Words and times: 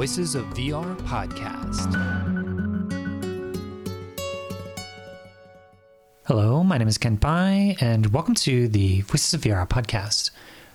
Voices 0.00 0.34
of 0.34 0.46
VR 0.54 0.96
podcast. 1.02 1.92
Hello, 6.24 6.64
my 6.64 6.78
name 6.78 6.88
is 6.88 6.96
Kent 6.96 7.20
Bye, 7.20 7.76
and 7.82 8.06
welcome 8.06 8.34
to 8.36 8.66
the 8.68 9.02
Voices 9.02 9.34
of 9.34 9.42
VR 9.42 9.68
podcast. 9.68 10.30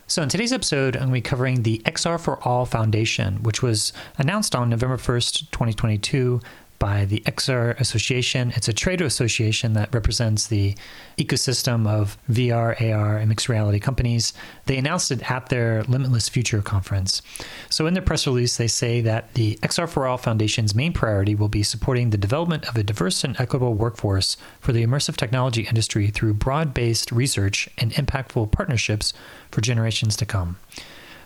So, 0.05 0.21
in 0.21 0.29
today's 0.29 0.53
episode, 0.53 0.95
I'm 0.95 1.09
going 1.09 1.09
to 1.09 1.13
be 1.13 1.21
covering 1.21 1.63
the 1.63 1.81
XR 1.85 2.19
for 2.19 2.37
All 2.47 2.67
Foundation, 2.67 3.41
which 3.41 3.63
was 3.63 3.93
announced 4.19 4.55
on 4.55 4.69
November 4.69 4.97
1st, 4.97 5.49
2022 5.49 6.39
by 6.79 7.05
the 7.05 7.21
XR 7.21 7.79
Association. 7.79 8.51
It's 8.55 8.67
a 8.67 8.73
trade 8.73 9.01
association 9.01 9.73
that 9.73 9.93
represents 9.93 10.47
the 10.47 10.75
ecosystem 11.17 11.87
of 11.87 12.17
VR, 12.29 12.79
AR, 12.81 13.17
and 13.17 13.29
mixed 13.29 13.49
reality 13.49 13.79
companies. 13.79 14.33
They 14.65 14.77
announced 14.77 15.11
it 15.11 15.29
at 15.31 15.49
their 15.49 15.83
Limitless 15.83 16.29
Future 16.29 16.61
conference. 16.61 17.21
So, 17.69 17.87
in 17.87 17.93
their 17.93 18.03
press 18.03 18.27
release, 18.27 18.57
they 18.57 18.67
say 18.67 19.01
that 19.01 19.33
the 19.33 19.57
XR 19.61 19.87
for 19.87 20.07
All 20.07 20.17
Foundation's 20.17 20.75
main 20.75 20.93
priority 20.93 21.35
will 21.35 21.49
be 21.49 21.63
supporting 21.63 22.09
the 22.09 22.17
development 22.17 22.67
of 22.67 22.75
a 22.75 22.83
diverse 22.83 23.23
and 23.23 23.39
equitable 23.39 23.73
workforce 23.73 24.37
for 24.59 24.71
the 24.71 24.85
immersive 24.85 25.17
technology 25.17 25.63
industry 25.67 26.07
through 26.07 26.33
broad 26.33 26.73
based 26.73 27.11
research 27.11 27.69
and 27.77 27.91
impactful 27.93 28.51
partnerships 28.51 29.13
for 29.51 29.61
generations 29.61 30.15
to 30.17 30.25
come. 30.25 30.57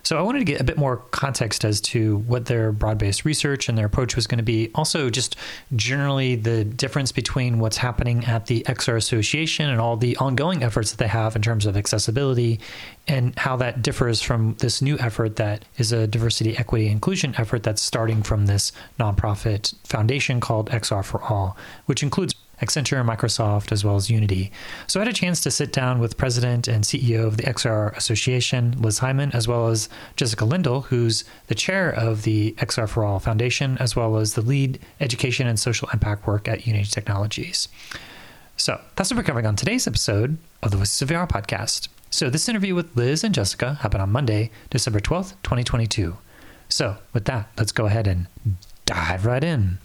So 0.04 0.18
I 0.18 0.22
wanted 0.22 0.40
to 0.40 0.46
get 0.46 0.62
a 0.62 0.64
bit 0.64 0.78
more 0.78 0.98
context 1.12 1.66
as 1.66 1.82
to 1.82 2.18
what 2.20 2.46
their 2.46 2.72
broad-based 2.72 3.26
research 3.26 3.70
and 3.70 3.78
their 3.78 3.86
approach 3.86 4.16
was 4.16 4.28
going 4.28 4.38
to 4.38 4.44
be. 4.44 4.72
Also, 4.76 5.10
just 5.10 5.36
generally 5.76 6.36
the 6.36 6.64
difference 6.64 7.12
between 7.12 7.60
what's 7.60 7.78
happening 7.78 8.26
at 8.26 8.48
the 8.48 8.64
XR 8.64 8.96
Association 8.96 9.70
and 9.70 9.80
all 9.80 9.98
the 9.98 10.16
ongoing 10.18 10.64
efforts 10.64 10.92
that 10.92 10.98
they 10.98 11.08
have 11.08 11.36
in 11.36 11.42
terms 11.42 11.66
of 11.66 11.76
accessibility 11.78 12.60
and 13.08 13.38
how 13.38 13.56
that 13.58 13.82
differs 13.82 14.22
from 14.22 14.56
this 14.60 14.82
new 14.82 14.98
effort 15.00 15.36
that 15.38 15.66
is 15.78 15.92
a 15.92 16.08
diversity, 16.08 16.58
equity, 16.58 16.88
inclusion 16.88 17.34
effort 17.38 17.64
that's 17.64 17.82
starting 17.82 18.24
from 18.24 18.46
this 18.46 18.72
nonprofit 19.00 19.74
foundation 19.86 20.40
called 20.40 20.70
XR 20.70 21.04
for 21.04 21.22
All, 21.24 21.58
which 21.86 22.04
includes 22.04 22.36
Accenture, 22.62 23.04
Microsoft, 23.06 23.72
as 23.72 23.84
well 23.84 23.96
as 23.96 24.10
Unity. 24.10 24.52
So 24.88 25.00
I 25.00 25.04
had 25.04 25.14
a 25.14 25.18
chance 25.18 25.42
to 25.42 25.52
sit 25.52 25.72
down 25.72 26.00
with 26.00 26.18
President 26.18 26.68
and 26.68 26.84
CEO 26.84 27.26
of 27.26 27.38
the 27.38 27.44
XR 27.44 27.96
Association, 27.96 28.76
Liz 28.80 29.00
Hyman, 29.00 29.32
as 29.34 29.48
well 29.48 29.68
as 29.68 29.90
Jessica 30.16 30.46
Lindl, 30.46 30.86
who's 30.86 31.24
the 31.48 31.56
chair 31.56 31.90
of 31.90 32.24
the 32.24 32.54
XR 32.58 32.88
for 32.88 33.04
All 33.04 33.20
Foundation, 33.20 33.78
as 33.78 33.96
well 33.96 34.18
as 34.18 34.34
the 34.34 34.42
lead 34.42 34.80
education 35.00 35.48
and 35.48 35.60
social 35.60 35.90
impact 35.94 36.28
work 36.28 36.48
at 36.48 36.68
Unity 36.68 36.90
Technologies. 36.90 37.68
So 38.58 38.82
that's 38.96 39.10
what 39.10 39.18
we're 39.18 39.24
covering 39.24 39.46
on 39.46 39.56
today's 39.56 39.88
episode 39.88 40.38
of 40.62 40.72
the 40.72 40.78
Voices 40.78 41.02
of 41.02 41.10
VR 41.10 41.30
podcast. 41.30 41.88
So 42.12 42.30
this 42.30 42.50
interview 42.50 42.76
with 42.76 42.96
Liz 42.96 43.24
and 43.24 43.34
Jessica 43.34 43.76
happened 43.76 44.02
on 44.02 44.12
Monday, 44.12 44.52
December 44.70 45.00
12th, 45.00 45.36
2022. 45.44 46.18
So 46.68 46.98
with 47.14 47.26
that, 47.26 47.50
let's 47.58 47.72
go 47.72 47.86
ahead 47.86 48.08
and 48.08 48.28
dive 48.86 49.26
right 49.26 49.44
in. 49.44 49.78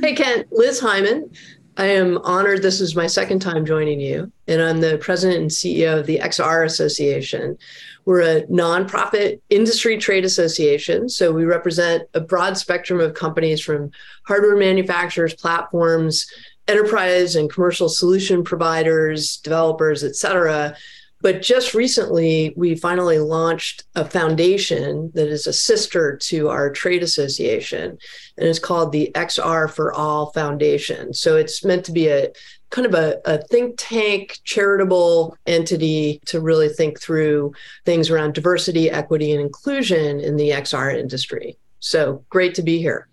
Hey, 0.00 0.14
Kent, 0.14 0.48
Liz 0.50 0.80
Hyman. 0.80 1.30
I 1.78 1.86
am 1.86 2.18
honored. 2.24 2.60
This 2.60 2.80
is 2.80 2.96
my 2.96 3.06
second 3.06 3.38
time 3.38 3.64
joining 3.64 4.00
you, 4.00 4.32
and 4.48 4.60
I'm 4.60 4.80
the 4.80 4.98
president 4.98 5.40
and 5.40 5.50
CEO 5.50 6.00
of 6.00 6.06
the 6.06 6.18
XR 6.18 6.66
Association. 6.66 7.56
We're 8.04 8.22
a 8.22 8.42
nonprofit 8.46 9.40
industry 9.48 9.96
trade 9.96 10.24
association, 10.24 11.08
so 11.08 11.30
we 11.30 11.44
represent 11.44 12.02
a 12.14 12.20
broad 12.20 12.58
spectrum 12.58 12.98
of 12.98 13.14
companies 13.14 13.60
from 13.60 13.92
hardware 14.24 14.56
manufacturers, 14.56 15.34
platforms, 15.34 16.26
enterprise 16.66 17.36
and 17.36 17.48
commercial 17.48 17.88
solution 17.88 18.42
providers, 18.42 19.36
developers, 19.36 20.02
et 20.02 20.16
cetera, 20.16 20.76
but 21.20 21.42
just 21.42 21.74
recently, 21.74 22.52
we 22.56 22.76
finally 22.76 23.18
launched 23.18 23.84
a 23.96 24.04
foundation 24.04 25.10
that 25.14 25.26
is 25.26 25.46
a 25.46 25.52
sister 25.52 26.16
to 26.16 26.48
our 26.48 26.70
trade 26.70 27.02
association, 27.02 27.98
and 28.36 28.48
it's 28.48 28.60
called 28.60 28.92
the 28.92 29.10
XR 29.14 29.68
for 29.68 29.92
All 29.92 30.30
Foundation. 30.32 31.12
So 31.12 31.36
it's 31.36 31.64
meant 31.64 31.84
to 31.86 31.92
be 31.92 32.08
a 32.08 32.28
kind 32.70 32.86
of 32.86 32.94
a, 32.94 33.18
a, 33.24 33.38
think 33.38 33.74
tank 33.78 34.38
charitable 34.44 35.36
entity 35.46 36.20
to 36.26 36.40
really 36.40 36.68
think 36.68 37.00
through 37.00 37.52
things 37.84 38.10
around 38.10 38.34
diversity, 38.34 38.90
equity, 38.90 39.32
and 39.32 39.40
inclusion 39.40 40.20
in 40.20 40.36
the 40.36 40.50
XR 40.50 40.94
industry. 40.96 41.56
So 41.80 42.24
great 42.28 42.54
to 42.56 42.62
be 42.62 42.78
here. 42.78 43.08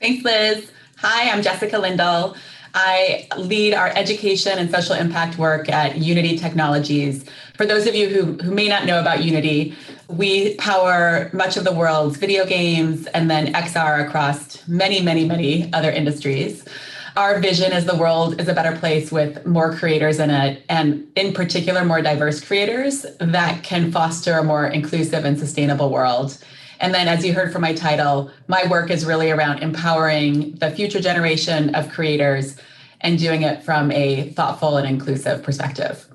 Thanks, 0.00 0.24
Liz. 0.24 0.72
Hi, 0.98 1.30
I'm 1.30 1.42
Jessica 1.42 1.76
Lindl. 1.76 2.36
I 2.74 3.28
lead 3.36 3.72
our 3.72 3.88
education 3.88 4.58
and 4.58 4.68
social 4.68 4.96
impact 4.96 5.38
work 5.38 5.68
at 5.68 5.98
Unity 5.98 6.36
Technologies. 6.36 7.24
For 7.54 7.66
those 7.66 7.86
of 7.86 7.94
you 7.94 8.08
who, 8.08 8.32
who 8.42 8.50
may 8.50 8.66
not 8.66 8.84
know 8.84 9.00
about 9.00 9.22
Unity, 9.22 9.76
we 10.08 10.56
power 10.56 11.30
much 11.32 11.56
of 11.56 11.62
the 11.62 11.72
world's 11.72 12.16
video 12.16 12.44
games 12.44 13.06
and 13.08 13.30
then 13.30 13.52
XR 13.52 14.04
across 14.04 14.66
many, 14.66 15.00
many, 15.00 15.24
many 15.24 15.72
other 15.72 15.90
industries. 15.90 16.64
Our 17.16 17.38
vision 17.38 17.72
is 17.72 17.84
the 17.84 17.96
world 17.96 18.40
is 18.40 18.48
a 18.48 18.54
better 18.54 18.76
place 18.76 19.12
with 19.12 19.46
more 19.46 19.72
creators 19.72 20.18
in 20.18 20.30
it, 20.30 20.64
and 20.68 21.06
in 21.14 21.32
particular, 21.32 21.84
more 21.84 22.02
diverse 22.02 22.44
creators 22.44 23.06
that 23.20 23.62
can 23.62 23.92
foster 23.92 24.36
a 24.36 24.42
more 24.42 24.66
inclusive 24.66 25.24
and 25.24 25.38
sustainable 25.38 25.90
world. 25.90 26.36
And 26.84 26.92
then, 26.92 27.08
as 27.08 27.24
you 27.24 27.32
heard 27.32 27.50
from 27.50 27.62
my 27.62 27.72
title, 27.72 28.30
my 28.46 28.62
work 28.66 28.90
is 28.90 29.06
really 29.06 29.30
around 29.30 29.62
empowering 29.62 30.50
the 30.56 30.70
future 30.70 31.00
generation 31.00 31.74
of 31.74 31.88
creators 31.88 32.56
and 33.00 33.18
doing 33.18 33.40
it 33.40 33.62
from 33.62 33.90
a 33.90 34.28
thoughtful 34.32 34.76
and 34.76 34.86
inclusive 34.86 35.42
perspective. 35.42 36.06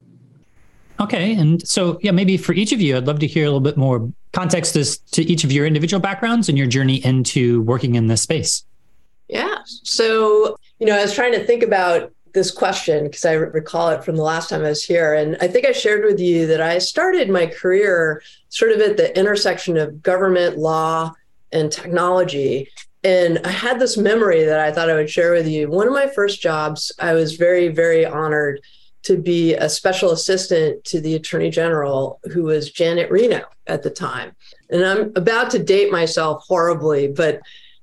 Okay. 1.00 1.34
And 1.34 1.68
so, 1.68 1.98
yeah, 2.04 2.12
maybe 2.12 2.38
for 2.38 2.54
each 2.54 2.72
of 2.72 2.82
you, 2.82 2.98
I'd 2.98 3.08
love 3.08 3.18
to 3.18 3.26
hear 3.26 3.46
a 3.46 3.48
little 3.48 3.62
bit 3.62 3.78
more 3.78 4.14
context 4.32 4.76
as 4.76 5.00
to 5.14 5.24
each 5.24 5.44
of 5.44 5.52
your 5.52 5.66
individual 5.66 6.00
backgrounds 6.00 6.50
and 6.50 6.56
your 6.56 6.68
journey 6.68 7.04
into 7.04 7.64
working 7.64 7.96
in 7.96 8.06
this 8.06 8.22
space. 8.22 8.64
Yeah. 9.28 9.58
So, 9.66 10.56
you 10.78 10.86
know, 10.86 10.96
I 10.96 11.02
was 11.02 11.16
trying 11.16 11.32
to 11.32 11.44
think 11.44 11.64
about 11.64 12.14
this 12.34 12.52
question 12.52 13.06
because 13.06 13.26
I 13.26 13.34
recall 13.34 13.90
it 13.90 14.04
from 14.04 14.16
the 14.16 14.24
last 14.24 14.50
time 14.50 14.64
I 14.64 14.70
was 14.70 14.84
here. 14.84 15.14
And 15.14 15.38
I 15.42 15.48
think 15.48 15.66
I 15.66 15.72
shared 15.72 16.06
with 16.06 16.20
you 16.20 16.48
that 16.48 16.62
I 16.62 16.78
started 16.78 17.30
my 17.30 17.48
career 17.48 18.22
sort 18.50 18.72
of 18.72 18.82
at 18.82 18.98
the 18.98 19.18
intersection 19.18 19.78
of 19.78 20.02
government, 20.02 20.58
law, 20.58 21.14
and 21.52 21.72
technology. 21.72 22.70
And 23.04 23.40
I 23.46 23.52
had 23.52 23.80
this 23.80 23.98
memory 23.98 24.44
that 24.44 24.60
I 24.60 24.72
thought 24.72 24.90
I 24.90 24.96
would 24.96 25.10
share 25.10 25.32
with 25.32 25.48
you. 25.48 25.70
One 25.70 25.88
of 25.88 25.94
my 25.94 26.08
first 26.08 26.42
jobs, 26.42 26.92
I 27.00 27.14
was 27.14 27.36
very, 27.36 27.70
very 27.70 28.06
honored 28.06 28.62
to 29.04 29.18
be 29.18 29.54
a 29.56 29.70
special 29.70 30.12
assistant 30.12 30.84
to 30.84 31.00
the 31.00 31.16
attorney 31.16 31.50
general, 31.50 32.20
who 32.34 32.44
was 32.44 32.72
Janet 32.72 33.10
Reno 33.10 33.44
at 33.68 33.82
the 33.82 33.90
time. 33.90 34.36
And 34.70 34.84
I'm 34.84 35.14
about 35.16 35.50
to 35.52 35.64
date 35.64 35.92
myself 35.92 36.44
horribly, 36.48 37.08
but 37.08 37.40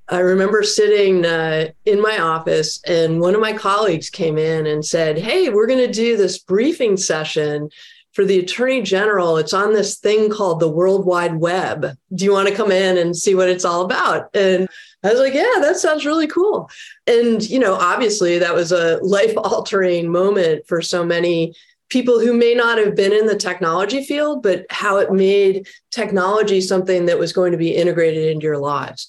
I 0.08 0.20
remember 0.20 0.62
sitting 0.62 1.26
uh, 1.26 1.68
in 1.84 2.00
my 2.00 2.18
office, 2.18 2.80
and 2.86 3.20
one 3.20 3.34
of 3.34 3.40
my 3.40 3.52
colleagues 3.52 4.08
came 4.08 4.38
in 4.38 4.66
and 4.66 4.84
said, 4.84 5.18
Hey, 5.18 5.48
we're 5.48 5.66
going 5.66 5.84
to 5.84 5.92
do 5.92 6.16
this 6.16 6.38
briefing 6.38 6.96
session 6.96 7.70
for 8.12 8.24
the 8.24 8.38
attorney 8.38 8.82
general. 8.82 9.36
It's 9.36 9.52
on 9.52 9.74
this 9.74 9.98
thing 9.98 10.30
called 10.30 10.60
the 10.60 10.70
World 10.70 11.04
Wide 11.06 11.36
Web. 11.36 11.98
Do 12.14 12.24
you 12.24 12.32
want 12.32 12.48
to 12.48 12.54
come 12.54 12.70
in 12.70 12.96
and 12.96 13.16
see 13.16 13.34
what 13.34 13.48
it's 13.48 13.64
all 13.64 13.82
about? 13.82 14.34
And 14.34 14.68
I 15.02 15.10
was 15.10 15.18
like, 15.18 15.34
Yeah, 15.34 15.60
that 15.60 15.76
sounds 15.76 16.06
really 16.06 16.28
cool. 16.28 16.70
And, 17.08 17.42
you 17.48 17.58
know, 17.58 17.74
obviously 17.74 18.38
that 18.38 18.54
was 18.54 18.70
a 18.70 18.98
life 19.02 19.36
altering 19.36 20.10
moment 20.10 20.66
for 20.68 20.80
so 20.82 21.04
many 21.04 21.52
people 21.88 22.20
who 22.20 22.32
may 22.32 22.54
not 22.54 22.78
have 22.78 22.94
been 22.94 23.12
in 23.12 23.26
the 23.26 23.36
technology 23.36 24.04
field, 24.04 24.42
but 24.42 24.66
how 24.70 24.98
it 24.98 25.12
made 25.12 25.66
technology 25.90 26.60
something 26.60 27.06
that 27.06 27.18
was 27.18 27.32
going 27.32 27.52
to 27.52 27.58
be 27.58 27.74
integrated 27.74 28.28
into 28.30 28.44
your 28.44 28.58
lives 28.58 29.08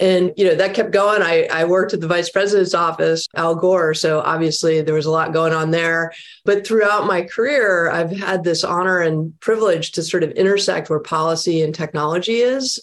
and 0.00 0.32
you 0.36 0.44
know 0.44 0.54
that 0.54 0.74
kept 0.74 0.90
going 0.90 1.22
I, 1.22 1.48
I 1.52 1.64
worked 1.64 1.92
at 1.92 2.00
the 2.00 2.06
vice 2.06 2.30
president's 2.30 2.74
office 2.74 3.26
al 3.34 3.54
gore 3.54 3.94
so 3.94 4.20
obviously 4.20 4.80
there 4.80 4.94
was 4.94 5.06
a 5.06 5.10
lot 5.10 5.32
going 5.32 5.52
on 5.52 5.70
there 5.70 6.12
but 6.44 6.66
throughout 6.66 7.06
my 7.06 7.22
career 7.22 7.90
i've 7.90 8.12
had 8.12 8.44
this 8.44 8.64
honor 8.64 9.00
and 9.00 9.38
privilege 9.40 9.92
to 9.92 10.02
sort 10.02 10.22
of 10.22 10.30
intersect 10.32 10.90
where 10.90 11.00
policy 11.00 11.62
and 11.62 11.74
technology 11.74 12.36
is 12.36 12.78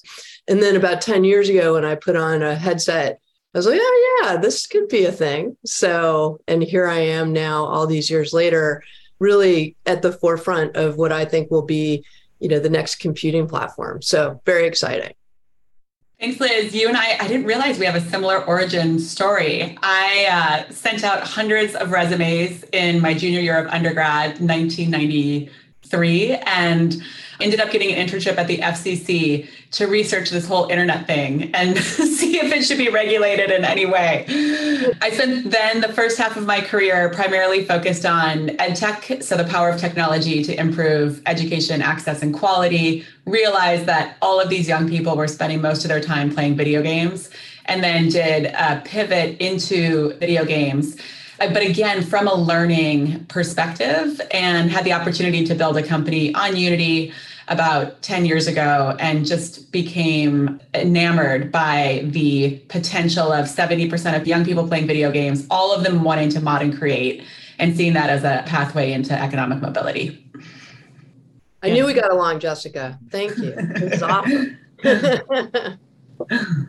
and 0.47 0.61
then 0.61 0.75
about 0.75 1.01
10 1.01 1.23
years 1.23 1.49
ago 1.49 1.73
when 1.73 1.85
i 1.85 1.95
put 1.95 2.15
on 2.15 2.41
a 2.41 2.55
headset 2.55 3.19
I 3.53 3.57
was 3.57 3.67
like, 3.67 3.79
oh, 3.81 4.19
yeah, 4.21 4.35
this 4.35 4.67
could 4.67 4.89
be 4.89 5.05
a 5.05 5.13
thing. 5.13 5.55
So, 5.65 6.41
and 6.45 6.61
here 6.61 6.87
I 6.87 6.99
am 6.99 7.31
now, 7.31 7.63
all 7.63 7.87
these 7.87 8.09
years 8.09 8.33
later, 8.33 8.83
really 9.17 9.77
at 9.85 10.01
the 10.01 10.11
forefront 10.11 10.75
of 10.75 10.97
what 10.97 11.13
I 11.13 11.23
think 11.23 11.49
will 11.49 11.61
be, 11.61 12.03
you 12.41 12.49
know, 12.49 12.59
the 12.59 12.69
next 12.69 12.95
computing 12.95 13.47
platform. 13.47 14.01
So, 14.01 14.41
very 14.45 14.67
exciting. 14.67 15.13
Thanks, 16.25 16.39
Liz. 16.39 16.73
You 16.73 16.87
and 16.87 16.97
I, 16.97 17.17
I 17.19 17.27
didn't 17.27 17.45
realize 17.45 17.77
we 17.77 17.85
have 17.85 17.93
a 17.93 18.01
similar 18.01 18.43
origin 18.45 18.97
story. 18.97 19.77
I 19.83 20.65
uh, 20.67 20.73
sent 20.73 21.03
out 21.03 21.21
hundreds 21.21 21.75
of 21.75 21.91
resumes 21.91 22.65
in 22.71 22.99
my 22.99 23.13
junior 23.13 23.41
year 23.41 23.59
of 23.59 23.67
undergrad, 23.67 24.39
1994, 24.41 25.53
three 25.87 26.33
and 26.35 27.01
ended 27.41 27.59
up 27.59 27.69
getting 27.71 27.91
an 27.91 28.07
internship 28.07 28.37
at 28.37 28.47
the 28.47 28.59
FCC 28.59 29.47
to 29.71 29.87
research 29.87 30.29
this 30.29 30.47
whole 30.47 30.67
internet 30.67 31.05
thing 31.05 31.53
and 31.53 31.77
see 31.79 32.37
if 32.37 32.51
it 32.53 32.63
should 32.63 32.77
be 32.77 32.89
regulated 32.89 33.51
in 33.51 33.65
any 33.65 33.85
way. 33.85 34.25
I 35.01 35.09
spent 35.11 35.51
then 35.51 35.81
the 35.81 35.91
first 35.91 36.17
half 36.17 36.37
of 36.37 36.45
my 36.45 36.61
career 36.61 37.09
primarily 37.09 37.65
focused 37.65 38.05
on 38.05 38.51
ed 38.59 38.75
tech, 38.75 39.21
so 39.21 39.35
the 39.35 39.43
power 39.43 39.69
of 39.69 39.79
technology 39.79 40.43
to 40.43 40.59
improve 40.59 41.21
education 41.25 41.81
access 41.81 42.21
and 42.21 42.33
quality, 42.33 43.05
realized 43.25 43.85
that 43.87 44.17
all 44.21 44.39
of 44.39 44.49
these 44.49 44.67
young 44.67 44.87
people 44.87 45.17
were 45.17 45.27
spending 45.27 45.61
most 45.61 45.83
of 45.83 45.89
their 45.89 46.01
time 46.01 46.33
playing 46.33 46.55
video 46.55 46.81
games 46.81 47.29
and 47.65 47.83
then 47.83 48.09
did 48.09 48.45
a 48.45 48.81
pivot 48.85 49.37
into 49.39 50.13
video 50.19 50.45
games 50.45 50.95
Uh, 51.39 51.51
but 51.51 51.61
again 51.61 52.01
from 52.01 52.27
a 52.27 52.33
learning 52.33 53.25
perspective 53.25 54.21
and 54.31 54.71
had 54.71 54.83
the 54.83 54.93
opportunity 54.93 55.45
to 55.45 55.55
build 55.55 55.77
a 55.77 55.83
company 55.83 56.33
on 56.35 56.55
unity 56.55 57.13
about 57.47 58.01
10 58.01 58.25
years 58.25 58.47
ago 58.47 58.95
and 58.99 59.25
just 59.25 59.71
became 59.71 60.59
enamored 60.73 61.51
by 61.51 62.01
the 62.05 62.57
potential 62.69 63.31
of 63.31 63.45
70% 63.45 64.19
of 64.19 64.25
young 64.25 64.43
people 64.43 64.67
playing 64.67 64.87
video 64.87 65.11
games 65.11 65.45
all 65.51 65.73
of 65.73 65.83
them 65.83 66.03
wanting 66.03 66.29
to 66.29 66.41
mod 66.41 66.61
and 66.61 66.77
create 66.77 67.23
and 67.59 67.75
seeing 67.75 67.93
that 67.93 68.09
as 68.09 68.23
a 68.23 68.43
pathway 68.47 68.91
into 68.91 69.13
economic 69.13 69.61
mobility. 69.61 70.21
I 71.63 71.69
knew 71.69 71.85
we 71.85 71.93
got 71.93 72.11
along 72.11 72.39
jessica. 72.41 72.99
Thank 73.09 73.37
you. 73.37 73.53
It's 73.57 74.01
awesome. 74.01 74.57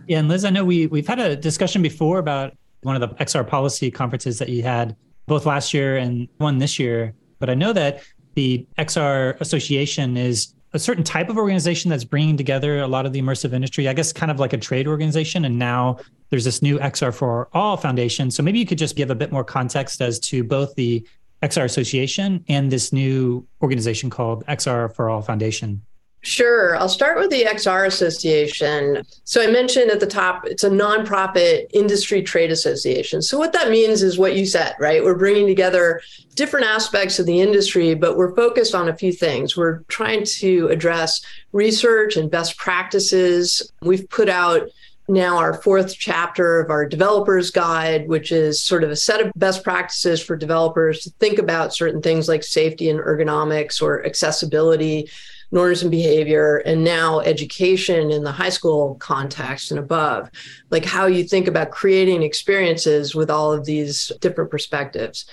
Yeah 0.06 0.18
and 0.18 0.28
liz 0.28 0.44
i 0.44 0.50
know 0.50 0.64
we, 0.64 0.88
we've 0.88 1.06
had 1.06 1.20
a 1.20 1.36
discussion 1.36 1.80
before 1.80 2.18
about 2.18 2.56
one 2.86 3.00
of 3.00 3.10
the 3.10 3.16
XR 3.16 3.46
policy 3.46 3.90
conferences 3.90 4.38
that 4.38 4.48
you 4.48 4.62
had 4.62 4.96
both 5.26 5.44
last 5.44 5.74
year 5.74 5.96
and 5.96 6.28
one 6.38 6.58
this 6.58 6.78
year. 6.78 7.14
But 7.40 7.50
I 7.50 7.54
know 7.54 7.72
that 7.72 8.02
the 8.34 8.66
XR 8.78 9.38
Association 9.40 10.16
is 10.16 10.54
a 10.72 10.78
certain 10.78 11.02
type 11.02 11.28
of 11.28 11.36
organization 11.36 11.90
that's 11.90 12.04
bringing 12.04 12.36
together 12.36 12.80
a 12.80 12.86
lot 12.86 13.06
of 13.06 13.12
the 13.12 13.20
immersive 13.20 13.52
industry, 13.52 13.88
I 13.88 13.92
guess 13.92 14.12
kind 14.12 14.30
of 14.30 14.38
like 14.38 14.52
a 14.52 14.58
trade 14.58 14.86
organization. 14.86 15.44
And 15.44 15.58
now 15.58 15.98
there's 16.30 16.44
this 16.44 16.62
new 16.62 16.78
XR 16.78 17.14
for 17.14 17.48
All 17.52 17.76
Foundation. 17.76 18.30
So 18.30 18.42
maybe 18.42 18.58
you 18.58 18.66
could 18.66 18.78
just 18.78 18.94
give 18.94 19.10
a 19.10 19.14
bit 19.14 19.32
more 19.32 19.44
context 19.44 20.00
as 20.00 20.20
to 20.20 20.44
both 20.44 20.74
the 20.74 21.06
XR 21.42 21.64
Association 21.64 22.44
and 22.48 22.70
this 22.70 22.92
new 22.92 23.46
organization 23.62 24.10
called 24.10 24.46
XR 24.46 24.94
for 24.94 25.08
All 25.08 25.22
Foundation. 25.22 25.82
Sure. 26.26 26.76
I'll 26.76 26.88
start 26.88 27.18
with 27.18 27.30
the 27.30 27.44
XR 27.44 27.86
Association. 27.86 29.04
So 29.22 29.40
I 29.40 29.46
mentioned 29.46 29.92
at 29.92 30.00
the 30.00 30.08
top, 30.08 30.44
it's 30.44 30.64
a 30.64 30.68
nonprofit 30.68 31.66
industry 31.72 32.20
trade 32.20 32.50
association. 32.50 33.22
So 33.22 33.38
what 33.38 33.52
that 33.52 33.70
means 33.70 34.02
is 34.02 34.18
what 34.18 34.34
you 34.34 34.44
said, 34.44 34.74
right? 34.80 35.04
We're 35.04 35.14
bringing 35.14 35.46
together 35.46 36.00
different 36.34 36.66
aspects 36.66 37.20
of 37.20 37.26
the 37.26 37.40
industry, 37.40 37.94
but 37.94 38.16
we're 38.16 38.34
focused 38.34 38.74
on 38.74 38.88
a 38.88 38.96
few 38.96 39.12
things. 39.12 39.56
We're 39.56 39.82
trying 39.84 40.24
to 40.24 40.66
address 40.66 41.24
research 41.52 42.16
and 42.16 42.28
best 42.28 42.58
practices. 42.58 43.72
We've 43.82 44.10
put 44.10 44.28
out 44.28 44.68
now 45.06 45.36
our 45.36 45.54
fourth 45.54 45.94
chapter 45.96 46.60
of 46.60 46.70
our 46.70 46.88
developers 46.88 47.52
guide, 47.52 48.08
which 48.08 48.32
is 48.32 48.60
sort 48.60 48.82
of 48.82 48.90
a 48.90 48.96
set 48.96 49.24
of 49.24 49.30
best 49.36 49.62
practices 49.62 50.20
for 50.20 50.34
developers 50.34 51.02
to 51.02 51.10
think 51.20 51.38
about 51.38 51.72
certain 51.72 52.02
things 52.02 52.26
like 52.26 52.42
safety 52.42 52.90
and 52.90 52.98
ergonomics 52.98 53.80
or 53.80 54.04
accessibility 54.04 55.08
norms 55.50 55.82
and 55.82 55.90
behavior, 55.90 56.58
and 56.58 56.82
now 56.82 57.20
education 57.20 58.10
in 58.10 58.24
the 58.24 58.32
high 58.32 58.48
school 58.48 58.96
context 58.96 59.70
and 59.70 59.78
above, 59.78 60.30
like 60.70 60.84
how 60.84 61.06
you 61.06 61.24
think 61.24 61.46
about 61.46 61.70
creating 61.70 62.22
experiences 62.22 63.14
with 63.14 63.30
all 63.30 63.52
of 63.52 63.64
these 63.64 64.12
different 64.20 64.50
perspectives. 64.50 65.26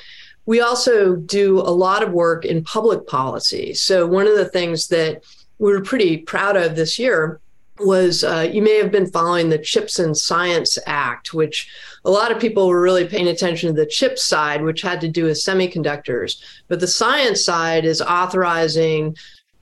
We 0.45 0.59
also 0.59 1.15
do 1.15 1.59
a 1.59 1.71
lot 1.71 2.03
of 2.03 2.11
work 2.11 2.45
in 2.45 2.63
public 2.63 3.07
policy. 3.07 3.73
So, 3.73 4.05
one 4.05 4.27
of 4.27 4.35
the 4.35 4.49
things 4.49 4.87
that 4.89 5.23
we 5.57 5.71
were 5.71 5.81
pretty 5.81 6.17
proud 6.17 6.57
of 6.57 6.75
this 6.75 6.99
year 6.99 7.39
was 7.79 8.23
uh, 8.23 8.47
you 8.51 8.61
may 8.61 8.77
have 8.77 8.91
been 8.91 9.09
following 9.09 9.49
the 9.49 9.57
Chips 9.57 9.99
and 9.99 10.15
Science 10.15 10.77
Act, 10.85 11.33
which 11.33 11.69
a 12.05 12.11
lot 12.11 12.31
of 12.31 12.39
people 12.39 12.67
were 12.67 12.81
really 12.81 13.07
paying 13.07 13.27
attention 13.27 13.67
to 13.67 13.73
the 13.73 13.85
chip 13.85 14.19
side, 14.19 14.61
which 14.61 14.81
had 14.81 15.01
to 15.01 15.07
do 15.07 15.25
with 15.25 15.37
semiconductors. 15.37 16.41
But 16.67 16.79
the 16.79 16.87
science 16.87 17.43
side 17.43 17.85
is 17.85 18.01
authorizing 18.01 19.15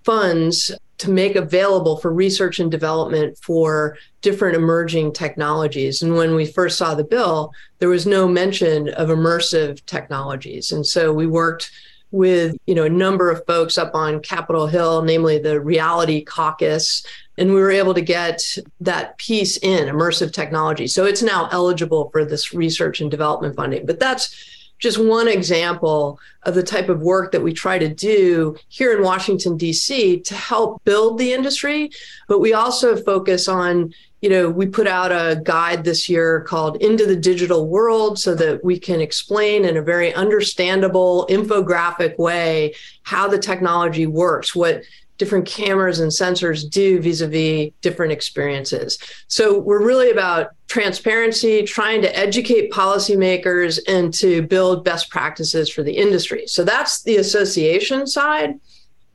funds 0.03 0.71
to 0.99 1.09
make 1.09 1.35
available 1.35 1.97
for 1.97 2.13
research 2.13 2.59
and 2.59 2.69
development 2.69 3.37
for 3.39 3.97
different 4.21 4.55
emerging 4.55 5.11
technologies. 5.13 6.03
And 6.03 6.15
when 6.15 6.35
we 6.35 6.45
first 6.45 6.77
saw 6.77 6.93
the 6.93 7.03
bill, 7.03 7.53
there 7.79 7.89
was 7.89 8.05
no 8.05 8.27
mention 8.27 8.89
of 8.89 9.09
immersive 9.09 9.83
technologies. 9.85 10.71
And 10.71 10.85
so 10.85 11.11
we 11.11 11.25
worked 11.25 11.71
with 12.11 12.57
you 12.65 12.75
know 12.75 12.83
a 12.83 12.89
number 12.89 13.31
of 13.31 13.45
folks 13.47 13.77
up 13.77 13.95
on 13.95 14.21
Capitol 14.21 14.67
Hill, 14.67 15.01
namely 15.01 15.39
the 15.39 15.59
Reality 15.59 16.23
Caucus, 16.23 17.05
and 17.37 17.53
we 17.53 17.61
were 17.61 17.71
able 17.71 17.93
to 17.93 18.01
get 18.01 18.57
that 18.81 19.17
piece 19.17 19.57
in 19.57 19.87
immersive 19.87 20.33
technology. 20.33 20.87
So 20.87 21.05
it's 21.05 21.23
now 21.23 21.47
eligible 21.51 22.09
for 22.11 22.25
this 22.25 22.53
research 22.53 23.01
and 23.01 23.09
development 23.09 23.55
funding. 23.55 23.85
But 23.85 23.99
that's 23.99 24.50
just 24.81 24.97
one 24.97 25.27
example 25.27 26.19
of 26.43 26.55
the 26.55 26.63
type 26.63 26.89
of 26.89 27.01
work 27.01 27.31
that 27.31 27.41
we 27.41 27.53
try 27.53 27.77
to 27.77 27.87
do 27.87 28.57
here 28.67 28.97
in 28.97 29.03
Washington, 29.03 29.55
D.C. 29.55 30.19
to 30.21 30.33
help 30.33 30.83
build 30.83 31.19
the 31.19 31.31
industry. 31.31 31.91
But 32.27 32.39
we 32.39 32.53
also 32.53 32.97
focus 32.97 33.47
on, 33.47 33.93
you 34.21 34.29
know, 34.29 34.49
we 34.49 34.65
put 34.65 34.87
out 34.87 35.11
a 35.11 35.39
guide 35.43 35.83
this 35.83 36.09
year 36.09 36.41
called 36.41 36.81
Into 36.81 37.05
the 37.05 37.15
Digital 37.15 37.67
World 37.67 38.17
so 38.17 38.33
that 38.35 38.65
we 38.65 38.79
can 38.79 39.01
explain 39.01 39.65
in 39.65 39.77
a 39.77 39.83
very 39.83 40.13
understandable 40.15 41.27
infographic 41.29 42.17
way 42.17 42.73
how 43.03 43.27
the 43.27 43.39
technology 43.39 44.07
works, 44.07 44.55
what 44.55 44.81
different 45.21 45.45
cameras 45.45 45.99
and 45.99 46.11
sensors 46.11 46.67
do 46.67 46.99
vis-a-vis 46.99 47.71
different 47.81 48.11
experiences. 48.11 48.97
So 49.27 49.59
we're 49.59 49.85
really 49.85 50.09
about 50.09 50.49
transparency, 50.65 51.61
trying 51.61 52.01
to 52.01 52.17
educate 52.17 52.71
policymakers 52.71 53.77
and 53.87 54.11
to 54.15 54.41
build 54.41 54.83
best 54.83 55.11
practices 55.11 55.69
for 55.69 55.83
the 55.83 55.95
industry. 55.95 56.47
So 56.47 56.63
that's 56.63 57.03
the 57.03 57.17
association 57.17 58.07
side. 58.07 58.59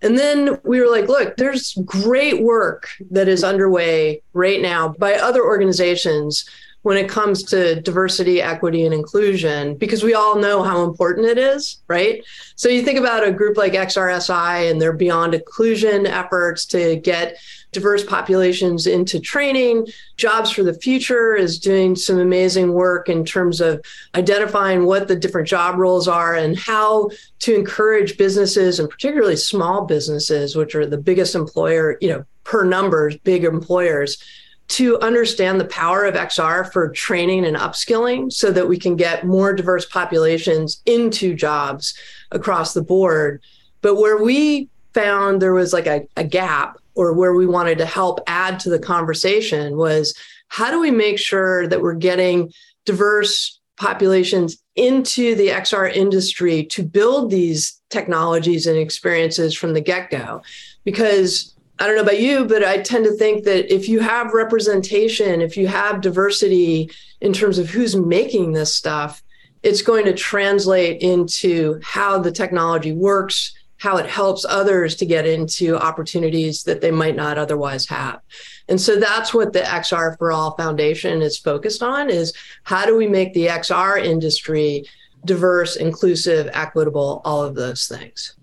And 0.01 0.17
then 0.17 0.61
we 0.63 0.79
were 0.79 0.89
like, 0.89 1.09
look, 1.09 1.37
there's 1.39 1.75
great 1.85 2.41
work 2.41 2.89
that 3.11 3.27
is 3.27 3.43
underway 3.43 4.23
right 4.33 4.63
now 4.63 4.91
by 4.91 5.15
other 5.15 5.45
organizations 5.45 6.49
when 6.87 6.97
it 6.97 7.09
comes 7.09 7.43
to 7.43 7.81
diversity, 7.81 8.41
equity, 8.41 8.85
and 8.85 8.95
inclusion, 8.95 9.75
because 9.75 10.05
we 10.05 10.15
all 10.15 10.37
know 10.37 10.63
how 10.63 10.85
important 10.85 11.27
it 11.27 11.37
is, 11.37 11.79
right? 11.89 12.25
So 12.55 12.69
you 12.69 12.83
think 12.83 12.97
about 12.97 13.27
a 13.27 13.33
group 13.33 13.57
like 13.57 13.73
XRSI 13.73 14.71
and 14.71 14.81
their 14.81 14.93
beyond 14.93 15.35
inclusion 15.35 16.07
efforts 16.07 16.65
to 16.67 16.95
get 16.95 17.39
diverse 17.73 18.05
populations 18.05 18.87
into 18.87 19.19
training. 19.19 19.89
Jobs 20.17 20.53
for 20.53 20.63
the 20.63 20.75
Future 20.75 21.35
is 21.35 21.59
doing 21.59 21.97
some 21.97 22.21
amazing 22.21 22.73
work 22.73 23.09
in 23.09 23.25
terms 23.25 23.61
of 23.61 23.85
identifying 24.15 24.87
what 24.87 25.09
the 25.09 25.17
different 25.17 25.49
job 25.49 25.81
roles 25.81 26.07
are 26.07 26.37
and 26.37 26.57
how 26.57 27.11
to 27.41 27.53
encourage 27.53 28.17
businesses 28.17 28.79
and 28.79 28.89
particularly 28.89 29.35
small 29.35 29.87
businesses, 29.87 30.55
which 30.55 30.77
are 30.77 30.87
the 30.87 30.97
biggest 30.97 31.35
employer, 31.35 31.99
you 32.01 32.11
know, 32.11 32.25
per 32.45 32.65
numbers, 32.65 33.17
big 33.25 33.43
employers 33.43 34.23
to 34.69 34.99
understand 35.01 35.61
the 35.61 35.67
power 35.67 36.05
of 36.05 36.15
XR 36.15 36.73
for 36.73 36.89
training 36.89 37.45
and 37.45 37.57
upskilling 37.57 38.33
so 38.33 38.51
that 38.51 38.69
we 38.69 38.79
can 38.79 38.97
get 38.97 39.27
more 39.27 39.53
diverse 39.53 39.85
populations 39.87 40.83
into 40.87 41.35
jobs 41.35 41.95
across 42.33 42.75
the 42.75 42.83
board. 42.83 43.41
But 43.81 43.97
where 43.97 44.23
we 44.23 44.69
found 44.93 45.41
there 45.41 45.55
was 45.55 45.73
like 45.73 45.87
a, 45.87 46.07
a 46.17 46.25
gap 46.25 46.79
or 46.95 47.13
where 47.13 47.35
we 47.35 47.47
wanted 47.47 47.79
to 47.79 47.87
help 47.87 48.21
add 48.27 48.59
to 48.61 48.71
the 48.71 48.79
conversation 48.79 49.77
was 49.77 50.15
how 50.49 50.71
do 50.71 50.81
we 50.81 50.91
make 50.91 51.19
sure 51.19 51.69
that 51.69 51.83
we're 51.83 51.95
getting 51.95 52.53
diverse 52.87 53.61
populations 53.77 54.57
into 54.75 55.35
the 55.35 55.49
XR 55.49 55.95
industry 55.95 56.65
to 56.65 56.83
build 56.83 57.31
these 57.31 57.81
technologies 57.91 58.67
and 58.67 58.79
experiences 58.79 59.55
from 59.55 59.75
the 59.75 59.81
get 59.81 60.11
go? 60.11 60.43
Because 60.85 61.55
I 61.79 61.87
don't 61.87 61.97
know 61.97 62.03
about 62.03 62.21
you, 62.21 62.47
but 62.47 62.65
I 62.65 62.79
tend 62.79 63.05
to 63.05 63.13
think 63.13 63.45
that 63.45 63.73
if 63.73 63.89
you 63.89 64.01
have 64.01 64.33
representation, 64.33 65.43
if 65.43 65.57
you 65.57 65.67
have 65.67 66.01
diversity 66.01 66.91
in 67.21 67.33
terms 67.33 67.59
of 67.59 67.69
who's 67.69 67.95
making 67.95 68.53
this 68.53 68.75
stuff, 68.75 69.23
it's 69.63 69.83
going 69.83 70.07
to 70.07 70.15
translate 70.15 71.03
into 71.03 71.79
how 71.83 72.19
the 72.19 72.33
technology 72.33 72.93
works, 72.93 73.55
how 73.79 73.99
it 73.99 74.07
helps 74.07 74.47
others 74.49 74.97
to 74.97 75.05
get 75.05 75.27
into 75.27 75.77
opportunities 75.77 76.63
that 76.63 76.81
they 76.81 76.91
might 76.91 77.17
not 77.17 77.37
otherwise 77.37 77.87
have. 77.89 78.21
And 78.69 78.81
so 78.81 78.97
that's 78.97 79.35
what 79.35 79.53
the 79.53 79.61
XR 79.61 80.17
for 80.17 80.33
All 80.33 80.57
Foundation 80.57 81.21
is 81.21 81.37
focused 81.37 81.83
on 81.83 82.09
is 82.09 82.33
how 82.63 82.87
do 82.87 82.97
we 82.97 83.07
make 83.07 83.35
the 83.35 83.49
XR 83.49 84.03
industry 84.03 84.87
diverse, 85.25 85.77
inclusive, 85.77 86.49
equitable, 86.53 87.21
all 87.25 87.43
of 87.43 87.55
those 87.55 87.87
things. 87.87 88.36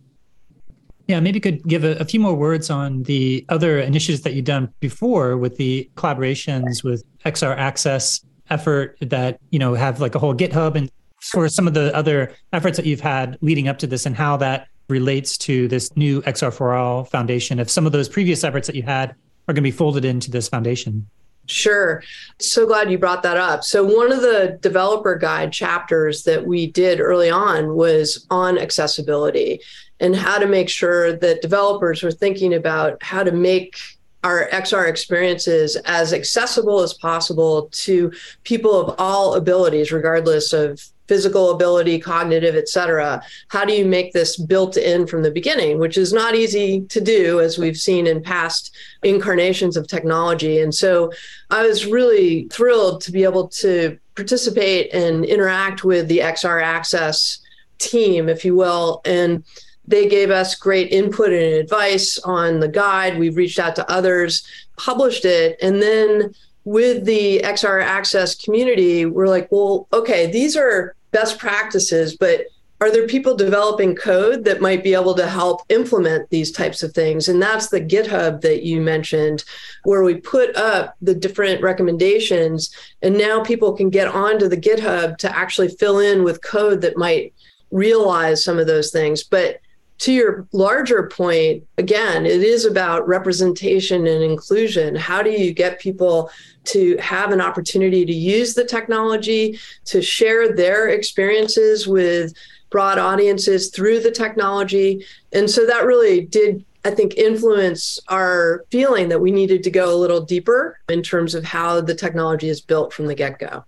Yeah, 1.07 1.19
maybe 1.19 1.38
you 1.38 1.41
could 1.41 1.67
give 1.67 1.83
a, 1.83 1.98
a, 1.98 2.05
few 2.05 2.19
more 2.19 2.33
words 2.33 2.69
on 2.69 3.03
the 3.03 3.45
other 3.50 3.79
initiatives 3.79 4.22
that 4.22 4.33
you've 4.33 4.45
done 4.45 4.74
before 4.79 5.38
with 5.38 5.57
the 5.57 5.89
collaborations 5.95 6.83
with 6.83 7.03
XR 7.25 7.57
Access 7.57 8.25
effort 8.50 8.98
that, 9.01 9.39
you 9.50 9.60
know, 9.60 9.74
have 9.74 10.00
like 10.00 10.15
a 10.15 10.19
whole 10.19 10.33
GitHub 10.33 10.75
and 10.75 10.89
for 11.19 11.48
some 11.50 11.67
of 11.67 11.74
the 11.74 11.93
other 11.95 12.33
efforts 12.51 12.77
that 12.77 12.86
you've 12.86 13.01
had 13.01 13.38
leading 13.41 13.67
up 13.67 13.79
to 13.79 13.88
this 13.88 14.05
and 14.05 14.15
how 14.15 14.38
that 14.38 14.67
relates 14.89 15.38
to 15.38 15.67
this 15.69 15.95
new 15.95 16.22
XR 16.24 16.53
for 16.53 16.74
All 16.74 17.05
Foundation, 17.05 17.60
if 17.60 17.69
some 17.69 17.86
of 17.86 17.91
those 17.91 18.10
previous 18.10 18.43
efforts 18.43 18.67
that 18.67 18.75
you 18.75 18.83
had 18.83 19.12
are 19.48 19.53
going 19.53 19.55
to 19.55 19.62
be 19.62 19.72
folded 19.72 20.05
into 20.05 20.29
this 20.31 20.48
foundation. 20.48 21.07
Sure. 21.45 22.01
So 22.39 22.65
glad 22.65 22.89
you 22.89 22.98
brought 22.98 23.24
that 23.24 23.36
up. 23.36 23.65
So, 23.65 23.83
one 23.83 24.13
of 24.13 24.22
the 24.22 24.57
developer 24.62 25.15
guide 25.15 25.51
chapters 25.51 26.24
that 26.24 26.45
we 26.45 26.67
did 26.67 27.01
early 27.01 27.29
on 27.29 27.75
was 27.75 28.25
on 28.29 28.57
accessibility 28.57 29.60
and 30.03 30.15
how 30.15 30.38
to 30.38 30.45
make 30.45 30.69
sure 30.69 31.15
that 31.15 31.41
developers 31.41 32.03
were 32.03 32.12
thinking 32.12 32.53
about 32.53 33.01
how 33.01 33.24
to 33.24 33.31
make 33.31 33.77
our 34.24 34.48
XR 34.50 34.88
experiences 34.88 35.75
as 35.86 36.13
accessible 36.13 36.81
as 36.81 36.93
possible 36.93 37.69
to 37.72 38.12
people 38.43 38.79
of 38.79 38.95
all 39.00 39.36
abilities, 39.36 39.91
regardless 39.91 40.53
of 40.53 40.81
physical 41.07 41.51
ability, 41.51 42.00
cognitive, 42.00 42.55
et 42.55 42.67
cetera. 42.69 43.22
How 43.50 43.65
do 43.65 43.74
you 43.74 43.86
make 43.86 44.13
this 44.13 44.38
built 44.38 44.77
in 44.77 45.07
from 45.07 45.24
the 45.24 45.31
beginning, 45.31 45.79
which 45.79 45.98
is 45.98 46.13
not 46.13 46.36
easy 46.36 46.81
to 46.81 47.01
do, 47.01 47.39
as 47.39 47.57
we've 47.57 47.77
seen 47.77 48.07
in 48.07 48.22
past 48.22 48.75
incarnations 49.03 49.75
of 49.77 49.88
technology. 49.88 50.62
And 50.62 50.74
so 50.74 51.12
I 51.50 51.65
was 51.65 51.86
really 51.86 52.48
thrilled 52.50 53.01
to 53.01 53.12
be 53.12 53.24
able 53.24 53.48
to 53.50 53.98
participate 54.15 54.93
and 54.93 55.25
interact 55.25 55.83
with 55.83 56.07
the 56.07 56.19
XR 56.19 56.62
Access 56.62 57.39
team, 57.79 58.29
if 58.29 58.45
you 58.45 58.55
will. 58.55 59.01
And 59.03 59.43
they 59.87 60.07
gave 60.07 60.29
us 60.31 60.55
great 60.55 60.91
input 60.91 61.33
and 61.33 61.55
advice 61.55 62.17
on 62.19 62.59
the 62.59 62.67
guide. 62.67 63.17
We've 63.17 63.35
reached 63.35 63.59
out 63.59 63.75
to 63.75 63.91
others, 63.91 64.47
published 64.77 65.25
it, 65.25 65.57
and 65.61 65.81
then 65.81 66.33
with 66.65 67.05
the 67.05 67.41
XR 67.43 67.83
Access 67.83 68.35
community, 68.35 69.05
we're 69.05 69.27
like, 69.27 69.51
well, 69.51 69.87
okay, 69.91 70.31
these 70.31 70.55
are 70.55 70.95
best 71.11 71.37
practices, 71.37 72.15
but 72.15 72.45
are 72.81 72.91
there 72.91 73.07
people 73.07 73.35
developing 73.35 73.95
code 73.95 74.43
that 74.43 74.59
might 74.59 74.83
be 74.83 74.93
able 74.93 75.13
to 75.15 75.27
help 75.27 75.61
implement 75.69 76.29
these 76.29 76.51
types 76.51 76.83
of 76.83 76.93
things? 76.93 77.29
And 77.29 77.41
that's 77.41 77.69
the 77.69 77.79
GitHub 77.79 78.41
that 78.41 78.63
you 78.63 78.81
mentioned, 78.81 79.45
where 79.83 80.03
we 80.03 80.15
put 80.15 80.53
up 80.57 80.95
the 81.01 81.15
different 81.15 81.61
recommendations. 81.61 82.75
And 83.01 83.17
now 83.17 83.41
people 83.41 83.71
can 83.73 83.89
get 83.89 84.09
onto 84.09 84.49
the 84.49 84.57
GitHub 84.57 85.17
to 85.19 85.33
actually 85.33 85.69
fill 85.69 85.99
in 85.99 86.23
with 86.23 86.41
code 86.41 86.81
that 86.81 86.97
might 86.97 87.33
realize 87.71 88.43
some 88.43 88.59
of 88.59 88.67
those 88.67 88.91
things. 88.91 89.23
But 89.23 89.61
to 90.03 90.12
your 90.12 90.45
larger 90.51 91.07
point, 91.07 91.65
again, 91.77 92.25
it 92.25 92.41
is 92.43 92.65
about 92.65 93.07
representation 93.07 94.05
and 94.05 94.22
inclusion. 94.22 94.95
How 94.95 95.24
do 95.24 95.31
you 95.31 95.53
get 95.53 95.79
people 95.79 96.29
to 96.65 96.98
have 96.98 97.31
an 97.31 97.39
opportunity 97.39 98.05
to 98.05 98.13
use 98.13 98.53
the 98.53 98.65
technology, 98.65 99.57
to 99.86 100.01
share 100.01 100.53
their 100.53 100.89
experiences 100.89 101.88
with 101.88 102.33
broad 102.69 103.00
audiences 103.00 103.69
through 103.69 104.01
the 104.01 104.12
technology? 104.12 105.05
And 105.31 105.50
so 105.50 105.65
that 105.65 105.86
really 105.86 106.25
did 106.25 106.65
I 106.86 106.91
think, 106.91 107.15
influence 107.15 107.98
our 108.10 108.65
feeling 108.69 109.07
that 109.07 109.22
we 109.22 109.31
needed 109.31 109.63
to 109.63 109.72
go 109.72 109.95
a 109.95 109.95
little 109.95 110.19
deeper 110.19 110.77
in 110.89 111.01
terms 111.01 111.33
of 111.33 111.45
how 111.45 111.79
the 111.79 111.95
technology 111.95 112.50
is 112.50 112.60
built 112.60 112.91
from 112.91 113.07
the 113.07 113.15
get 113.15 113.39
go. 113.39 113.63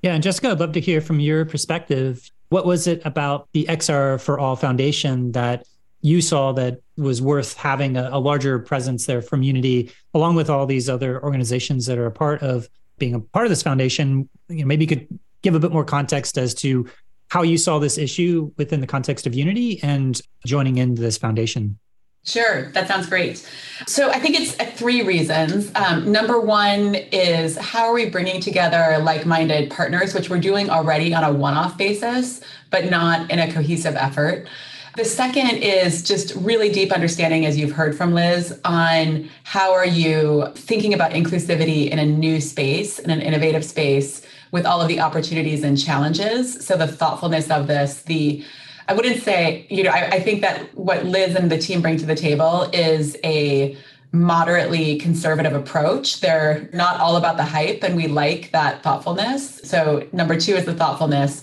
Yeah, 0.00 0.14
and 0.14 0.22
Jessica, 0.22 0.52
I'd 0.52 0.60
love 0.60 0.72
to 0.72 0.80
hear 0.80 1.02
from 1.02 1.20
your 1.20 1.44
perspective. 1.44 2.30
What 2.48 2.66
was 2.66 2.86
it 2.86 3.02
about 3.04 3.48
the 3.52 3.66
XR 3.68 4.20
for 4.20 4.38
All 4.38 4.56
Foundation 4.56 5.32
that 5.32 5.66
you 6.00 6.20
saw 6.20 6.52
that 6.52 6.80
was 6.96 7.20
worth 7.20 7.54
having 7.54 7.96
a, 7.96 8.10
a, 8.12 8.18
larger 8.18 8.58
presence 8.58 9.06
there 9.06 9.22
from 9.22 9.42
Unity, 9.42 9.90
along 10.14 10.36
with 10.36 10.48
all 10.48 10.66
these 10.66 10.88
other 10.88 11.22
organizations 11.22 11.86
that 11.86 11.98
are 11.98 12.06
a 12.06 12.12
part 12.12 12.42
of 12.42 12.68
being 12.98 13.14
a 13.14 13.20
part 13.20 13.46
of 13.46 13.50
this 13.50 13.62
foundation? 13.62 14.28
You 14.48 14.60
know, 14.60 14.66
maybe 14.66 14.84
you 14.84 14.88
could 14.88 15.18
give 15.42 15.54
a 15.54 15.60
bit 15.60 15.72
more 15.72 15.84
context 15.84 16.38
as 16.38 16.54
to 16.54 16.88
how 17.28 17.42
you 17.42 17.58
saw 17.58 17.78
this 17.78 17.98
issue 17.98 18.52
within 18.56 18.80
the 18.80 18.86
context 18.86 19.26
of 19.26 19.34
Unity 19.34 19.82
and 19.82 20.20
joining 20.46 20.78
into 20.78 21.02
this 21.02 21.18
foundation. 21.18 21.78
Sure, 22.26 22.72
that 22.72 22.88
sounds 22.88 23.06
great. 23.06 23.48
So 23.86 24.10
I 24.10 24.18
think 24.18 24.40
it's 24.40 24.58
uh, 24.58 24.64
three 24.64 25.02
reasons. 25.02 25.70
Um, 25.76 26.10
number 26.10 26.40
one 26.40 26.96
is 27.12 27.56
how 27.56 27.84
are 27.84 27.94
we 27.94 28.10
bringing 28.10 28.40
together 28.40 28.98
like 29.00 29.24
minded 29.24 29.70
partners, 29.70 30.12
which 30.12 30.28
we're 30.28 30.40
doing 30.40 30.68
already 30.68 31.14
on 31.14 31.22
a 31.22 31.32
one 31.32 31.54
off 31.54 31.78
basis, 31.78 32.40
but 32.70 32.90
not 32.90 33.30
in 33.30 33.38
a 33.38 33.52
cohesive 33.52 33.94
effort. 33.94 34.48
The 34.96 35.04
second 35.04 35.58
is 35.58 36.02
just 36.02 36.34
really 36.34 36.72
deep 36.72 36.90
understanding, 36.90 37.46
as 37.46 37.56
you've 37.56 37.72
heard 37.72 37.96
from 37.96 38.12
Liz, 38.12 38.58
on 38.64 39.30
how 39.44 39.72
are 39.72 39.86
you 39.86 40.48
thinking 40.56 40.94
about 40.94 41.12
inclusivity 41.12 41.90
in 41.90 42.00
a 42.00 42.06
new 42.06 42.40
space, 42.40 42.98
in 42.98 43.10
an 43.10 43.20
innovative 43.20 43.64
space, 43.64 44.22
with 44.50 44.66
all 44.66 44.80
of 44.80 44.88
the 44.88 44.98
opportunities 44.98 45.62
and 45.62 45.78
challenges. 45.78 46.64
So 46.66 46.76
the 46.76 46.88
thoughtfulness 46.88 47.50
of 47.50 47.68
this, 47.68 48.02
the 48.02 48.44
I 48.88 48.94
wouldn't 48.94 49.22
say, 49.22 49.66
you 49.68 49.82
know, 49.82 49.90
I, 49.90 50.06
I 50.12 50.20
think 50.20 50.42
that 50.42 50.74
what 50.76 51.04
Liz 51.04 51.34
and 51.34 51.50
the 51.50 51.58
team 51.58 51.82
bring 51.82 51.96
to 51.98 52.06
the 52.06 52.14
table 52.14 52.70
is 52.72 53.16
a 53.24 53.76
moderately 54.12 54.98
conservative 54.98 55.54
approach. 55.54 56.20
They're 56.20 56.68
not 56.72 57.00
all 57.00 57.16
about 57.16 57.36
the 57.36 57.44
hype, 57.44 57.82
and 57.82 57.96
we 57.96 58.06
like 58.06 58.52
that 58.52 58.82
thoughtfulness. 58.82 59.60
So, 59.64 60.06
number 60.12 60.38
two 60.38 60.54
is 60.54 60.64
the 60.64 60.74
thoughtfulness. 60.74 61.42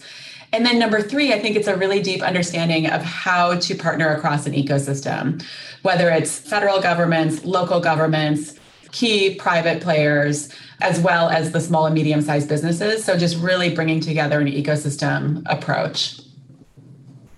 And 0.53 0.65
then 0.65 0.79
number 0.79 1.01
three, 1.01 1.33
I 1.33 1.39
think 1.39 1.55
it's 1.55 1.67
a 1.67 1.75
really 1.75 2.01
deep 2.01 2.21
understanding 2.21 2.88
of 2.88 3.01
how 3.01 3.55
to 3.55 3.75
partner 3.75 4.13
across 4.13 4.45
an 4.45 4.53
ecosystem, 4.53 5.43
whether 5.81 6.09
it's 6.09 6.38
federal 6.38 6.79
governments, 6.79 7.43
local 7.43 7.79
governments, 7.79 8.55
key 8.91 9.35
private 9.35 9.81
players, 9.81 10.50
as 10.81 11.00
well 11.00 11.29
as 11.29 11.51
the 11.51 11.59
small 11.59 11.88
and 11.88 11.95
medium 11.95 12.21
sized 12.21 12.47
businesses. 12.47 13.03
So, 13.03 13.17
just 13.17 13.38
really 13.38 13.73
bringing 13.75 14.00
together 14.00 14.39
an 14.39 14.47
ecosystem 14.47 15.43
approach. 15.47 16.22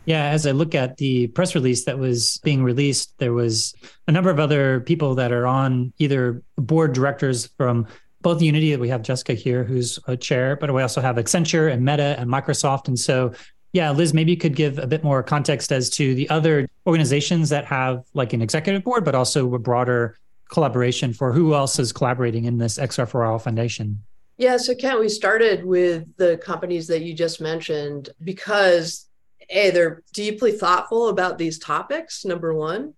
Yeah, 0.06 0.26
as 0.26 0.46
I 0.46 0.52
look 0.52 0.76
at 0.76 0.98
the 0.98 1.28
press 1.28 1.56
release 1.56 1.86
that 1.86 1.98
was 1.98 2.40
being 2.44 2.64
released, 2.64 3.18
there 3.18 3.34
was 3.34 3.74
a 4.08 4.12
number 4.12 4.30
of 4.30 4.40
other 4.40 4.82
people 4.82 5.16
that 5.16 5.32
are 5.32 5.48
on 5.48 5.94
either 5.98 6.42
board 6.58 6.94
directors 6.94 7.48
from 7.58 7.88
both 8.26 8.42
Unity, 8.42 8.76
we 8.78 8.90
have 8.90 9.04
Jessica 9.04 9.34
here, 9.34 9.64
who's 9.64 10.00
a 10.08 10.18
chair, 10.18 10.56
but 10.56 10.74
we 10.74 10.82
also 10.82 11.00
have 11.00 11.18
Accenture 11.18 11.72
and 11.72 11.86
Meta 11.86 12.16
and 12.20 12.28
Microsoft. 12.28 12.88
And 12.88 13.00
so, 13.00 13.32
yeah, 13.72 13.92
Liz, 13.92 14.16
maybe 14.16 14.32
you 14.32 14.38
could 14.38 14.56
give 14.56 14.80
a 14.80 14.88
bit 14.88 15.04
more 15.04 15.22
context 15.22 15.72
as 15.72 15.92
to 15.92 16.16
the 16.16 16.28
other 16.32 16.68
organizations 16.88 17.50
that 17.50 17.66
have 17.66 18.04
like 18.16 18.34
an 18.34 18.42
executive 18.42 18.84
board, 18.84 19.06
but 19.06 19.14
also 19.14 19.54
a 19.54 19.60
broader 19.60 20.18
collaboration 20.50 21.14
for 21.14 21.32
who 21.32 21.54
else 21.54 21.78
is 21.78 21.94
collaborating 21.94 22.46
in 22.46 22.58
this 22.58 22.80
XR 22.80 23.08
for 23.08 23.26
All 23.26 23.38
Foundation. 23.38 24.02
Yeah, 24.38 24.58
so 24.58 24.74
Kent, 24.74 25.00
we 25.00 25.10
started 25.10 25.64
with 25.64 26.06
the 26.18 26.38
companies 26.38 26.88
that 26.88 27.04
you 27.04 27.14
just 27.14 27.40
mentioned 27.40 28.10
because 28.24 29.05
a 29.50 29.72
they're 29.72 30.02
deeply 30.14 30.52
thoughtful 30.52 31.10
about 31.10 31.38
these 31.38 31.60
topics 31.60 32.26
number 32.26 32.54
one. 32.54 32.94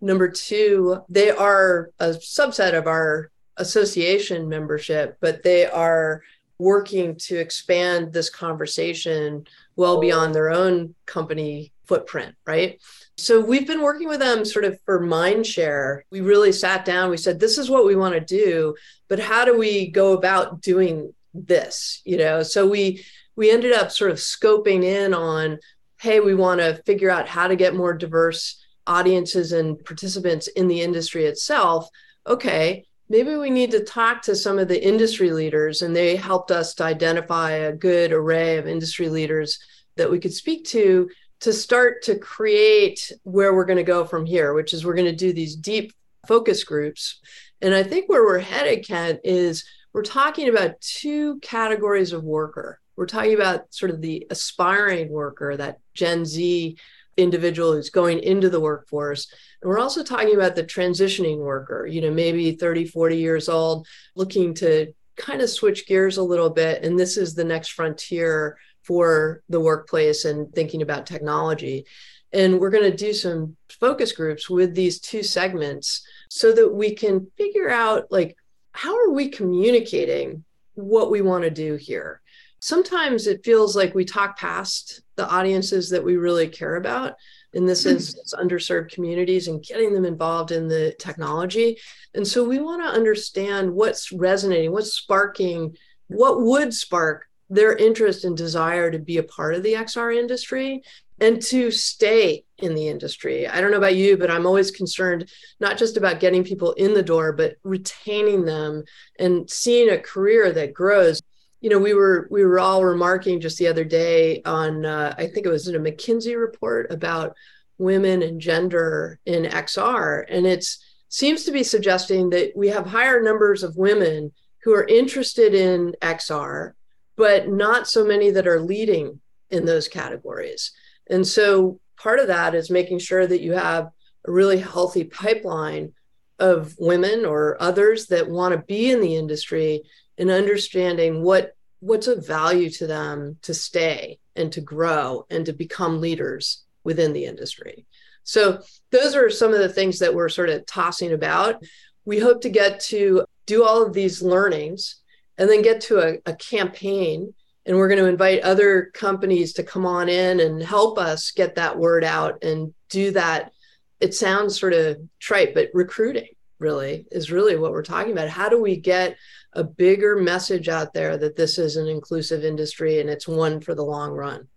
Number 0.00 0.28
two 0.28 1.02
they 1.08 1.30
are 1.30 1.90
a 1.98 2.10
subset 2.10 2.74
of 2.76 2.86
our 2.86 3.30
association 3.56 4.48
membership 4.48 5.16
but 5.20 5.42
they 5.42 5.66
are 5.66 6.22
working 6.58 7.16
to 7.16 7.36
expand 7.36 8.12
this 8.12 8.30
conversation 8.30 9.46
well 9.76 10.00
beyond 10.00 10.34
their 10.34 10.50
own 10.50 10.94
company 11.06 11.72
footprint 11.84 12.34
right? 12.46 12.80
So 13.18 13.40
we've 13.40 13.66
been 13.66 13.82
working 13.82 14.08
with 14.08 14.20
them 14.20 14.44
sort 14.44 14.64
of 14.64 14.80
for 14.84 14.98
mind 14.98 15.46
share. 15.46 16.04
We 16.10 16.20
really 16.20 16.52
sat 16.52 16.84
down 16.84 17.10
we 17.10 17.16
said 17.16 17.38
this 17.38 17.58
is 17.58 17.70
what 17.70 17.86
we 17.86 17.94
want 17.94 18.14
to 18.14 18.20
do 18.20 18.74
but 19.08 19.18
how 19.18 19.44
do 19.44 19.56
we 19.58 19.88
go 19.88 20.14
about 20.14 20.60
doing 20.60 21.14
this? 21.34 22.02
You 22.04 22.16
know 22.16 22.42
so 22.42 22.66
we 22.66 23.04
we 23.36 23.50
ended 23.50 23.72
up 23.72 23.90
sort 23.90 24.10
of 24.10 24.18
scoping 24.18 24.84
in 24.84 25.14
on 25.14 25.58
hey, 26.02 26.18
we 26.18 26.34
want 26.34 26.60
to 26.60 26.82
figure 26.84 27.10
out 27.10 27.28
how 27.28 27.46
to 27.46 27.54
get 27.54 27.76
more 27.76 27.94
diverse 27.94 28.60
audiences 28.88 29.52
and 29.52 29.82
participants 29.84 30.48
in 30.48 30.66
the 30.66 30.82
industry 30.82 31.26
itself. 31.26 31.88
Okay, 32.26 32.84
maybe 33.08 33.36
we 33.36 33.50
need 33.50 33.70
to 33.70 33.84
talk 33.84 34.20
to 34.22 34.34
some 34.34 34.58
of 34.58 34.66
the 34.66 34.84
industry 34.84 35.30
leaders, 35.30 35.80
and 35.80 35.94
they 35.94 36.16
helped 36.16 36.50
us 36.50 36.74
to 36.74 36.82
identify 36.82 37.52
a 37.52 37.72
good 37.72 38.10
array 38.10 38.56
of 38.56 38.66
industry 38.66 39.08
leaders 39.08 39.60
that 39.96 40.10
we 40.10 40.18
could 40.18 40.34
speak 40.34 40.64
to 40.64 41.08
to 41.38 41.52
start 41.52 42.02
to 42.02 42.18
create 42.18 43.12
where 43.22 43.54
we're 43.54 43.64
going 43.64 43.76
to 43.76 43.84
go 43.84 44.04
from 44.04 44.26
here, 44.26 44.54
which 44.54 44.74
is 44.74 44.84
we're 44.84 44.96
going 44.96 45.06
to 45.06 45.14
do 45.14 45.32
these 45.32 45.54
deep 45.54 45.92
focus 46.26 46.64
groups. 46.64 47.20
And 47.60 47.72
I 47.72 47.84
think 47.84 48.08
where 48.08 48.24
we're 48.24 48.40
headed, 48.40 48.84
Kent, 48.84 49.20
is 49.22 49.64
we're 49.92 50.02
talking 50.02 50.48
about 50.48 50.80
two 50.80 51.38
categories 51.42 52.12
of 52.12 52.24
worker. 52.24 52.80
We're 52.96 53.06
talking 53.06 53.34
about 53.34 53.72
sort 53.72 53.90
of 53.90 54.00
the 54.00 54.26
aspiring 54.30 55.10
worker, 55.10 55.56
that 55.56 55.78
Gen 55.94 56.24
Z 56.24 56.76
individual 57.16 57.72
who's 57.72 57.90
going 57.90 58.20
into 58.20 58.48
the 58.48 58.60
workforce. 58.60 59.32
And 59.60 59.68
we're 59.68 59.78
also 59.78 60.02
talking 60.02 60.34
about 60.34 60.56
the 60.56 60.64
transitioning 60.64 61.38
worker, 61.38 61.86
you 61.86 62.00
know, 62.00 62.10
maybe 62.10 62.52
30, 62.52 62.86
40 62.86 63.16
years 63.16 63.48
old, 63.48 63.86
looking 64.14 64.54
to 64.54 64.92
kind 65.16 65.42
of 65.42 65.50
switch 65.50 65.86
gears 65.86 66.16
a 66.16 66.22
little 66.22 66.50
bit. 66.50 66.82
And 66.82 66.98
this 66.98 67.16
is 67.16 67.34
the 67.34 67.44
next 67.44 67.72
frontier 67.72 68.58
for 68.82 69.42
the 69.48 69.60
workplace 69.60 70.24
and 70.24 70.52
thinking 70.52 70.82
about 70.82 71.06
technology. 71.06 71.84
And 72.32 72.58
we're 72.58 72.70
going 72.70 72.90
to 72.90 72.96
do 72.96 73.12
some 73.12 73.56
focus 73.68 74.12
groups 74.12 74.48
with 74.48 74.74
these 74.74 74.98
two 75.00 75.22
segments 75.22 76.06
so 76.30 76.50
that 76.52 76.72
we 76.72 76.94
can 76.94 77.30
figure 77.36 77.68
out 77.68 78.06
like, 78.10 78.36
how 78.72 78.96
are 78.96 79.10
we 79.10 79.28
communicating 79.28 80.44
what 80.74 81.10
we 81.10 81.20
want 81.20 81.44
to 81.44 81.50
do 81.50 81.76
here? 81.76 82.21
Sometimes 82.62 83.26
it 83.26 83.44
feels 83.44 83.74
like 83.74 83.92
we 83.92 84.04
talk 84.04 84.38
past 84.38 85.02
the 85.16 85.28
audiences 85.28 85.90
that 85.90 86.04
we 86.04 86.16
really 86.16 86.48
care 86.48 86.76
about. 86.76 87.16
in 87.54 87.66
this 87.66 87.82
hmm. 87.82 87.90
instance, 87.90 88.32
underserved 88.38 88.90
communities 88.90 89.48
and 89.48 89.62
getting 89.62 89.92
them 89.92 90.06
involved 90.06 90.52
in 90.52 90.68
the 90.68 90.94
technology. 90.98 91.76
And 92.14 92.26
so 92.26 92.48
we 92.48 92.60
want 92.60 92.82
to 92.82 92.88
understand 92.88 93.70
what's 93.74 94.10
resonating, 94.10 94.72
what's 94.72 94.94
sparking, 94.94 95.76
what 96.06 96.40
would 96.40 96.72
spark 96.72 97.26
their 97.50 97.76
interest 97.76 98.24
and 98.24 98.34
desire 98.36 98.90
to 98.90 98.98
be 98.98 99.18
a 99.18 99.22
part 99.22 99.54
of 99.54 99.62
the 99.62 99.74
XR 99.74 100.16
industry 100.16 100.82
and 101.20 101.42
to 101.42 101.70
stay 101.70 102.44
in 102.58 102.74
the 102.74 102.88
industry. 102.88 103.46
I 103.46 103.60
don't 103.60 103.70
know 103.70 103.76
about 103.76 103.96
you, 103.96 104.16
but 104.16 104.30
I'm 104.30 104.46
always 104.46 104.70
concerned 104.70 105.28
not 105.60 105.76
just 105.76 105.96
about 105.96 106.20
getting 106.20 106.44
people 106.44 106.72
in 106.72 106.94
the 106.94 107.02
door, 107.02 107.32
but 107.32 107.56
retaining 107.64 108.44
them 108.44 108.84
and 109.18 109.50
seeing 109.50 109.90
a 109.90 109.98
career 109.98 110.52
that 110.52 110.72
grows. 110.72 111.20
You 111.62 111.70
know, 111.70 111.78
we 111.78 111.94
were 111.94 112.28
we 112.30 112.44
were 112.44 112.58
all 112.58 112.84
remarking 112.84 113.40
just 113.40 113.56
the 113.56 113.68
other 113.68 113.84
day 113.84 114.42
on 114.44 114.84
uh, 114.84 115.14
I 115.16 115.28
think 115.28 115.46
it 115.46 115.50
was 115.50 115.68
in 115.68 115.76
a 115.76 115.78
McKinsey 115.78 116.38
report 116.38 116.90
about 116.90 117.34
women 117.78 118.22
and 118.22 118.40
gender 118.40 119.18
in 119.24 119.44
XR, 119.44 120.24
and 120.28 120.46
it 120.46 120.66
seems 121.08 121.44
to 121.44 121.52
be 121.52 121.62
suggesting 121.62 122.30
that 122.30 122.52
we 122.56 122.68
have 122.68 122.86
higher 122.86 123.22
numbers 123.22 123.62
of 123.62 123.76
women 123.76 124.32
who 124.64 124.74
are 124.74 124.86
interested 124.86 125.54
in 125.54 125.94
XR, 126.02 126.72
but 127.16 127.48
not 127.48 127.88
so 127.88 128.04
many 128.04 128.30
that 128.30 128.46
are 128.46 128.60
leading 128.60 129.20
in 129.50 129.64
those 129.64 129.88
categories. 129.88 130.72
And 131.10 131.26
so 131.26 131.80
part 131.96 132.18
of 132.18 132.26
that 132.28 132.54
is 132.54 132.70
making 132.70 132.98
sure 132.98 133.26
that 133.26 133.40
you 133.40 133.52
have 133.52 133.90
a 134.26 134.32
really 134.32 134.58
healthy 134.58 135.04
pipeline 135.04 135.92
of 136.38 136.74
women 136.78 137.24
or 137.24 137.56
others 137.60 138.06
that 138.06 138.28
want 138.28 138.52
to 138.52 138.66
be 138.66 138.90
in 138.90 139.00
the 139.00 139.14
industry 139.14 139.82
and 140.18 140.30
understanding 140.30 141.22
what 141.22 141.56
what's 141.80 142.06
of 142.06 142.24
value 142.24 142.70
to 142.70 142.86
them 142.86 143.36
to 143.42 143.52
stay 143.52 144.18
and 144.36 144.52
to 144.52 144.60
grow 144.60 145.26
and 145.30 145.46
to 145.46 145.52
become 145.52 146.00
leaders 146.00 146.62
within 146.84 147.12
the 147.12 147.24
industry. 147.24 147.86
So 148.22 148.60
those 148.92 149.16
are 149.16 149.30
some 149.30 149.52
of 149.52 149.58
the 149.58 149.68
things 149.68 149.98
that 149.98 150.14
we're 150.14 150.28
sort 150.28 150.48
of 150.48 150.64
tossing 150.64 151.12
about. 151.12 151.62
We 152.04 152.20
hope 152.20 152.40
to 152.42 152.50
get 152.50 152.78
to 152.80 153.24
do 153.46 153.64
all 153.64 153.84
of 153.84 153.92
these 153.92 154.22
learnings 154.22 155.00
and 155.38 155.50
then 155.50 155.62
get 155.62 155.80
to 155.82 155.98
a, 155.98 156.18
a 156.24 156.36
campaign 156.36 157.34
and 157.64 157.76
we're 157.76 157.88
going 157.88 158.00
to 158.02 158.08
invite 158.08 158.42
other 158.42 158.90
companies 158.92 159.52
to 159.54 159.62
come 159.62 159.86
on 159.86 160.08
in 160.08 160.40
and 160.40 160.62
help 160.62 160.98
us 160.98 161.30
get 161.30 161.54
that 161.54 161.78
word 161.78 162.04
out 162.04 162.42
and 162.42 162.74
do 162.88 163.12
that 163.12 163.52
it 164.00 164.14
sounds 164.14 164.58
sort 164.58 164.72
of 164.72 164.98
trite 165.20 165.54
but 165.54 165.68
recruiting 165.72 166.28
really 166.58 167.06
is 167.10 167.30
really 167.30 167.56
what 167.56 167.72
we're 167.72 167.82
talking 167.82 168.12
about 168.12 168.28
how 168.28 168.48
do 168.48 168.60
we 168.60 168.76
get 168.76 169.16
a 169.54 169.64
bigger 169.64 170.16
message 170.16 170.68
out 170.68 170.94
there 170.94 171.16
that 171.16 171.36
this 171.36 171.58
is 171.58 171.76
an 171.76 171.88
inclusive 171.88 172.44
industry 172.44 173.00
and 173.00 173.10
it's 173.10 173.28
one 173.28 173.60
for 173.60 173.74
the 173.74 173.84
long 173.84 174.12
run 174.12 174.48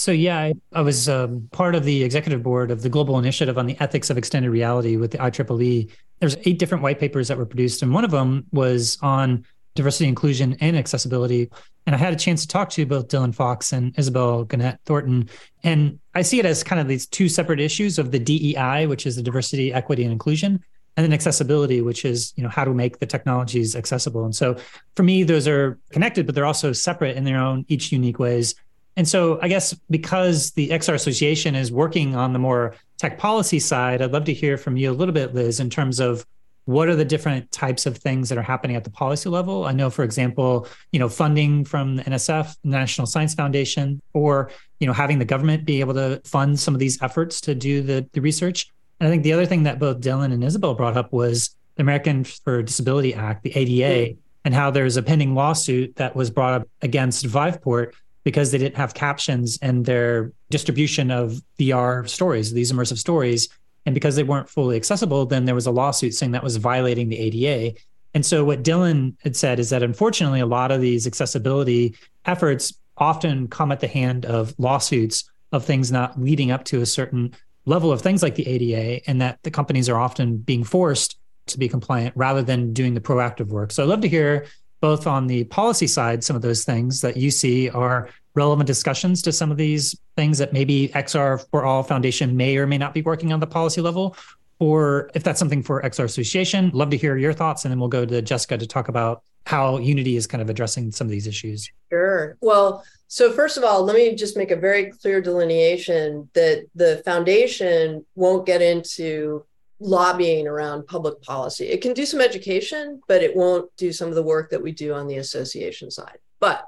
so 0.00 0.12
yeah, 0.12 0.38
I, 0.38 0.54
I 0.72 0.80
was 0.80 1.10
um, 1.10 1.46
part 1.52 1.74
of 1.74 1.84
the 1.84 2.02
executive 2.02 2.42
board 2.42 2.70
of 2.70 2.80
the 2.80 2.88
global 2.88 3.18
initiative 3.18 3.58
on 3.58 3.66
the 3.66 3.78
ethics 3.80 4.08
of 4.08 4.16
extended 4.16 4.50
reality 4.50 4.96
with 4.96 5.10
the 5.10 5.18
IEEE. 5.18 5.90
There's 6.20 6.38
eight 6.46 6.58
different 6.58 6.82
white 6.82 6.98
papers 6.98 7.28
that 7.28 7.36
were 7.36 7.44
produced, 7.44 7.82
and 7.82 7.92
one 7.92 8.02
of 8.02 8.10
them 8.10 8.46
was 8.50 8.96
on 9.02 9.44
diversity, 9.74 10.08
inclusion, 10.08 10.56
and 10.62 10.74
accessibility. 10.74 11.50
And 11.86 11.94
I 11.94 11.98
had 11.98 12.14
a 12.14 12.16
chance 12.16 12.40
to 12.40 12.48
talk 12.48 12.70
to 12.70 12.86
both 12.86 13.08
Dylan 13.08 13.34
Fox 13.34 13.74
and 13.74 13.94
Isabel 13.98 14.44
Gannett 14.44 14.80
Thornton. 14.86 15.28
And 15.64 15.98
I 16.14 16.22
see 16.22 16.38
it 16.38 16.46
as 16.46 16.64
kind 16.64 16.80
of 16.80 16.88
these 16.88 17.06
two 17.06 17.28
separate 17.28 17.60
issues 17.60 17.98
of 17.98 18.10
the 18.10 18.18
DEI, 18.18 18.86
which 18.86 19.06
is 19.06 19.16
the 19.16 19.22
diversity, 19.22 19.70
equity, 19.70 20.04
and 20.04 20.12
inclusion, 20.12 20.64
and 20.96 21.04
then 21.04 21.12
accessibility, 21.12 21.80
which 21.80 22.04
is, 22.04 22.32
you 22.36 22.42
know, 22.42 22.48
how 22.48 22.64
to 22.64 22.74
make 22.74 22.98
the 22.98 23.06
technologies 23.06 23.76
accessible. 23.76 24.24
And 24.24 24.34
so 24.34 24.56
for 24.96 25.02
me, 25.02 25.22
those 25.22 25.46
are 25.46 25.78
connected, 25.90 26.26
but 26.26 26.34
they're 26.34 26.46
also 26.46 26.72
separate 26.72 27.16
in 27.16 27.24
their 27.24 27.38
own 27.38 27.64
each 27.68 27.92
unique 27.92 28.18
ways. 28.18 28.54
And 28.96 29.08
so 29.08 29.38
I 29.40 29.48
guess 29.48 29.72
because 29.88 30.50
the 30.52 30.68
XR 30.68 30.94
Association 30.94 31.54
is 31.54 31.72
working 31.72 32.16
on 32.16 32.32
the 32.32 32.38
more 32.38 32.74
tech 32.98 33.18
policy 33.18 33.60
side, 33.60 34.02
I'd 34.02 34.12
love 34.12 34.24
to 34.24 34.34
hear 34.34 34.58
from 34.58 34.76
you 34.76 34.90
a 34.90 34.92
little 34.92 35.14
bit, 35.14 35.34
Liz, 35.34 35.60
in 35.60 35.70
terms 35.70 36.00
of 36.00 36.26
what 36.66 36.88
are 36.88 36.94
the 36.94 37.04
different 37.04 37.50
types 37.50 37.86
of 37.86 37.96
things 37.96 38.28
that 38.28 38.38
are 38.38 38.42
happening 38.42 38.76
at 38.76 38.84
the 38.84 38.90
policy 38.90 39.28
level 39.28 39.64
i 39.64 39.72
know 39.72 39.90
for 39.90 40.04
example 40.04 40.68
you 40.92 41.00
know 41.00 41.08
funding 41.08 41.64
from 41.64 41.96
the 41.96 42.04
nsf 42.04 42.54
national 42.62 43.06
science 43.06 43.34
foundation 43.34 44.00
or 44.12 44.50
you 44.78 44.86
know 44.86 44.92
having 44.92 45.18
the 45.18 45.24
government 45.24 45.64
be 45.64 45.80
able 45.80 45.94
to 45.94 46.20
fund 46.24 46.60
some 46.60 46.74
of 46.74 46.78
these 46.78 47.00
efforts 47.02 47.40
to 47.40 47.54
do 47.54 47.82
the, 47.82 48.06
the 48.12 48.20
research 48.20 48.70
and 49.00 49.08
i 49.08 49.10
think 49.10 49.22
the 49.22 49.32
other 49.32 49.46
thing 49.46 49.64
that 49.64 49.78
both 49.78 50.00
dylan 50.00 50.32
and 50.32 50.44
isabel 50.44 50.74
brought 50.74 50.96
up 50.96 51.12
was 51.12 51.56
the 51.76 51.82
american 51.82 52.24
for 52.24 52.62
disability 52.62 53.14
act 53.14 53.42
the 53.42 53.52
ada 53.56 54.14
and 54.44 54.54
how 54.54 54.70
there's 54.70 54.96
a 54.96 55.02
pending 55.02 55.34
lawsuit 55.34 55.94
that 55.96 56.14
was 56.14 56.30
brought 56.30 56.60
up 56.60 56.68
against 56.82 57.26
viveport 57.26 57.92
because 58.22 58.50
they 58.50 58.58
didn't 58.58 58.76
have 58.76 58.94
captions 58.94 59.58
and 59.62 59.84
their 59.84 60.32
distribution 60.50 61.10
of 61.10 61.40
vr 61.58 62.08
stories 62.08 62.52
these 62.52 62.72
immersive 62.72 62.98
stories 62.98 63.48
and 63.86 63.94
because 63.94 64.16
they 64.16 64.22
weren't 64.22 64.48
fully 64.48 64.76
accessible, 64.76 65.26
then 65.26 65.44
there 65.44 65.54
was 65.54 65.66
a 65.66 65.70
lawsuit 65.70 66.14
saying 66.14 66.32
that 66.32 66.42
was 66.42 66.56
violating 66.56 67.08
the 67.08 67.18
ADA. 67.18 67.78
And 68.14 68.26
so 68.26 68.44
what 68.44 68.62
Dylan 68.62 69.14
had 69.22 69.36
said 69.36 69.58
is 69.58 69.70
that 69.70 69.82
unfortunately, 69.82 70.40
a 70.40 70.46
lot 70.46 70.70
of 70.70 70.80
these 70.80 71.06
accessibility 71.06 71.94
efforts 72.26 72.74
often 72.96 73.48
come 73.48 73.72
at 73.72 73.80
the 73.80 73.88
hand 73.88 74.26
of 74.26 74.54
lawsuits 74.58 75.30
of 75.52 75.64
things 75.64 75.90
not 75.90 76.20
leading 76.20 76.50
up 76.50 76.64
to 76.64 76.82
a 76.82 76.86
certain 76.86 77.34
level 77.66 77.92
of 77.92 78.00
things 78.00 78.22
like 78.22 78.34
the 78.34 78.46
ADA, 78.46 79.08
and 79.08 79.20
that 79.20 79.38
the 79.42 79.50
companies 79.50 79.88
are 79.88 79.98
often 79.98 80.38
being 80.38 80.64
forced 80.64 81.18
to 81.46 81.58
be 81.58 81.68
compliant 81.68 82.16
rather 82.16 82.42
than 82.42 82.72
doing 82.72 82.94
the 82.94 83.00
proactive 83.00 83.48
work. 83.48 83.72
So 83.72 83.82
I'd 83.82 83.88
love 83.88 84.00
to 84.02 84.08
hear 84.08 84.46
both 84.80 85.06
on 85.06 85.26
the 85.26 85.44
policy 85.44 85.86
side, 85.86 86.24
some 86.24 86.36
of 86.36 86.42
those 86.42 86.64
things 86.64 87.02
that 87.02 87.16
you 87.16 87.30
see 87.30 87.68
are 87.68 88.08
relevant 88.34 88.66
discussions 88.66 89.20
to 89.22 89.32
some 89.32 89.50
of 89.50 89.56
these 89.56 89.98
things 90.16 90.38
that 90.38 90.52
maybe 90.52 90.88
XR 90.94 91.44
for 91.50 91.64
All 91.64 91.82
Foundation 91.82 92.36
may 92.36 92.56
or 92.56 92.66
may 92.66 92.78
not 92.78 92.94
be 92.94 93.02
working 93.02 93.32
on 93.32 93.40
the 93.40 93.46
policy 93.46 93.80
level, 93.80 94.16
or 94.58 95.10
if 95.14 95.22
that's 95.22 95.38
something 95.38 95.62
for 95.62 95.82
XR 95.82 96.04
Association, 96.04 96.70
love 96.72 96.90
to 96.90 96.96
hear 96.96 97.16
your 97.16 97.32
thoughts, 97.32 97.64
and 97.64 97.72
then 97.72 97.78
we'll 97.78 97.88
go 97.88 98.06
to 98.06 98.22
Jessica 98.22 98.56
to 98.56 98.66
talk 98.66 98.88
about 98.88 99.22
how 99.46 99.78
Unity 99.78 100.16
is 100.16 100.26
kind 100.26 100.40
of 100.40 100.48
addressing 100.48 100.92
some 100.92 101.06
of 101.06 101.10
these 101.10 101.26
issues. 101.26 101.70
Sure. 101.90 102.36
Well, 102.40 102.84
so 103.12 103.32
first 103.32 103.58
of 103.58 103.64
all, 103.64 103.82
let 103.82 103.96
me 103.96 104.14
just 104.14 104.36
make 104.36 104.52
a 104.52 104.56
very 104.56 104.92
clear 104.92 105.20
delineation 105.20 106.30
that 106.34 106.64
the 106.76 107.02
foundation 107.04 108.06
won't 108.14 108.46
get 108.46 108.62
into 108.62 109.44
lobbying 109.80 110.46
around 110.46 110.86
public 110.86 111.20
policy. 111.20 111.66
It 111.66 111.82
can 111.82 111.92
do 111.92 112.06
some 112.06 112.20
education, 112.20 113.00
but 113.08 113.20
it 113.20 113.34
won't 113.34 113.68
do 113.76 113.92
some 113.92 114.10
of 114.10 114.14
the 114.14 114.22
work 114.22 114.50
that 114.50 114.62
we 114.62 114.70
do 114.70 114.94
on 114.94 115.08
the 115.08 115.16
association 115.16 115.90
side. 115.90 116.18
But 116.38 116.64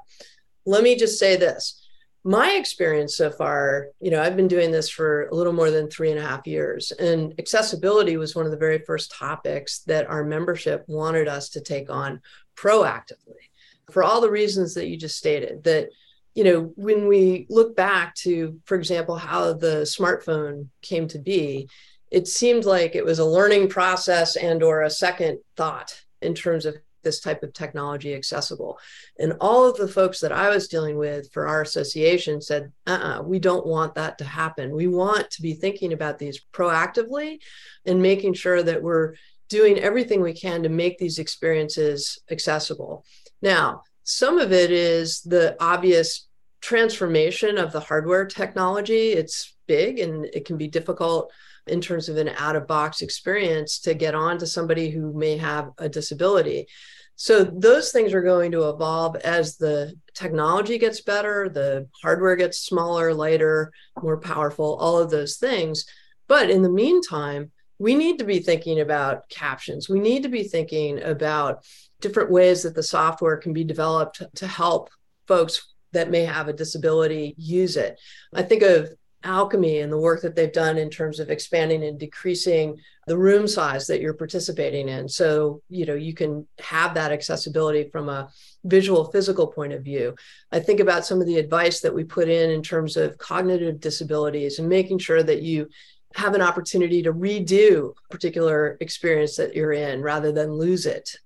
let 0.65 0.83
me 0.83 0.97
just 0.97 1.17
say 1.17 1.37
this 1.37 1.87
my 2.25 2.51
experience 2.51 3.15
so 3.15 3.31
far, 3.31 3.87
you 4.01 4.11
know, 4.11 4.21
I've 4.21 4.35
been 4.35 4.49
doing 4.49 4.71
this 4.71 4.89
for 4.89 5.27
a 5.27 5.35
little 5.35 5.53
more 5.53 5.71
than 5.71 5.89
three 5.89 6.11
and 6.11 6.19
a 6.19 6.27
half 6.27 6.45
years, 6.45 6.91
and 6.91 7.33
accessibility 7.39 8.17
was 8.17 8.35
one 8.35 8.43
of 8.43 8.51
the 8.51 8.57
very 8.57 8.79
first 8.79 9.13
topics 9.13 9.79
that 9.87 10.07
our 10.07 10.25
membership 10.25 10.83
wanted 10.87 11.29
us 11.29 11.47
to 11.51 11.61
take 11.61 11.89
on 11.89 12.21
proactively 12.57 13.47
for 13.91 14.03
all 14.03 14.19
the 14.19 14.29
reasons 14.29 14.73
that 14.73 14.87
you 14.87 14.97
just 14.97 15.17
stated. 15.17 15.63
That, 15.63 15.89
you 16.35 16.43
know, 16.43 16.73
when 16.75 17.07
we 17.07 17.45
look 17.49 17.75
back 17.75 18.15
to, 18.15 18.59
for 18.65 18.75
example, 18.75 19.15
how 19.15 19.53
the 19.53 19.83
smartphone 19.83 20.67
came 20.81 21.07
to 21.09 21.19
be, 21.19 21.69
it 22.11 22.27
seemed 22.27 22.65
like 22.65 22.95
it 22.95 23.05
was 23.05 23.19
a 23.19 23.25
learning 23.25 23.69
process 23.69 24.35
and 24.35 24.63
or 24.63 24.81
a 24.81 24.89
second 24.89 25.39
thought 25.55 26.01
in 26.21 26.33
terms 26.33 26.65
of 26.65 26.75
this 27.03 27.19
type 27.19 27.43
of 27.43 27.53
technology 27.53 28.15
accessible. 28.15 28.79
And 29.19 29.33
all 29.41 29.69
of 29.69 29.77
the 29.77 29.87
folks 29.87 30.21
that 30.21 30.31
I 30.31 30.49
was 30.49 30.67
dealing 30.67 30.97
with 30.97 31.31
for 31.33 31.47
our 31.47 31.61
association 31.61 32.41
said, 32.41 32.71
uh-uh, 32.87 33.23
we 33.23 33.39
don't 33.39 33.67
want 33.67 33.95
that 33.95 34.17
to 34.19 34.23
happen. 34.23 34.75
We 34.75 34.87
want 34.87 35.29
to 35.31 35.41
be 35.41 35.53
thinking 35.53 35.93
about 35.93 36.17
these 36.17 36.41
proactively 36.53 37.39
and 37.85 38.01
making 38.01 38.35
sure 38.35 38.63
that 38.63 38.81
we're 38.81 39.15
doing 39.49 39.77
everything 39.77 40.21
we 40.21 40.33
can 40.33 40.63
to 40.63 40.69
make 40.69 40.97
these 40.97 41.19
experiences 41.19 42.19
accessible. 42.31 43.05
Now, 43.41 43.83
some 44.03 44.39
of 44.39 44.51
it 44.51 44.71
is 44.71 45.21
the 45.21 45.55
obvious 45.61 46.27
transformation 46.61 47.57
of 47.57 47.71
the 47.71 47.79
hardware 47.79 48.25
technology. 48.25 49.11
It's 49.11 49.55
big 49.67 49.99
and 49.99 50.25
it 50.25 50.45
can 50.45 50.57
be 50.57 50.67
difficult 50.67 51.31
in 51.67 51.81
terms 51.81 52.09
of 52.09 52.17
an 52.17 52.29
out 52.29 52.55
of 52.55 52.67
box 52.67 53.01
experience 53.01 53.79
to 53.79 53.93
get 53.93 54.15
on 54.15 54.37
to 54.37 54.47
somebody 54.47 54.89
who 54.89 55.13
may 55.13 55.37
have 55.37 55.71
a 55.77 55.87
disability. 55.87 56.67
So 57.15 57.43
those 57.43 57.91
things 57.91 58.13
are 58.13 58.23
going 58.23 58.51
to 58.51 58.69
evolve 58.69 59.15
as 59.17 59.57
the 59.57 59.93
technology 60.13 60.77
gets 60.77 61.01
better, 61.01 61.47
the 61.47 61.87
hardware 62.01 62.35
gets 62.35 62.59
smaller, 62.59 63.13
lighter, 63.13 63.71
more 64.01 64.19
powerful, 64.19 64.77
all 64.79 64.97
of 64.97 65.09
those 65.09 65.37
things. 65.37 65.85
But 66.27 66.49
in 66.49 66.63
the 66.63 66.69
meantime, 66.69 67.51
we 67.83 67.95
need 67.95 68.17
to 68.17 68.23
be 68.23 68.39
thinking 68.39 68.79
about 68.79 69.27
captions. 69.27 69.89
We 69.89 69.99
need 69.99 70.23
to 70.23 70.29
be 70.29 70.43
thinking 70.43 71.03
about 71.03 71.65
different 71.99 72.31
ways 72.31 72.63
that 72.63 72.75
the 72.75 72.81
software 72.81 73.35
can 73.35 73.51
be 73.51 73.65
developed 73.65 74.23
to 74.35 74.47
help 74.47 74.89
folks 75.27 75.73
that 75.91 76.09
may 76.09 76.23
have 76.23 76.47
a 76.47 76.53
disability 76.53 77.35
use 77.37 77.75
it. 77.75 77.99
I 78.33 78.43
think 78.43 78.63
of 78.63 78.89
Owlchemy 79.25 79.83
and 79.83 79.91
the 79.91 79.99
work 79.99 80.21
that 80.21 80.33
they've 80.33 80.51
done 80.51 80.77
in 80.77 80.89
terms 80.89 81.19
of 81.19 81.29
expanding 81.29 81.83
and 81.83 81.99
decreasing 81.99 82.77
the 83.05 83.17
room 83.17 83.47
size 83.47 83.87
that 83.87 83.99
you're 83.99 84.13
participating 84.13 84.87
in 84.87 85.07
so 85.09 85.61
you 85.69 85.85
know 85.85 85.93
you 85.93 86.13
can 86.13 86.47
have 86.59 86.93
that 86.93 87.11
accessibility 87.11 87.89
from 87.89 88.07
a 88.09 88.29
visual 88.63 89.11
physical 89.11 89.47
point 89.47 89.73
of 89.73 89.83
view 89.83 90.15
i 90.53 90.59
think 90.59 90.79
about 90.79 91.05
some 91.05 91.19
of 91.19 91.27
the 91.27 91.37
advice 91.37 91.81
that 91.81 91.93
we 91.93 92.03
put 92.03 92.29
in 92.29 92.49
in 92.49 92.63
terms 92.63 92.95
of 92.95 93.17
cognitive 93.17 93.79
disabilities 93.81 94.59
and 94.59 94.69
making 94.69 94.97
sure 94.97 95.21
that 95.21 95.41
you 95.41 95.67
have 96.15 96.35
an 96.35 96.41
opportunity 96.41 97.01
to 97.01 97.13
redo 97.13 97.93
a 98.05 98.11
particular 98.11 98.77
experience 98.79 99.35
that 99.35 99.55
you're 99.55 99.73
in 99.73 100.01
rather 100.01 100.31
than 100.31 100.51
lose 100.51 100.85
it 100.85 101.17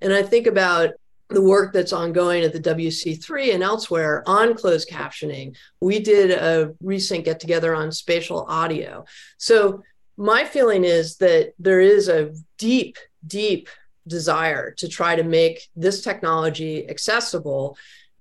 and 0.00 0.12
i 0.12 0.22
think 0.22 0.46
about 0.46 0.90
the 1.28 1.42
work 1.42 1.72
that's 1.72 1.92
ongoing 1.92 2.44
at 2.44 2.52
the 2.52 2.60
WC3 2.60 3.54
and 3.54 3.62
elsewhere 3.62 4.22
on 4.26 4.54
closed 4.54 4.88
captioning. 4.88 5.56
We 5.80 5.98
did 5.98 6.30
a 6.30 6.72
recent 6.80 7.24
get 7.24 7.40
together 7.40 7.74
on 7.74 7.90
spatial 7.90 8.44
audio. 8.48 9.04
So, 9.36 9.82
my 10.16 10.44
feeling 10.44 10.84
is 10.84 11.16
that 11.16 11.52
there 11.58 11.80
is 11.80 12.08
a 12.08 12.32
deep, 12.56 12.96
deep 13.26 13.68
desire 14.06 14.70
to 14.72 14.88
try 14.88 15.14
to 15.14 15.22
make 15.22 15.68
this 15.76 16.00
technology 16.00 16.88
accessible 16.88 17.76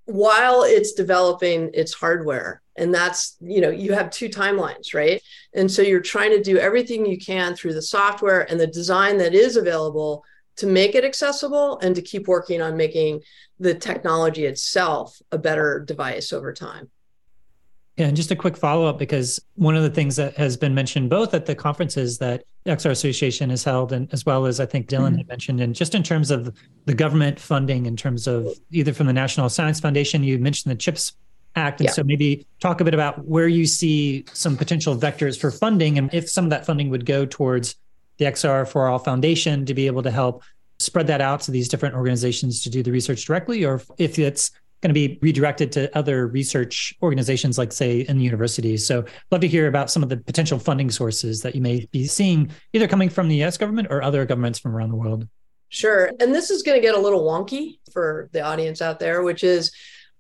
while 0.06 0.64
it's 0.64 0.92
developing 0.92 1.72
its 1.74 1.94
hardware 1.94 2.62
and 2.78 2.94
that's 2.94 3.38
you 3.40 3.62
know 3.62 3.70
you 3.70 3.94
have 3.94 4.10
two 4.10 4.30
timelines 4.30 4.94
right 4.94 5.22
and 5.54 5.72
so 5.72 5.82
you're 5.82 6.00
trying 6.00 6.32
to 6.32 6.42
do 6.42 6.58
everything 6.58 7.06
you 7.06 7.18
can 7.18 7.56
through 7.56 7.74
the 7.74 7.82
software 7.82 8.50
and 8.52 8.60
the 8.60 8.68
design 8.68 9.18
that 9.18 9.34
is 9.34 9.56
available 9.56 10.24
to 10.58 10.68
make 10.68 10.96
it 10.96 11.04
accessible 11.04 11.80
and 11.80 11.96
to 11.96 12.02
keep 12.02 12.28
working 12.28 12.62
on 12.62 12.78
making 12.78 13.22
the 13.60 13.74
technology 13.74 14.46
itself 14.46 15.22
a 15.32 15.38
better 15.38 15.80
device 15.80 16.32
over 16.34 16.54
time. 16.54 16.90
Yeah, 17.98 18.08
and 18.08 18.18
just 18.18 18.32
a 18.32 18.36
quick 18.36 18.58
follow 18.58 18.86
up 18.86 19.00
because 19.00 19.40
one 19.56 19.76
of 19.76 19.84
the 19.84 19.90
things 19.90 20.18
that 20.18 20.36
has 20.36 20.58
been 20.58 20.76
mentioned 20.76 21.10
both 21.10 21.34
at 21.34 21.46
the 21.46 21.56
conferences 21.56 22.18
that 22.18 22.44
XR 22.66 22.90
Association 22.90 23.50
has 23.52 23.64
held, 23.64 23.94
and 23.94 24.12
as 24.12 24.26
well 24.26 24.46
as 24.46 24.60
I 24.60 24.66
think 24.66 24.88
Dylan 24.88 25.10
mm-hmm. 25.10 25.18
had 25.20 25.28
mentioned, 25.30 25.62
and 25.62 25.74
just 25.74 25.96
in 25.96 26.04
terms 26.04 26.30
of 26.30 26.54
the 26.86 26.94
government 26.94 27.40
funding, 27.40 27.86
in 27.86 27.96
terms 27.96 28.28
of 28.28 28.50
either 28.72 28.92
from 28.92 29.08
the 29.08 29.14
National 29.14 29.48
Science 29.48 29.80
Foundation, 29.80 30.24
you 30.24 30.38
mentioned 30.40 30.72
the 30.72 30.78
CHIPS 30.78 31.14
Act, 31.56 31.80
and 31.80 31.86
yeah. 31.86 31.92
so 31.92 32.04
maybe 32.04 32.46
talk 32.60 32.82
a 32.82 32.84
bit 32.84 32.94
about 32.94 33.26
where 33.26 33.48
you 33.48 33.66
see 33.66 34.26
some 34.34 34.58
potential 34.58 34.96
vectors 34.96 35.40
for 35.40 35.52
funding, 35.52 35.98
and 35.98 36.14
if 36.14 36.30
some 36.30 36.44
of 36.44 36.50
that 36.50 36.66
funding 36.66 36.90
would 36.90 37.06
go 37.06 37.26
towards 37.26 37.76
the 38.18 38.26
XR 38.26 38.68
for 38.68 38.88
All 38.88 39.00
Foundation 39.00 39.66
to 39.66 39.74
be 39.74 39.88
able 39.88 40.04
to 40.04 40.12
help 40.12 40.44
spread 40.80 41.08
that 41.08 41.22
out 41.22 41.42
to 41.42 41.52
these 41.52 41.70
different 41.70 41.96
organizations 41.96 42.64
to 42.64 42.70
do 42.70 42.84
the 42.84 42.92
research 42.92 43.26
directly, 43.26 43.66
or 43.66 43.82
if 43.98 44.20
it's 44.20 44.52
going 44.82 44.94
to 44.94 44.94
be 44.94 45.18
redirected 45.22 45.72
to 45.72 45.98
other 45.98 46.28
research 46.28 46.94
organizations, 47.02 47.58
like 47.58 47.72
say 47.72 48.02
in 48.02 48.18
the 48.18 48.24
universities. 48.24 48.86
So, 48.86 49.06
love 49.32 49.42
to 49.42 49.48
hear 49.48 49.68
about 49.68 49.90
some 49.90 50.04
of 50.04 50.10
the 50.10 50.18
potential 50.18 50.60
funding 50.60 50.92
sources 50.92 51.42
that 51.42 51.56
you 51.56 51.62
may 51.62 51.88
be 51.92 52.06
seeing, 52.06 52.52
either 52.74 52.88
coming 52.88 53.10
from 53.10 53.28
the 53.28 53.42
US 53.44 53.58
government 53.58 53.88
or 53.90 54.04
other 54.04 54.26
governments 54.26 54.60
from 54.60 54.76
around 54.76 54.90
the 54.90 54.96
world. 54.96 55.28
Sure. 55.70 56.12
And 56.20 56.34
this 56.34 56.52
is 56.52 56.62
going 56.62 56.80
to 56.80 56.86
get 56.86 56.96
a 56.96 57.00
little 57.00 57.24
wonky 57.24 57.80
for 57.92 58.30
the 58.32 58.42
audience 58.42 58.82
out 58.82 59.00
there, 59.00 59.24
which 59.24 59.44
is 59.44 59.72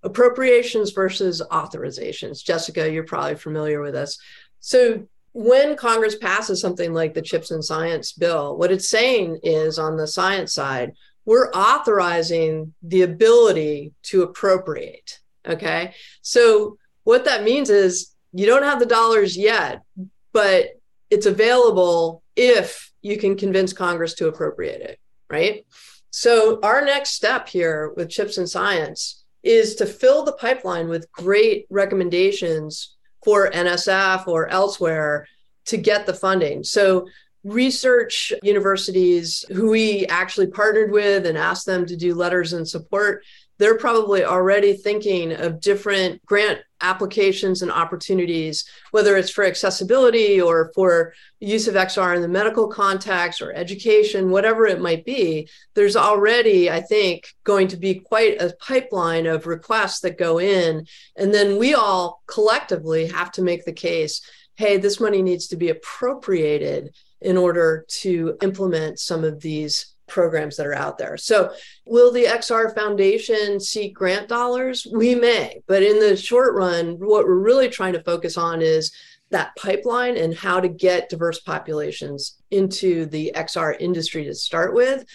appropriations 0.05 0.91
versus 0.91 1.41
authorizations. 1.51 2.43
Jessica, 2.43 2.89
you're 2.89 3.03
probably 3.03 3.35
familiar 3.35 3.81
with 3.81 3.95
this. 3.95 4.17
So, 4.59 5.07
when 5.33 5.75
Congress 5.75 6.15
passes 6.15 6.61
something 6.61 6.93
like 6.93 7.13
the 7.13 7.21
CHIPS 7.21 7.51
and 7.51 7.65
Science 7.65 8.13
bill, 8.13 8.55
what 8.55 8.71
it's 8.71 8.87
saying 8.87 9.41
is 9.43 9.77
on 9.77 9.97
the 9.97 10.07
science 10.07 10.53
side, 10.53 10.93
we're 11.25 11.51
authorizing 11.51 12.73
the 12.81 13.01
ability 13.01 13.91
to 14.03 14.23
appropriate. 14.23 15.19
Okay. 15.45 15.93
So, 16.21 16.77
what 17.03 17.25
that 17.25 17.43
means 17.43 17.69
is 17.69 18.13
you 18.31 18.45
don't 18.45 18.63
have 18.63 18.79
the 18.79 18.85
dollars 18.85 19.35
yet, 19.35 19.81
but 20.31 20.67
it's 21.09 21.25
available 21.25 22.23
if 22.35 22.91
you 23.01 23.17
can 23.17 23.35
convince 23.35 23.73
Congress 23.73 24.13
to 24.15 24.27
appropriate 24.27 24.81
it. 24.81 24.99
Right. 25.29 25.65
So, 26.11 26.59
our 26.61 26.85
next 26.85 27.11
step 27.11 27.49
here 27.49 27.91
with 27.97 28.09
CHIPS 28.09 28.37
and 28.37 28.49
Science 28.49 29.24
is 29.45 29.75
to 29.75 29.85
fill 29.85 30.23
the 30.23 30.33
pipeline 30.33 30.89
with 30.89 31.11
great 31.11 31.67
recommendations 31.69 32.95
for 33.23 33.49
NSF 33.51 34.27
or 34.27 34.47
elsewhere 34.47 35.27
to 35.65 35.77
get 35.77 36.05
the 36.05 36.13
funding. 36.13 36.63
So 36.63 37.07
research 37.43 38.33
universities 38.41 39.45
who 39.49 39.69
we 39.69 40.07
actually 40.07 40.47
partnered 40.47 40.91
with 40.91 41.27
and 41.27 41.37
asked 41.37 41.65
them 41.65 41.85
to 41.85 41.95
do 41.95 42.15
letters 42.15 42.53
in 42.53 42.65
support 42.65 43.23
they're 43.57 43.77
probably 43.77 44.23
already 44.23 44.73
thinking 44.73 45.31
of 45.33 45.61
different 45.61 46.25
grant 46.25 46.61
applications 46.81 47.61
and 47.61 47.71
opportunities, 47.71 48.65
whether 48.91 49.15
it's 49.15 49.29
for 49.29 49.45
accessibility 49.45 50.41
or 50.41 50.71
for 50.75 51.13
use 51.39 51.67
of 51.67 51.75
XR 51.75 52.15
in 52.15 52.21
the 52.21 52.27
medical 52.27 52.67
context 52.67 53.41
or 53.41 53.53
education, 53.53 54.29
whatever 54.29 54.65
it 54.65 54.81
might 54.81 55.05
be. 55.05 55.47
There's 55.73 55.95
already, 55.95 56.69
I 56.69 56.81
think, 56.81 57.33
going 57.43 57.69
to 57.69 57.77
be 57.77 57.95
quite 57.95 58.41
a 58.41 58.53
pipeline 58.59 59.25
of 59.25 59.47
requests 59.47 60.01
that 60.01 60.17
go 60.17 60.39
in. 60.39 60.85
And 61.15 61.33
then 61.33 61.57
we 61.57 61.73
all 61.73 62.21
collectively 62.27 63.07
have 63.07 63.31
to 63.33 63.41
make 63.41 63.65
the 63.65 63.73
case 63.73 64.21
hey, 64.57 64.77
this 64.77 65.01
money 65.01 65.21
needs 65.21 65.47
to 65.47 65.57
be 65.57 65.67
appropriated 65.67 66.95
in 67.21 67.37
order 67.37 67.85
to 67.89 68.37
implement 68.41 68.99
some 68.99 69.23
of 69.23 69.41
these 69.41 69.94
programs 70.07 70.57
that 70.57 70.67
are 70.67 70.75
out 70.75 70.97
there. 70.97 71.17
So, 71.17 71.53
will 71.85 72.11
the 72.11 72.25
XR 72.25 72.73
Foundation 72.73 73.59
seek 73.59 73.93
grant 73.93 74.27
dollars? 74.27 74.85
We 74.91 75.15
may, 75.15 75.61
but 75.67 75.83
in 75.83 75.99
the 75.99 76.15
short 76.15 76.55
run, 76.55 76.97
what 76.99 77.25
we're 77.25 77.35
really 77.35 77.69
trying 77.69 77.93
to 77.93 78.03
focus 78.03 78.37
on 78.37 78.61
is 78.61 78.91
that 79.31 79.55
pipeline 79.55 80.17
and 80.17 80.35
how 80.35 80.59
to 80.59 80.67
get 80.67 81.09
diverse 81.09 81.39
populations 81.39 82.37
into 82.51 83.05
the 83.07 83.31
XR 83.35 83.75
industry 83.79 84.23
to 84.25 84.35
start 84.35 84.73
with. 84.73 85.05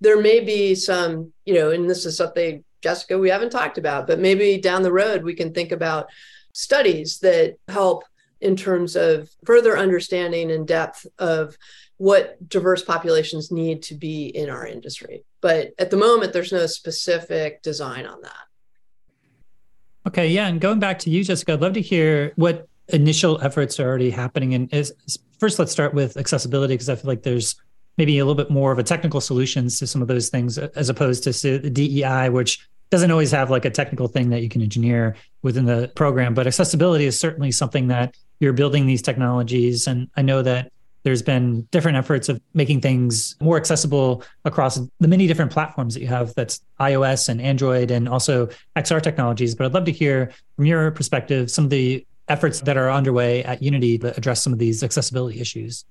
There 0.00 0.20
may 0.20 0.40
be 0.40 0.74
some, 0.74 1.32
you 1.44 1.54
know, 1.54 1.70
and 1.70 1.88
this 1.88 2.06
is 2.06 2.16
something, 2.16 2.64
Jessica, 2.82 3.18
we 3.18 3.30
haven't 3.30 3.50
talked 3.50 3.78
about, 3.78 4.06
but 4.06 4.20
maybe 4.20 4.58
down 4.58 4.82
the 4.82 4.92
road 4.92 5.22
we 5.22 5.34
can 5.34 5.52
think 5.52 5.72
about 5.72 6.08
studies 6.52 7.18
that 7.20 7.56
help 7.68 8.04
in 8.40 8.56
terms 8.56 8.96
of 8.96 9.28
further 9.44 9.76
understanding 9.76 10.50
and 10.50 10.66
depth 10.66 11.06
of 11.18 11.56
what 11.98 12.48
diverse 12.48 12.82
populations 12.82 13.50
need 13.50 13.82
to 13.82 13.94
be 13.94 14.26
in 14.26 14.48
our 14.48 14.66
industry. 14.66 15.24
But 15.40 15.72
at 15.78 15.90
the 15.90 15.96
moment, 15.96 16.32
there's 16.32 16.52
no 16.52 16.66
specific 16.66 17.62
design 17.62 18.06
on 18.06 18.22
that. 18.22 18.48
Okay, 20.06 20.28
yeah, 20.28 20.46
and 20.46 20.60
going 20.60 20.78
back 20.78 21.00
to 21.00 21.10
you, 21.10 21.22
Jessica, 21.22 21.52
I'd 21.52 21.60
love 21.60 21.74
to 21.74 21.82
hear 21.82 22.32
what 22.36 22.66
initial 22.88 23.40
efforts 23.42 23.78
are 23.78 23.86
already 23.86 24.10
happening. 24.10 24.54
And 24.54 24.72
is, 24.72 24.92
first, 25.38 25.58
let's 25.58 25.72
start 25.72 25.92
with 25.92 26.16
accessibility 26.16 26.74
because 26.74 26.88
I 26.88 26.94
feel 26.94 27.08
like 27.08 27.22
there's 27.22 27.56
maybe 27.98 28.18
a 28.18 28.24
little 28.24 28.36
bit 28.36 28.50
more 28.50 28.72
of 28.72 28.78
a 28.78 28.82
technical 28.82 29.20
solutions 29.20 29.78
to 29.80 29.86
some 29.86 30.00
of 30.00 30.08
those 30.08 30.28
things 30.28 30.56
uh, 30.56 30.68
as 30.76 30.88
opposed 30.88 31.24
to 31.24 31.58
the 31.58 31.68
DEI, 31.68 32.30
which 32.30 32.66
doesn't 32.90 33.10
always 33.10 33.32
have 33.32 33.50
like 33.50 33.64
a 33.64 33.70
technical 33.70 34.08
thing 34.08 34.30
that 34.30 34.40
you 34.40 34.48
can 34.48 34.62
engineer 34.62 35.16
within 35.42 35.66
the 35.66 35.92
program. 35.94 36.32
But 36.32 36.46
accessibility 36.46 37.04
is 37.04 37.18
certainly 37.18 37.50
something 37.50 37.88
that 37.88 38.16
you're 38.40 38.52
building 38.52 38.86
these 38.86 39.02
technologies, 39.02 39.88
and 39.88 40.08
I 40.16 40.22
know 40.22 40.42
that 40.42 40.72
there's 41.02 41.22
been 41.22 41.62
different 41.70 41.96
efforts 41.96 42.28
of 42.28 42.40
making 42.54 42.80
things 42.80 43.36
more 43.40 43.56
accessible 43.56 44.22
across 44.44 44.80
the 45.00 45.08
many 45.08 45.26
different 45.26 45.50
platforms 45.50 45.94
that 45.94 46.00
you 46.00 46.06
have 46.06 46.34
that's 46.34 46.60
iOS 46.80 47.28
and 47.28 47.40
Android 47.40 47.90
and 47.90 48.08
also 48.08 48.48
XR 48.76 49.02
technologies. 49.02 49.54
But 49.54 49.66
I'd 49.66 49.74
love 49.74 49.84
to 49.84 49.92
hear 49.92 50.32
from 50.56 50.66
your 50.66 50.90
perspective 50.90 51.50
some 51.50 51.64
of 51.64 51.70
the 51.70 52.06
efforts 52.28 52.60
that 52.60 52.76
are 52.76 52.90
underway 52.90 53.42
at 53.44 53.62
Unity 53.62 53.98
to 53.98 54.16
address 54.16 54.42
some 54.42 54.52
of 54.52 54.58
these 54.58 54.82
accessibility 54.82 55.40
issues. 55.40 55.84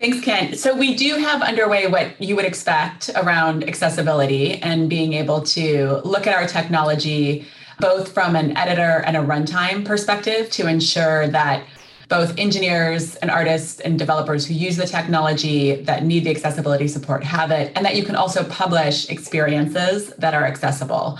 Thanks, 0.00 0.20
Ken. 0.20 0.54
So 0.54 0.76
we 0.76 0.94
do 0.94 1.16
have 1.16 1.42
underway 1.42 1.88
what 1.88 2.20
you 2.22 2.36
would 2.36 2.44
expect 2.44 3.10
around 3.16 3.68
accessibility 3.68 4.54
and 4.62 4.88
being 4.88 5.12
able 5.12 5.42
to 5.42 6.00
look 6.04 6.26
at 6.26 6.36
our 6.36 6.46
technology 6.46 7.46
both 7.80 8.12
from 8.12 8.34
an 8.36 8.56
editor 8.56 9.02
and 9.06 9.16
a 9.16 9.20
runtime 9.20 9.84
perspective 9.84 10.50
to 10.50 10.66
ensure 10.66 11.28
that 11.28 11.64
both 12.08 12.36
engineers 12.38 13.16
and 13.16 13.30
artists 13.30 13.80
and 13.80 13.98
developers 13.98 14.46
who 14.46 14.54
use 14.54 14.76
the 14.76 14.86
technology 14.86 15.82
that 15.82 16.04
need 16.04 16.24
the 16.24 16.30
accessibility 16.30 16.88
support 16.88 17.22
have 17.22 17.50
it, 17.50 17.70
and 17.76 17.84
that 17.84 17.96
you 17.96 18.02
can 18.02 18.16
also 18.16 18.44
publish 18.44 19.08
experiences 19.10 20.08
that 20.16 20.34
are 20.34 20.44
accessible. 20.44 21.18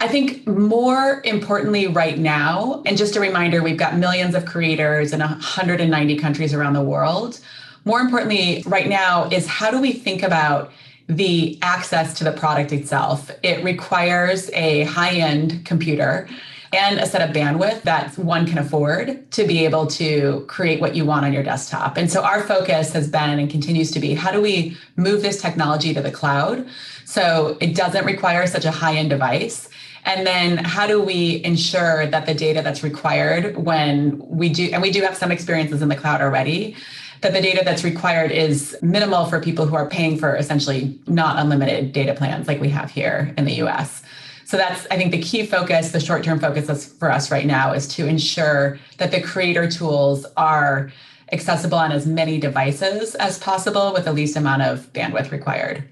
I 0.00 0.08
think 0.08 0.46
more 0.46 1.22
importantly, 1.24 1.88
right 1.88 2.18
now, 2.18 2.82
and 2.86 2.96
just 2.96 3.16
a 3.16 3.20
reminder, 3.20 3.62
we've 3.62 3.76
got 3.76 3.96
millions 3.96 4.34
of 4.34 4.44
creators 4.44 5.12
in 5.12 5.20
190 5.20 6.16
countries 6.18 6.54
around 6.54 6.74
the 6.74 6.82
world. 6.82 7.40
More 7.84 8.00
importantly, 8.00 8.62
right 8.66 8.88
now, 8.88 9.28
is 9.30 9.46
how 9.46 9.70
do 9.70 9.80
we 9.80 9.92
think 9.92 10.22
about 10.22 10.72
the 11.08 11.58
access 11.62 12.14
to 12.18 12.24
the 12.24 12.32
product 12.32 12.72
itself? 12.72 13.30
It 13.42 13.64
requires 13.64 14.50
a 14.50 14.84
high 14.84 15.14
end 15.14 15.64
computer 15.64 16.28
and 16.72 16.98
a 16.98 17.06
set 17.06 17.26
of 17.26 17.34
bandwidth 17.34 17.82
that 17.82 18.16
one 18.18 18.46
can 18.46 18.58
afford 18.58 19.30
to 19.32 19.46
be 19.46 19.64
able 19.64 19.86
to 19.86 20.44
create 20.48 20.80
what 20.80 20.94
you 20.94 21.04
want 21.04 21.24
on 21.24 21.32
your 21.32 21.42
desktop. 21.42 21.96
And 21.96 22.10
so 22.10 22.22
our 22.22 22.42
focus 22.42 22.92
has 22.92 23.08
been 23.08 23.38
and 23.38 23.50
continues 23.50 23.90
to 23.92 24.00
be 24.00 24.14
how 24.14 24.30
do 24.30 24.40
we 24.40 24.76
move 24.96 25.22
this 25.22 25.40
technology 25.40 25.94
to 25.94 26.02
the 26.02 26.10
cloud 26.10 26.66
so 27.04 27.56
it 27.60 27.74
doesn't 27.74 28.04
require 28.04 28.46
such 28.46 28.64
a 28.64 28.70
high 28.70 28.96
end 28.96 29.10
device? 29.10 29.68
And 30.04 30.26
then 30.26 30.58
how 30.58 30.86
do 30.86 31.02
we 31.02 31.42
ensure 31.44 32.06
that 32.06 32.26
the 32.26 32.34
data 32.34 32.62
that's 32.62 32.82
required 32.82 33.56
when 33.56 34.18
we 34.26 34.48
do, 34.48 34.70
and 34.72 34.80
we 34.80 34.90
do 34.90 35.02
have 35.02 35.16
some 35.16 35.32
experiences 35.32 35.82
in 35.82 35.88
the 35.88 35.96
cloud 35.96 36.20
already, 36.20 36.76
that 37.20 37.32
the 37.32 37.40
data 37.40 37.62
that's 37.64 37.82
required 37.82 38.30
is 38.30 38.76
minimal 38.80 39.26
for 39.26 39.40
people 39.40 39.66
who 39.66 39.74
are 39.74 39.88
paying 39.88 40.16
for 40.16 40.36
essentially 40.36 40.98
not 41.06 41.38
unlimited 41.38 41.92
data 41.92 42.14
plans 42.14 42.46
like 42.46 42.60
we 42.60 42.68
have 42.68 42.90
here 42.90 43.34
in 43.36 43.44
the 43.44 43.54
US. 43.54 44.02
So 44.48 44.56
that's, 44.56 44.86
I 44.90 44.96
think, 44.96 45.12
the 45.12 45.20
key 45.20 45.44
focus, 45.44 45.92
the 45.92 46.00
short 46.00 46.24
term 46.24 46.40
focus 46.40 46.86
for 46.86 47.12
us 47.12 47.30
right 47.30 47.44
now 47.44 47.72
is 47.72 47.86
to 47.88 48.06
ensure 48.06 48.78
that 48.96 49.10
the 49.10 49.20
creator 49.20 49.70
tools 49.70 50.24
are 50.38 50.90
accessible 51.32 51.76
on 51.76 51.92
as 51.92 52.06
many 52.06 52.40
devices 52.40 53.14
as 53.16 53.38
possible 53.38 53.92
with 53.92 54.06
the 54.06 54.12
least 54.14 54.38
amount 54.38 54.62
of 54.62 54.90
bandwidth 54.94 55.30
required. 55.32 55.86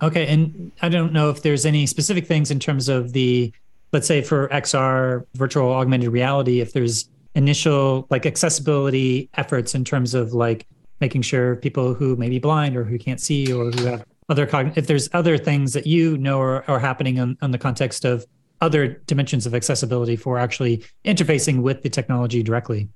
Okay. 0.00 0.28
And 0.28 0.70
I 0.80 0.88
don't 0.88 1.12
know 1.12 1.28
if 1.28 1.42
there's 1.42 1.66
any 1.66 1.86
specific 1.86 2.24
things 2.24 2.52
in 2.52 2.60
terms 2.60 2.88
of 2.88 3.12
the, 3.12 3.52
let's 3.92 4.06
say 4.06 4.22
for 4.22 4.46
XR, 4.50 5.26
virtual 5.34 5.72
augmented 5.72 6.12
reality, 6.12 6.60
if 6.60 6.72
there's 6.72 7.08
initial 7.34 8.06
like 8.10 8.26
accessibility 8.26 9.28
efforts 9.34 9.74
in 9.74 9.84
terms 9.84 10.14
of 10.14 10.34
like 10.34 10.68
making 11.00 11.22
sure 11.22 11.56
people 11.56 11.94
who 11.94 12.14
may 12.14 12.28
be 12.28 12.38
blind 12.38 12.76
or 12.76 12.84
who 12.84 12.96
can't 12.96 13.20
see 13.20 13.52
or 13.52 13.72
who 13.72 13.86
have 13.86 14.04
other 14.32 14.46
cogn- 14.46 14.76
if 14.76 14.86
there's 14.86 15.10
other 15.12 15.36
things 15.36 15.74
that 15.74 15.86
you 15.86 16.16
know 16.16 16.40
are, 16.40 16.64
are 16.70 16.78
happening 16.78 17.20
on 17.20 17.50
the 17.50 17.58
context 17.58 18.06
of 18.06 18.24
other 18.62 18.88
dimensions 19.06 19.44
of 19.44 19.54
accessibility 19.54 20.16
for 20.16 20.38
actually 20.38 20.82
interfacing 21.04 21.60
with 21.60 21.82
the 21.82 21.90
technology 21.90 22.42
directly 22.42 22.88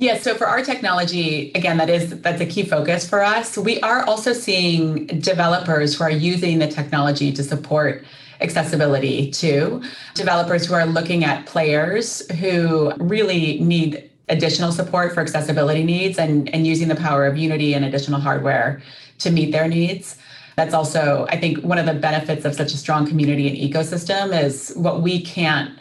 yeah, 0.00 0.16
so 0.16 0.34
for 0.34 0.46
our 0.46 0.62
technology, 0.62 1.52
again, 1.54 1.76
that 1.76 1.90
is 1.90 2.22
that's 2.22 2.40
a 2.40 2.46
key 2.46 2.64
focus 2.64 3.06
for 3.06 3.22
us. 3.22 3.58
We 3.58 3.78
are 3.82 4.02
also 4.04 4.32
seeing 4.32 5.04
developers 5.20 5.98
who 5.98 6.04
are 6.04 6.10
using 6.10 6.58
the 6.58 6.68
technology 6.68 7.30
to 7.32 7.42
support 7.44 8.02
accessibility 8.40 9.30
too. 9.30 9.82
Developers 10.14 10.64
who 10.64 10.72
are 10.72 10.86
looking 10.86 11.22
at 11.22 11.44
players 11.44 12.26
who 12.36 12.92
really 12.96 13.60
need 13.60 14.10
additional 14.30 14.72
support 14.72 15.12
for 15.12 15.20
accessibility 15.20 15.84
needs 15.84 16.18
and, 16.18 16.48
and 16.54 16.66
using 16.66 16.88
the 16.88 16.96
power 16.96 17.26
of 17.26 17.36
Unity 17.36 17.74
and 17.74 17.84
additional 17.84 18.20
hardware 18.20 18.80
to 19.20 19.30
meet 19.30 19.52
their 19.52 19.68
needs. 19.68 20.16
That's 20.56 20.74
also, 20.74 21.26
I 21.30 21.38
think, 21.38 21.58
one 21.64 21.78
of 21.78 21.86
the 21.86 21.94
benefits 21.94 22.44
of 22.44 22.54
such 22.54 22.74
a 22.74 22.76
strong 22.76 23.06
community 23.06 23.48
and 23.48 23.56
ecosystem 23.56 24.38
is 24.44 24.72
what 24.76 25.02
we 25.02 25.22
can't 25.22 25.78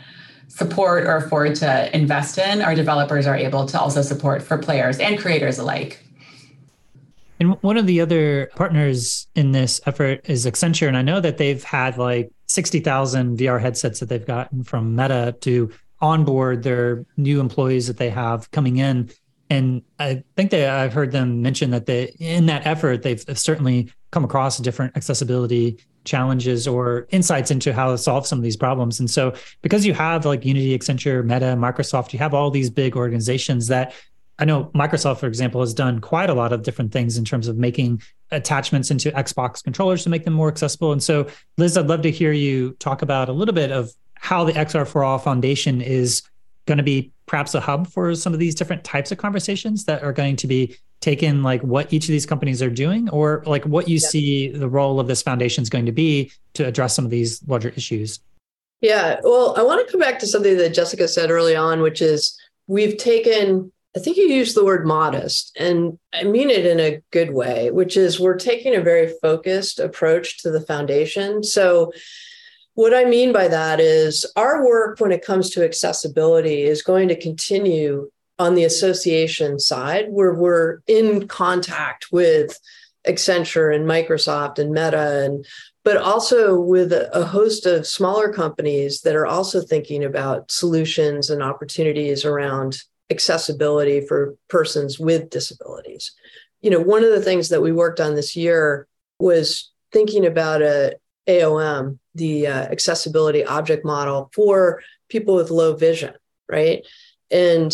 support 0.47 1.06
or 1.06 1.17
afford 1.17 1.56
to 1.56 1.95
invest 1.95 2.38
in, 2.38 2.62
our 2.62 2.75
developers 2.75 3.25
are 3.28 3.36
able 3.36 3.65
to 3.65 3.80
also 3.80 4.02
support 4.02 4.41
for 4.41 4.58
players 4.58 4.99
and 4.99 5.19
creators 5.19 5.60
alike. 5.60 6.04
And 7.39 7.62
one 7.62 7.78
of 7.78 7.88
the 7.88 8.02
other 8.02 8.49
partners 8.56 9.28
in 9.36 9.52
this 9.52 9.80
effort 9.86 10.30
is 10.30 10.45
Accenture. 10.45 10.88
And 10.88 10.97
I 10.97 11.02
know 11.02 11.21
that 11.21 11.38
they've 11.38 11.63
had 11.63 11.97
like 11.97 12.32
60,000 12.47 13.38
VR 13.38 13.62
headsets 13.62 14.02
that 14.02 14.10
they've 14.10 14.25
gotten 14.25 14.63
from 14.63 14.95
Meta 14.95 15.36
to 15.41 15.71
onboard 16.02 16.63
their 16.63 17.06
new 17.15 17.39
employees 17.39 17.88
that 17.88 17.97
they 17.97 18.10
have 18.10 18.52
coming 18.52 18.78
in. 18.78 19.10
And 19.49 19.81
I 19.97 20.23
think 20.35 20.51
that 20.51 20.69
I've 20.69 20.93
heard 20.93 21.12
them 21.12 21.41
mention 21.41 21.71
that 21.71 21.88
they, 21.88 22.13
in 22.19 22.45
that 22.47 22.67
effort, 22.67 23.01
they've 23.01 23.23
certainly 23.33 23.91
come 24.12 24.23
across 24.23 24.57
different 24.59 24.95
accessibility 24.95 25.79
challenges 26.05 26.67
or 26.67 27.07
insights 27.09 27.51
into 27.51 27.73
how 27.73 27.91
to 27.91 27.97
solve 27.97 28.27
some 28.27 28.39
of 28.39 28.43
these 28.43 28.57
problems. 28.57 28.99
And 28.99 29.09
so, 29.09 29.33
because 29.62 29.85
you 29.85 29.93
have 29.93 30.25
like 30.25 30.45
Unity, 30.45 30.77
Accenture, 30.77 31.23
Meta, 31.23 31.55
Microsoft, 31.57 32.13
you 32.13 32.19
have 32.19 32.33
all 32.33 32.51
these 32.51 32.69
big 32.69 32.95
organizations 32.95 33.67
that 33.67 33.93
I 34.39 34.45
know 34.45 34.65
Microsoft, 34.73 35.19
for 35.19 35.27
example, 35.27 35.59
has 35.62 35.73
done 35.73 35.99
quite 35.99 36.29
a 36.29 36.33
lot 36.33 36.53
of 36.53 36.63
different 36.63 36.93
things 36.93 37.17
in 37.17 37.25
terms 37.25 37.47
of 37.47 37.57
making 37.57 38.01
attachments 38.31 38.89
into 38.89 39.12
Xbox 39.12 39.62
controllers 39.62 40.03
to 40.03 40.09
make 40.09 40.23
them 40.23 40.33
more 40.33 40.47
accessible. 40.47 40.93
And 40.93 41.03
so, 41.03 41.27
Liz, 41.57 41.77
I'd 41.77 41.88
love 41.88 42.03
to 42.03 42.12
hear 42.12 42.31
you 42.31 42.71
talk 42.79 43.01
about 43.01 43.27
a 43.27 43.33
little 43.33 43.53
bit 43.53 43.71
of 43.71 43.91
how 44.15 44.45
the 44.45 44.53
XR 44.53 44.88
for 44.88 45.03
All 45.03 45.17
Foundation 45.17 45.81
is 45.81 46.23
going 46.69 46.77
to 46.77 46.84
be 46.84 47.12
perhaps 47.25 47.55
a 47.55 47.60
hub 47.60 47.88
for 47.88 48.13
some 48.13 48.32
of 48.32 48.39
these 48.39 48.53
different 48.53 48.84
types 48.84 49.12
of 49.12 49.17
conversations 49.17 49.86
that 49.86 50.03
are 50.03 50.13
going 50.13 50.36
to 50.36 50.45
be 50.47 50.77
taken 51.01 51.41
like 51.41 51.62
what 51.62 51.91
each 51.91 52.05
of 52.05 52.10
these 52.10 52.27
companies 52.27 52.62
are 52.62 52.69
doing 52.69 53.10
or 53.10 53.41
like 53.47 53.65
what 53.65 53.89
you 53.89 53.95
yep. 53.95 54.03
see 54.03 54.49
the 54.49 54.69
role 54.69 54.99
of 54.99 55.08
this 55.08 55.23
foundation 55.23 55.63
is 55.63 55.69
going 55.69 55.88
to 55.88 55.91
be 55.91 56.32
to 56.53 56.65
address 56.65 56.95
some 56.95 57.05
of 57.05 57.12
these 57.12 57.41
larger 57.47 57.69
issues 57.69 58.19
yeah 58.82 59.19
well 59.23 59.55
i 59.58 59.63
want 59.63 59.84
to 59.84 59.91
come 59.91 59.99
back 59.99 60.19
to 60.19 60.27
something 60.27 60.58
that 60.58 60.73
jessica 60.73 61.08
said 61.08 61.32
early 61.32 61.55
on 61.55 61.82
which 61.82 62.01
is 62.01 62.39
we've 62.67 62.97
taken 62.97 63.71
i 63.95 63.99
think 63.99 64.15
you 64.15 64.27
used 64.27 64.55
the 64.55 64.65
word 64.65 64.86
modest 64.86 65.55
and 65.58 65.97
i 66.13 66.23
mean 66.23 66.51
it 66.51 66.65
in 66.65 66.79
a 66.79 67.01
good 67.12 67.34
way 67.34 67.71
which 67.71 67.97
is 67.97 68.19
we're 68.19 68.38
taking 68.38 68.75
a 68.75 68.82
very 68.82 69.12
focused 69.21 69.79
approach 69.79 70.38
to 70.38 70.51
the 70.51 70.62
foundation 70.62 71.43
so 71.43 71.91
what 72.75 72.93
I 72.93 73.05
mean 73.05 73.34
by 73.34 73.47
that 73.47 73.79
is 73.79 74.25
our 74.36 74.65
work 74.65 74.99
when 74.99 75.12
it 75.12 75.25
comes 75.25 75.49
to 75.51 75.65
accessibility 75.65 76.63
is 76.63 76.82
going 76.82 77.08
to 77.10 77.19
continue 77.19 78.10
on 78.38 78.55
the 78.55 78.63
association 78.63 79.60
side, 79.60 80.05
where 80.10 80.34
we're 80.34 80.79
in 80.88 81.27
contact 81.27 82.08
with 82.12 82.58
Accenture 83.08 83.75
and 83.75 83.86
Microsoft 83.86 84.60
and 84.60 84.71
Meta 84.71 85.25
and 85.25 85.45
but 85.86 85.97
also 85.97 86.60
with 86.60 86.91
a 86.91 87.25
host 87.25 87.65
of 87.65 87.88
smaller 87.88 88.32
companies 88.32 89.01
that 89.01 89.15
are 89.15 89.25
also 89.25 89.62
thinking 89.62 90.03
about 90.03 90.51
solutions 90.51 91.29
and 91.29 91.41
opportunities 91.41 92.25
around 92.25 92.77
accessibility 93.10 94.05
for 94.05 94.36
persons 94.49 94.99
with 94.99 95.29
disabilities. 95.29 96.12
You 96.62 96.69
know, 96.69 96.82
one 96.82 97.03
of 97.03 97.12
the 97.12 97.21
things 97.21 97.49
that 97.49 97.62
we 97.62 97.71
worked 97.71 97.99
on 97.99 98.13
this 98.13 98.36
year 98.36 98.88
was 99.19 99.71
thinking 99.91 100.25
about 100.25 100.62
a 100.62 100.95
AOM, 101.27 101.97
the 102.19 102.47
uh, 102.47 102.63
accessibility 102.75 103.43
object 103.43 103.84
model 103.84 104.29
for 104.36 104.84
people 105.10 105.36
with 105.36 105.49
low 105.49 105.75
vision, 105.75 106.13
right? 106.47 106.86
And 107.32 107.71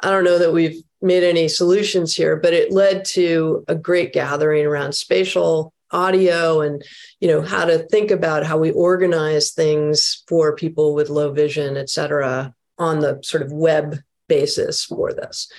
I 0.00 0.10
don't 0.10 0.24
know 0.24 0.40
that 0.40 0.52
we've 0.52 0.82
made 1.00 1.22
any 1.22 1.48
solutions 1.48 2.16
here, 2.16 2.36
but 2.36 2.52
it 2.52 2.72
led 2.72 3.04
to 3.04 3.64
a 3.68 3.76
great 3.76 4.12
gathering 4.12 4.66
around 4.66 4.94
spatial 4.94 5.72
audio 5.92 6.62
and 6.62 6.82
you 7.20 7.28
know 7.28 7.42
how 7.42 7.66
to 7.66 7.86
think 7.88 8.10
about 8.10 8.46
how 8.46 8.56
we 8.56 8.70
organize 8.70 9.50
things 9.50 10.24
for 10.26 10.56
people 10.56 10.94
with 10.94 11.10
low 11.10 11.30
vision 11.30 11.76
et 11.76 11.90
cetera 11.90 12.54
on 12.78 13.00
the 13.00 13.20
sort 13.22 13.42
of 13.42 13.52
web 13.52 13.98
basis 14.26 14.84
for 14.84 15.12
this. 15.12 15.52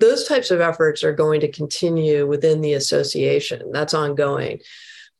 Those 0.00 0.26
types 0.26 0.50
of 0.50 0.62
efforts 0.62 1.04
are 1.04 1.12
going 1.12 1.40
to 1.40 1.52
continue 1.52 2.26
within 2.26 2.62
the 2.62 2.72
association. 2.72 3.70
That's 3.72 3.92
ongoing 3.94 4.60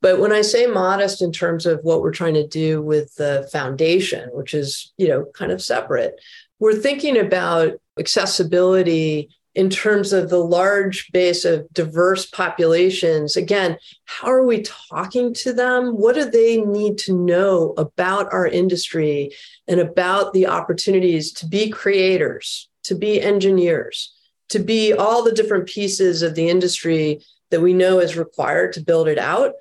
but 0.05 0.21
when 0.21 0.33
I 0.33 0.43
say 0.43 0.67
modest 0.67 1.23
in 1.23 1.33
terms 1.33 1.64
of 1.64 1.81
what 1.83 2.03
we're 2.03 2.12
trying 2.12 2.35
to 2.35 2.47
do 2.47 2.83
with 2.83 3.14
the 3.14 3.49
foundation, 3.51 4.29
which 4.35 4.53
is, 4.53 4.93
you 4.99 5.09
know, 5.09 5.25
kind 5.33 5.51
of 5.51 5.62
separate, 5.62 6.21
we're 6.59 6.75
thinking 6.75 7.17
about 7.17 7.81
accessibility 7.99 9.31
in 9.55 9.71
terms 9.71 10.12
of 10.12 10.29
the 10.29 10.45
large 10.45 11.11
base 11.12 11.47
of 11.47 11.67
diverse 11.73 12.27
populations. 12.27 13.35
Again, 13.35 13.79
how 14.05 14.29
are 14.29 14.45
we 14.45 14.61
talking 14.61 15.33
to 15.37 15.55
them? 15.55 15.93
What 15.93 16.17
do 16.17 16.31
they 16.31 16.61
need 16.61 16.99
to 16.99 17.17
know 17.17 17.73
about 17.79 18.31
our 18.31 18.47
industry 18.47 19.31
and 19.67 19.81
about 19.81 20.35
the 20.35 20.49
opportunities 20.49 21.33
to 21.33 21.47
be 21.47 21.71
creators, 21.71 22.69
to 22.83 22.95
be 22.95 23.23
engineers, 23.23 24.12
to 24.51 24.59
be 24.59 24.93
all 24.93 25.23
the 25.23 25.33
different 25.33 25.67
pieces 25.67 26.21
of 26.21 26.35
the 26.35 26.51
industry 26.51 27.23
that 27.51 27.62
we 27.62 27.73
know 27.73 28.01
is 28.01 28.19
required 28.19 28.75
to 28.75 28.83
build 28.83 29.09
it 29.09 29.19
out? 29.19 29.55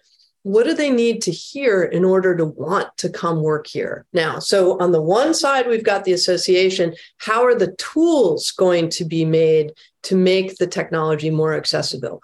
What 0.44 0.66
do 0.66 0.74
they 0.74 0.90
need 0.90 1.22
to 1.24 1.32
hear 1.32 1.84
in 1.84 2.04
order 2.04 2.36
to 2.36 2.46
want 2.46 2.96
to 2.98 3.10
come 3.10 3.42
work 3.42 3.66
here 3.66 4.06
now? 4.14 4.40
So 4.40 4.80
on 4.80 4.92
the 4.92 5.02
one 5.02 5.34
side 5.34 5.68
we've 5.68 5.84
got 5.84 6.04
the 6.04 6.14
association. 6.14 6.94
How 7.18 7.44
are 7.44 7.56
the 7.56 7.74
tools 7.78 8.52
going 8.52 8.90
to 8.92 9.06
be 9.06 9.26
made 9.26 9.72
to 10.04 10.16
make 10.16 10.58
the 10.58 10.68
technology 10.68 11.30
more 11.30 11.54
accessible? 11.54 12.22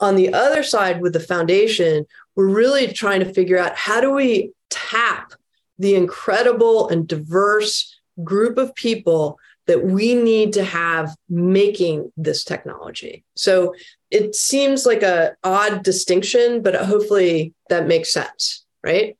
On 0.00 0.16
the 0.16 0.32
other 0.32 0.62
side 0.62 1.00
with 1.00 1.12
the 1.12 1.20
foundation 1.20 2.06
we're 2.34 2.48
really 2.48 2.88
trying 2.88 3.20
to 3.20 3.32
figure 3.32 3.58
out 3.58 3.76
how 3.76 4.00
do 4.00 4.12
we 4.12 4.52
tap 4.70 5.32
the 5.78 5.94
incredible 5.94 6.88
and 6.88 7.06
diverse 7.06 7.94
group 8.22 8.58
of 8.58 8.74
people 8.74 9.38
that 9.66 9.84
we 9.84 10.14
need 10.14 10.54
to 10.54 10.64
have 10.64 11.14
making 11.28 12.10
this 12.16 12.42
technology. 12.42 13.24
So 13.36 13.74
it 14.10 14.34
seems 14.34 14.86
like 14.86 15.02
a 15.02 15.36
odd 15.44 15.82
distinction, 15.82 16.62
but 16.62 16.74
hopefully 16.74 17.54
that 17.68 17.86
makes 17.86 18.12
sense, 18.12 18.64
right? 18.82 19.16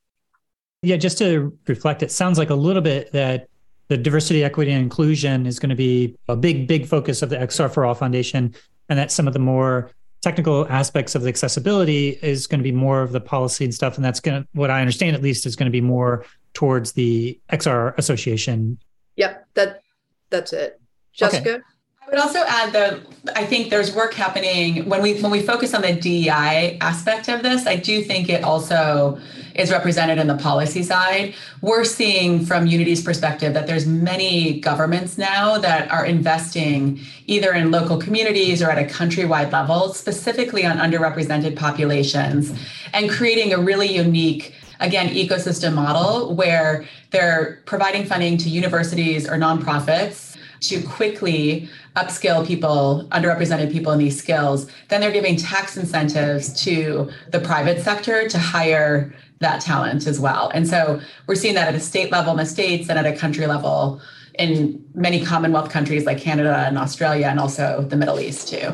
Yeah, 0.83 0.97
just 0.97 1.19
to 1.19 1.57
reflect, 1.67 2.03
it 2.03 2.11
sounds 2.11 2.39
like 2.39 2.51
a 2.51 2.55
little 2.55 2.83
bit 2.83 3.13
that 3.13 3.49
the 3.89 3.97
diversity, 3.97 4.45
equity, 4.45 4.71
and 4.71 4.83
inclusion 4.83 5.47
is 5.47 5.59
going 5.59 5.71
to 5.71 5.77
be 5.77 6.17
a 6.29 6.37
big, 6.37 6.69
big 6.69 6.87
focus 6.87 7.23
of 7.23 7.31
the 7.31 7.37
XR 7.37 7.73
for 7.73 7.85
All 7.85 7.95
Foundation, 7.95 8.55
and 8.89 8.99
that 8.99 9.11
some 9.11 9.27
of 9.27 9.33
the 9.33 9.39
more 9.39 9.91
technical 10.21 10.67
aspects 10.69 11.15
of 11.15 11.23
the 11.23 11.29
accessibility 11.29 12.19
is 12.23 12.47
going 12.47 12.59
to 12.59 12.65
be 12.65 12.73
more 12.73 13.03
of 13.03 13.13
the 13.13 13.21
policy 13.21 13.65
and 13.65 13.75
stuff, 13.75 13.97
and 13.97 14.05
that's 14.05 14.21
going 14.21 14.43
to, 14.43 14.49
what 14.53 14.71
I 14.71 14.81
understand 14.81 15.17
at 15.17 15.23
least, 15.23 15.47
is 15.47 15.57
going 15.57 15.67
to 15.67 15.73
be 15.73 15.81
more 15.81 16.25
towards 16.55 16.93
the 16.93 17.39
XR 17.51 17.97
Association. 17.99 18.79
Yep, 19.17 19.47
that 19.55 19.83
that's 20.31 20.53
it. 20.53 20.81
Jessica? 21.13 21.55
Okay. 21.55 21.63
I 22.09 22.11
would 22.13 22.21
also 22.21 22.43
add 22.49 22.73
that 22.73 23.01
I 23.37 23.45
think 23.45 23.69
there's 23.69 23.95
work 23.95 24.15
happening 24.15 24.89
when 24.89 25.03
we 25.03 25.21
when 25.21 25.31
we 25.31 25.43
focus 25.43 25.75
on 25.75 25.83
the 25.83 25.93
DEI 25.93 26.79
aspect 26.81 27.29
of 27.29 27.43
this. 27.43 27.67
I 27.67 27.77
do 27.77 28.03
think 28.03 28.31
it 28.31 28.43
also 28.43 29.21
is 29.55 29.71
represented 29.71 30.17
in 30.17 30.27
the 30.27 30.39
policy 30.39 30.83
side. 30.83 31.35
We're 31.61 31.85
seeing 31.85 32.47
from 32.47 32.67
Unity's 32.67 33.03
perspective 33.03 33.53
that 33.53 33.67
there's 33.67 33.87
many 33.87 34.59
governments 34.59 35.19
now 35.19 35.59
that 35.59 35.91
are 35.91 36.07
investing 36.07 36.99
either 37.27 37.53
in 37.53 37.71
local 37.71 37.99
communities 37.99 38.63
or 38.63 38.71
at 38.71 38.79
a 38.79 38.91
countrywide 38.91 39.53
level, 39.53 39.93
specifically 39.93 40.65
on 40.65 40.79
underrepresented 40.79 41.57
populations, 41.57 42.59
and 42.95 43.11
creating 43.11 43.53
a 43.53 43.59
really 43.59 43.95
unique 43.95 44.55
again 44.81 45.09
ecosystem 45.11 45.75
model 45.75 46.35
where 46.35 46.87
they're 47.11 47.61
providing 47.67 48.07
funding 48.07 48.39
to 48.39 48.49
universities 48.49 49.29
or 49.29 49.33
nonprofits 49.33 50.28
to 50.61 50.83
quickly 50.83 51.69
upskill 51.97 52.47
people, 52.47 53.07
underrepresented 53.11 53.73
people 53.73 53.93
in 53.93 53.99
these 53.99 54.19
skills, 54.19 54.71
then 54.89 55.01
they're 55.01 55.13
giving 55.13 55.37
tax 55.37 55.77
incentives 55.77 56.53
to 56.63 57.11
the 57.31 57.41
private 57.41 57.83
sector 57.83 58.29
to 58.29 58.39
hire 58.39 59.15
that 59.41 59.61
talent 59.61 60.07
as 60.07 60.19
well. 60.19 60.51
And 60.51 60.67
so 60.67 61.01
we're 61.27 61.35
seeing 61.35 61.55
that 61.55 61.69
at 61.69 61.75
a 61.75 61.81
state 61.81 62.11
level 62.11 62.33
in 62.33 62.39
the 62.39 62.47
States 62.47 62.89
and 62.89 62.99
at 62.99 63.07
a 63.07 63.17
country 63.17 63.47
level 63.47 64.01
in 64.39 64.85
many 64.95 65.25
Commonwealth 65.25 65.71
countries 65.71 66.07
like 66.07 66.19
Canada 66.19 66.65
and 66.67 66.79
Australia 66.79 67.27
and 67.27 67.39
also 67.39 67.83
the 67.89 67.97
Middle 67.97 68.21
East 68.21 68.49
too. 68.49 68.73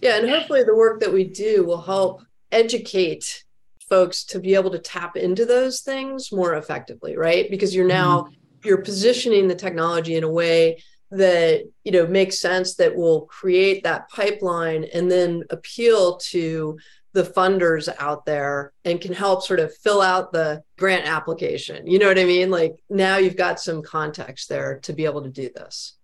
Yeah, 0.00 0.18
and 0.18 0.28
hopefully 0.28 0.64
the 0.64 0.74
work 0.74 1.00
that 1.00 1.12
we 1.12 1.24
do 1.24 1.64
will 1.64 1.80
help 1.80 2.22
educate 2.50 3.44
folks 3.88 4.24
to 4.24 4.38
be 4.38 4.54
able 4.54 4.70
to 4.70 4.78
tap 4.78 5.16
into 5.16 5.44
those 5.44 5.80
things 5.80 6.32
more 6.32 6.54
effectively, 6.54 7.16
right? 7.16 7.50
Because 7.50 7.74
you're 7.74 7.86
now 7.86 8.22
mm-hmm. 8.22 8.68
you're 8.68 8.82
positioning 8.82 9.48
the 9.48 9.54
technology 9.54 10.16
in 10.16 10.24
a 10.24 10.30
way 10.30 10.82
that 11.12 11.62
you 11.84 11.92
know 11.92 12.06
makes 12.06 12.40
sense 12.40 12.74
that 12.76 12.96
will 12.96 13.22
create 13.22 13.84
that 13.84 14.08
pipeline 14.08 14.84
and 14.94 15.10
then 15.10 15.44
appeal 15.50 16.16
to 16.16 16.78
the 17.12 17.22
funders 17.22 17.92
out 17.98 18.24
there 18.24 18.72
and 18.86 19.00
can 19.00 19.12
help 19.12 19.44
sort 19.44 19.60
of 19.60 19.74
fill 19.76 20.00
out 20.00 20.32
the 20.32 20.62
grant 20.78 21.06
application. 21.06 21.86
You 21.86 21.98
know 21.98 22.08
what 22.08 22.18
I 22.18 22.24
mean? 22.24 22.50
Like 22.50 22.76
now 22.88 23.18
you've 23.18 23.36
got 23.36 23.60
some 23.60 23.82
context 23.82 24.48
there 24.48 24.78
to 24.80 24.94
be 24.94 25.04
able 25.04 25.22
to 25.22 25.28
do 25.28 25.50
this. 25.54 25.94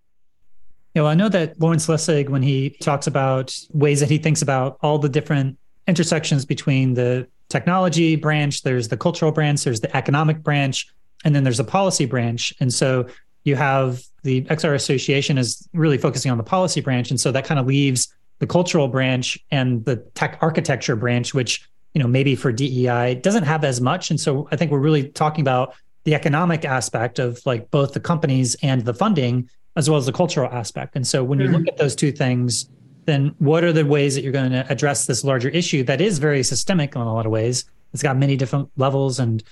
Yeah, 0.95 1.03
well, 1.03 1.11
I 1.11 1.15
know 1.15 1.31
that 1.31 1.59
Lawrence 1.61 1.87
Lessig, 1.87 2.29
when 2.29 2.43
he 2.43 2.71
talks 2.81 3.07
about 3.07 3.59
ways 3.73 4.01
that 4.01 4.11
he 4.11 4.19
thinks 4.19 4.43
about 4.43 4.79
all 4.83 4.99
the 4.99 5.09
different 5.09 5.57
intersections 5.87 6.45
between 6.45 6.93
the 6.93 7.27
technology 7.49 8.17
branch, 8.17 8.63
there's 8.63 8.89
the 8.89 8.97
cultural 8.97 9.33
branch, 9.33 9.65
there's 9.65 9.81
the 9.81 9.97
economic 9.97 10.43
branch, 10.43 10.89
and 11.25 11.35
then 11.35 11.45
there's 11.45 11.61
a 11.61 11.65
policy 11.65 12.05
branch. 12.05 12.53
And 12.61 12.73
so 12.73 13.07
you 13.45 13.57
have 13.57 14.03
the 14.23 14.43
XR 14.43 14.75
Association 14.75 15.39
is 15.39 15.69
really 15.73 15.99
focusing 15.99 16.31
on 16.31 16.39
the 16.39 16.45
policy 16.45 16.81
branch, 16.81 17.11
and 17.11 17.21
so 17.21 17.33
that 17.33 17.45
kind 17.45 17.61
of 17.61 17.67
leaves 17.67 18.15
the 18.39 18.47
cultural 18.47 18.89
branch 18.89 19.39
and 19.51 19.85
the 19.85 19.97
tech 20.15 20.39
architecture 20.41 20.97
branch, 20.97 21.35
which 21.35 21.69
you 21.95 22.03
know 22.03 22.09
maybe 22.09 22.35
for 22.35 22.53
DEI 22.53 23.17
doesn't 23.17 23.45
have 23.45 23.65
as 23.65 23.81
much. 23.81 24.11
And 24.11 24.21
so 24.21 24.49
I 24.53 24.57
think 24.57 24.71
we're 24.71 24.79
really 24.79 25.09
talking 25.09 25.43
about 25.43 25.75
the 26.05 26.15
economic 26.15 26.65
aspect 26.65 27.19
of 27.19 27.41
like 27.45 27.71
both 27.71 27.93
the 27.93 28.01
companies 28.01 28.57
and 28.63 28.85
the 28.85 28.95
funding, 28.95 29.49
as 29.77 29.91
well 29.91 29.99
as 29.99 30.07
the 30.07 30.13
cultural 30.13 30.51
aspect. 30.51 30.97
And 30.97 31.07
so 31.07 31.23
when 31.23 31.39
you 31.39 31.49
look 31.49 31.63
hmm. 31.63 31.69
at 31.69 31.77
those 31.77 31.95
two 31.95 32.13
things, 32.13 32.69
then 33.05 33.35
what 33.39 33.65
are 33.65 33.73
the 33.73 33.85
ways 33.85 34.15
that 34.15 34.23
you're 34.23 34.33
going 34.33 34.51
to 34.51 34.71
address 34.71 35.07
this 35.07 35.25
larger 35.25 35.49
issue 35.49 35.83
that 35.85 36.01
is 36.01 36.19
very 36.19 36.43
systemic 36.43 36.95
in 36.95 37.01
a 37.01 37.13
lot 37.13 37.27
of 37.27 37.33
ways? 37.33 37.65
It's 37.93 38.03
got 38.03 38.17
many 38.17 38.37
different 38.37 38.71
levels 38.77 39.19
and 39.19 39.43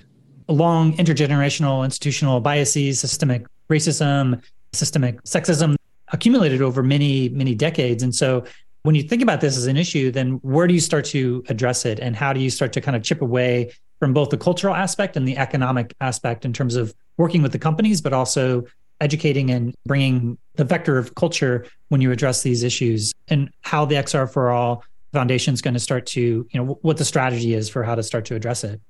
long 0.48 0.92
intergenerational 0.96 1.84
institutional 1.84 2.40
biases, 2.40 3.00
systemic 3.00 3.46
racism, 3.70 4.42
systemic 4.76 5.22
sexism 5.22 5.76
accumulated 6.12 6.62
over 6.62 6.82
many, 6.82 7.28
many 7.30 7.54
decades. 7.54 8.02
And 8.02 8.14
so 8.14 8.44
when 8.82 8.94
you 8.94 9.02
think 9.02 9.22
about 9.22 9.40
this 9.40 9.56
as 9.56 9.66
an 9.66 9.76
issue, 9.76 10.10
then 10.12 10.34
where 10.42 10.66
do 10.66 10.74
you 10.74 10.80
start 10.80 11.04
to 11.06 11.42
address 11.48 11.84
it? 11.84 11.98
And 11.98 12.14
how 12.14 12.32
do 12.32 12.40
you 12.40 12.50
start 12.50 12.72
to 12.74 12.80
kind 12.80 12.96
of 12.96 13.02
chip 13.02 13.20
away 13.20 13.72
from 13.98 14.12
both 14.12 14.30
the 14.30 14.36
cultural 14.36 14.74
aspect 14.74 15.16
and 15.16 15.26
the 15.26 15.36
economic 15.36 15.94
aspect 16.00 16.44
in 16.44 16.52
terms 16.52 16.76
of 16.76 16.94
working 17.16 17.42
with 17.42 17.52
the 17.52 17.58
companies, 17.58 18.00
but 18.00 18.12
also 18.12 18.64
educating 19.00 19.50
and 19.50 19.74
bringing 19.86 20.38
the 20.54 20.64
vector 20.64 20.98
of 20.98 21.14
culture 21.14 21.66
when 21.88 22.00
you 22.00 22.12
address 22.12 22.42
these 22.42 22.62
issues 22.62 23.12
and 23.28 23.50
how 23.62 23.84
the 23.84 23.96
XR 23.96 24.30
for 24.30 24.50
All 24.50 24.84
Foundation 25.12 25.54
is 25.54 25.62
going 25.62 25.74
to 25.74 25.80
start 25.80 26.06
to, 26.06 26.20
you 26.20 26.46
know, 26.54 26.78
what 26.82 26.96
the 26.96 27.04
strategy 27.04 27.54
is 27.54 27.68
for 27.68 27.82
how 27.82 27.94
to 27.94 28.02
start 28.02 28.24
to 28.26 28.34
address 28.34 28.64
it? 28.64 28.80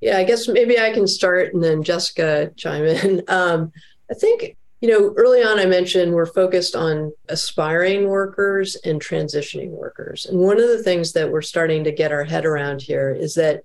Yeah, 0.00 0.16
I 0.16 0.24
guess 0.24 0.48
maybe 0.48 0.78
I 0.78 0.92
can 0.92 1.06
start 1.06 1.52
and 1.52 1.62
then 1.62 1.82
Jessica 1.82 2.52
chime 2.56 2.84
in. 2.84 3.22
Um, 3.28 3.72
I 4.10 4.14
think, 4.14 4.56
you 4.80 4.88
know, 4.88 5.14
early 5.16 5.42
on 5.42 5.58
I 5.58 5.66
mentioned 5.66 6.12
we're 6.12 6.26
focused 6.26 6.74
on 6.74 7.12
aspiring 7.28 8.08
workers 8.08 8.76
and 8.84 9.00
transitioning 9.00 9.70
workers. 9.70 10.26
And 10.26 10.40
one 10.40 10.58
of 10.60 10.68
the 10.68 10.82
things 10.82 11.12
that 11.12 11.30
we're 11.30 11.42
starting 11.42 11.84
to 11.84 11.92
get 11.92 12.12
our 12.12 12.24
head 12.24 12.44
around 12.44 12.82
here 12.82 13.10
is 13.10 13.34
that 13.34 13.62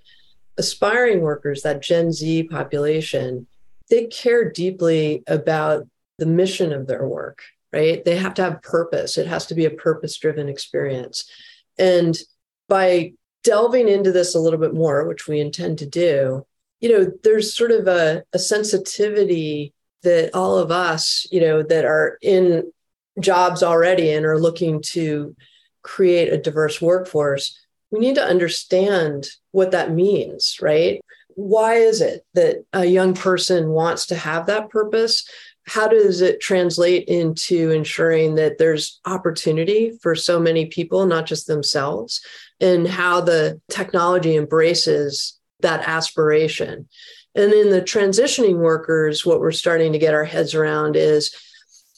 aspiring 0.58 1.22
workers, 1.22 1.64
that 1.64 1.82
Gen 1.82 2.12
Z 2.12 2.44
population, 2.44 3.48
they 3.90 4.06
care 4.06 4.52
deeply 4.52 5.24
about 5.28 5.88
the 6.18 6.26
mission 6.26 6.72
of 6.72 6.88
their 6.88 7.08
work, 7.08 7.42
right? 7.74 8.04
They 8.04 8.16
have 8.18 8.34
to 8.36 8.44
have 8.44 8.62
purpose. 8.62 9.18
It 9.18 9.28
has 9.28 9.46
to 9.48 9.56
be 9.56 9.66
a 9.66 9.72
purpose 9.72 10.18
driven 10.18 10.48
experience. 10.48 11.30
And 11.78 12.18
by 12.70 13.14
delving 13.44 13.90
into 13.90 14.12
this 14.12 14.34
a 14.34 14.40
little 14.40 14.60
bit 14.60 14.74
more, 14.74 15.06
which 15.08 15.28
we 15.28 15.40
intend 15.40 15.80
to 15.80 15.86
do, 15.86 16.46
you 16.80 16.90
know, 16.90 17.12
there's 17.24 17.56
sort 17.56 17.72
of 17.72 17.88
a, 17.88 18.24
a 18.34 18.40
sensitivity 18.40 19.74
that 20.06 20.32
all 20.34 20.58
of 20.58 20.72
us, 20.72 21.28
you 21.32 21.42
know, 21.42 21.62
that 21.62 21.86
are 21.86 22.18
in 22.22 22.72
jobs 23.20 23.62
already 23.62 24.12
and 24.12 24.26
are 24.26 24.40
looking 24.40 24.82
to 24.82 25.36
create 25.84 26.32
a 26.32 26.38
diverse 26.38 26.82
workforce, 26.82 27.60
we 27.92 28.00
need 28.00 28.16
to 28.16 28.24
understand 28.24 29.28
what 29.52 29.72
that 29.72 29.92
means, 29.92 30.58
right? 30.62 31.00
Why 31.36 31.76
is 31.76 32.02
it 32.02 32.26
that 32.34 32.64
a 32.74 32.86
young 32.86 33.14
person 33.14 33.70
wants 33.70 34.08
to 34.08 34.16
have 34.16 34.48
that 34.48 34.70
purpose? 34.70 35.28
How 35.68 35.88
does 35.88 36.22
it 36.22 36.40
translate 36.40 37.08
into 37.08 37.72
ensuring 37.72 38.36
that 38.36 38.58
there's 38.58 39.00
opportunity 39.06 39.92
for 40.02 40.16
so 40.16 40.40
many 40.40 40.68
people, 40.68 41.06
not 41.06 41.26
just 41.26 41.48
themselves? 41.48 42.22
and 42.60 42.88
how 42.88 43.22
the 43.22 43.62
technology 43.70 44.36
embraces 44.36 45.38
that 45.62 45.88
aspiration. 45.88 46.88
And 47.36 47.52
in 47.54 47.70
the 47.70 47.82
transitioning 47.82 48.58
workers, 48.58 49.26
what 49.26 49.40
we're 49.40 49.52
starting 49.52 49.92
to 49.94 50.00
get 50.00 50.14
our 50.14 50.24
heads 50.24 50.56
around 50.56 50.96
is 50.96 51.36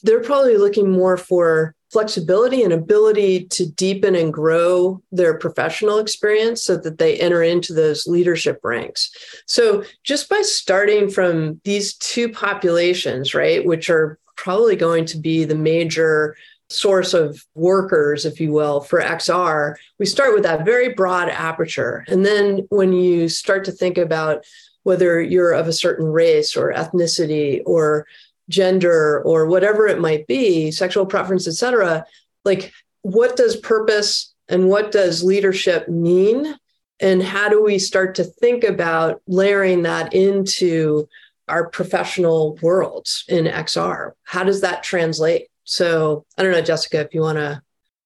they're 0.02 0.22
probably 0.22 0.56
looking 0.56 0.90
more 0.90 1.16
for 1.16 1.74
flexibility 1.90 2.62
and 2.62 2.72
ability 2.72 3.46
to 3.46 3.70
deepen 3.72 4.14
and 4.14 4.32
grow 4.32 5.02
their 5.10 5.38
professional 5.38 5.98
experience 5.98 6.62
so 6.62 6.76
that 6.76 6.98
they 6.98 7.18
enter 7.18 7.42
into 7.42 7.72
those 7.72 8.06
leadership 8.06 8.60
ranks. 8.62 9.10
So 9.46 9.84
just 10.04 10.28
by 10.28 10.42
starting 10.42 11.08
from 11.08 11.60
these 11.64 11.94
two 11.94 12.28
populations, 12.28 13.34
right, 13.34 13.64
which 13.64 13.88
are 13.88 14.18
probably 14.36 14.76
going 14.76 15.06
to 15.06 15.18
be 15.18 15.44
the 15.44 15.54
major 15.54 16.36
source 16.68 17.14
of 17.14 17.42
workers, 17.54 18.26
if 18.26 18.38
you 18.38 18.52
will, 18.52 18.82
for 18.82 19.00
XR, 19.00 19.74
we 19.98 20.04
start 20.04 20.34
with 20.34 20.42
that 20.42 20.66
very 20.66 20.92
broad 20.92 21.30
aperture. 21.30 22.04
And 22.08 22.26
then 22.26 22.66
when 22.68 22.92
you 22.92 23.30
start 23.30 23.64
to 23.64 23.72
think 23.72 23.96
about 23.96 24.44
whether 24.88 25.20
you're 25.20 25.52
of 25.52 25.68
a 25.68 25.72
certain 25.72 26.06
race 26.06 26.56
or 26.56 26.72
ethnicity 26.72 27.60
or 27.66 28.06
gender 28.48 29.20
or 29.22 29.44
whatever 29.44 29.86
it 29.86 30.00
might 30.00 30.26
be, 30.26 30.70
sexual 30.70 31.04
preference, 31.04 31.46
et 31.46 31.52
cetera, 31.52 32.06
like 32.46 32.72
what 33.02 33.36
does 33.36 33.54
purpose 33.54 34.32
and 34.48 34.70
what 34.70 34.90
does 34.90 35.22
leadership 35.22 35.90
mean? 35.90 36.56
And 37.00 37.22
how 37.22 37.50
do 37.50 37.62
we 37.62 37.78
start 37.78 38.14
to 38.14 38.24
think 38.24 38.64
about 38.64 39.20
layering 39.26 39.82
that 39.82 40.14
into 40.14 41.06
our 41.48 41.68
professional 41.68 42.58
worlds 42.62 43.26
in 43.28 43.44
XR? 43.44 44.12
How 44.22 44.42
does 44.42 44.62
that 44.62 44.82
translate? 44.82 45.48
So 45.64 46.24
I 46.38 46.42
don't 46.42 46.52
know, 46.52 46.62
Jessica, 46.62 47.00
if 47.00 47.12
you 47.12 47.20
want 47.20 47.36
to 47.36 47.60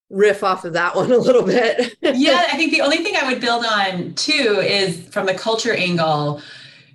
riff 0.09 0.43
off 0.43 0.65
of 0.65 0.73
that 0.73 0.95
one 0.97 1.13
a 1.13 1.17
little 1.17 1.43
bit. 1.43 1.95
yeah, 2.01 2.45
I 2.51 2.57
think 2.57 2.73
the 2.73 2.81
only 2.81 2.97
thing 2.97 3.15
I 3.15 3.31
would 3.31 3.39
build 3.39 3.63
on 3.63 4.15
too 4.15 4.59
is 4.61 5.07
from 5.07 5.27
the 5.27 5.33
culture 5.33 5.73
angle. 5.73 6.41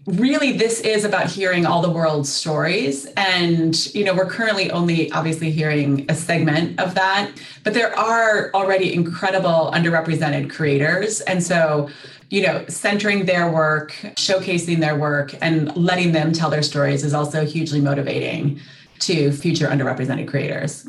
Really, 0.09 0.53
this 0.53 0.81
is 0.81 1.05
about 1.05 1.27
hearing 1.27 1.67
all 1.67 1.83
the 1.83 1.91
world's 1.91 2.33
stories. 2.33 3.05
And, 3.19 3.95
you 3.95 4.05
know, 4.05 4.15
we're 4.15 4.25
currently 4.25 4.71
only 4.71 5.13
obviously 5.13 5.51
hearing 5.51 6.07
a 6.09 6.15
segment 6.15 6.81
of 6.81 6.95
that, 6.95 7.31
but 7.63 7.75
there 7.75 7.95
are 7.95 8.51
already 8.55 8.95
incredible 8.95 9.71
underrepresented 9.75 10.49
creators. 10.49 11.21
And 11.21 11.43
so, 11.43 11.91
you 12.31 12.41
know, 12.41 12.65
centering 12.69 13.27
their 13.27 13.53
work, 13.53 13.91
showcasing 14.15 14.81
their 14.81 14.97
work, 14.97 15.35
and 15.43 15.77
letting 15.77 16.13
them 16.13 16.33
tell 16.33 16.49
their 16.49 16.63
stories 16.63 17.05
is 17.05 17.13
also 17.13 17.45
hugely 17.45 17.83
motivating 17.83 18.63
to 19.01 19.31
future 19.31 19.67
underrepresented 19.67 20.27
creators. 20.27 20.89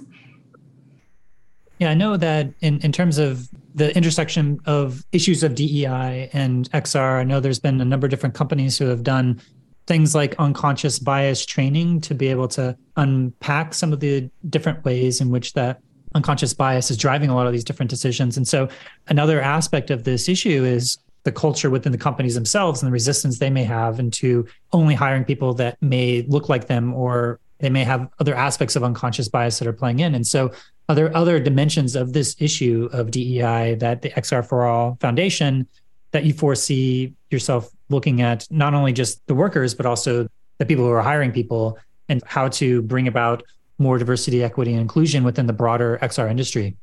Yeah, 1.79 1.91
I 1.91 1.93
know 1.93 2.17
that 2.17 2.53
in, 2.59 2.79
in 2.81 2.91
terms 2.91 3.17
of 3.17 3.47
the 3.73 3.95
intersection 3.95 4.59
of 4.65 5.05
issues 5.13 5.43
of 5.43 5.55
DEI 5.55 6.29
and 6.33 6.69
XR, 6.71 7.19
I 7.19 7.23
know 7.23 7.39
there's 7.39 7.59
been 7.59 7.79
a 7.79 7.85
number 7.85 8.05
of 8.05 8.11
different 8.11 8.35
companies 8.35 8.77
who 8.77 8.85
have 8.87 9.03
done 9.03 9.41
things 9.87 10.13
like 10.13 10.35
unconscious 10.37 10.99
bias 10.99 11.45
training 11.45 12.01
to 12.01 12.13
be 12.13 12.27
able 12.27 12.47
to 12.49 12.77
unpack 12.97 13.73
some 13.73 13.93
of 13.93 14.01
the 14.01 14.29
different 14.49 14.83
ways 14.83 15.21
in 15.21 15.31
which 15.31 15.53
that 15.53 15.81
unconscious 16.15 16.53
bias 16.53 16.91
is 16.91 16.97
driving 16.97 17.29
a 17.29 17.35
lot 17.35 17.47
of 17.47 17.53
these 17.53 17.63
different 17.63 17.89
decisions. 17.89 18.35
And 18.35 18.47
so 18.47 18.67
another 19.07 19.41
aspect 19.41 19.89
of 19.89 20.03
this 20.03 20.27
issue 20.27 20.63
is 20.63 20.97
the 21.23 21.31
culture 21.31 21.69
within 21.69 21.91
the 21.91 21.97
companies 21.97 22.35
themselves 22.35 22.81
and 22.81 22.87
the 22.87 22.91
resistance 22.91 23.39
they 23.39 23.49
may 23.49 23.63
have 23.63 23.99
into 23.99 24.45
only 24.73 24.95
hiring 24.95 25.23
people 25.23 25.53
that 25.55 25.81
may 25.81 26.23
look 26.27 26.49
like 26.49 26.67
them 26.67 26.93
or 26.93 27.39
they 27.59 27.69
may 27.69 27.83
have 27.83 28.09
other 28.19 28.35
aspects 28.35 28.75
of 28.75 28.83
unconscious 28.83 29.27
bias 29.27 29.59
that 29.59 29.67
are 29.67 29.73
playing 29.73 29.99
in. 29.99 30.15
And 30.15 30.25
so, 30.25 30.51
are 30.89 30.95
there 30.95 31.15
other 31.15 31.39
dimensions 31.39 31.95
of 31.95 32.13
this 32.13 32.35
issue 32.39 32.89
of 32.91 33.11
DEI 33.11 33.75
that 33.75 34.01
the 34.01 34.09
XR 34.09 34.45
for 34.45 34.65
All 34.65 34.97
Foundation 34.99 35.67
that 36.11 36.23
you 36.23 36.33
foresee 36.33 37.13
yourself 37.29 37.69
looking 37.89 38.21
at 38.21 38.47
not 38.49 38.73
only 38.73 38.91
just 38.91 39.25
the 39.27 39.35
workers, 39.35 39.75
but 39.75 39.85
also 39.85 40.27
the 40.57 40.65
people 40.65 40.83
who 40.83 40.91
are 40.91 41.03
hiring 41.03 41.31
people 41.31 41.77
and 42.09 42.23
how 42.25 42.47
to 42.47 42.81
bring 42.81 43.07
about 43.07 43.43
more 43.77 43.99
diversity, 43.99 44.43
equity, 44.43 44.71
and 44.71 44.81
inclusion 44.81 45.23
within 45.23 45.45
the 45.45 45.53
broader 45.53 45.99
XR 46.01 46.29
industry? 46.29 46.75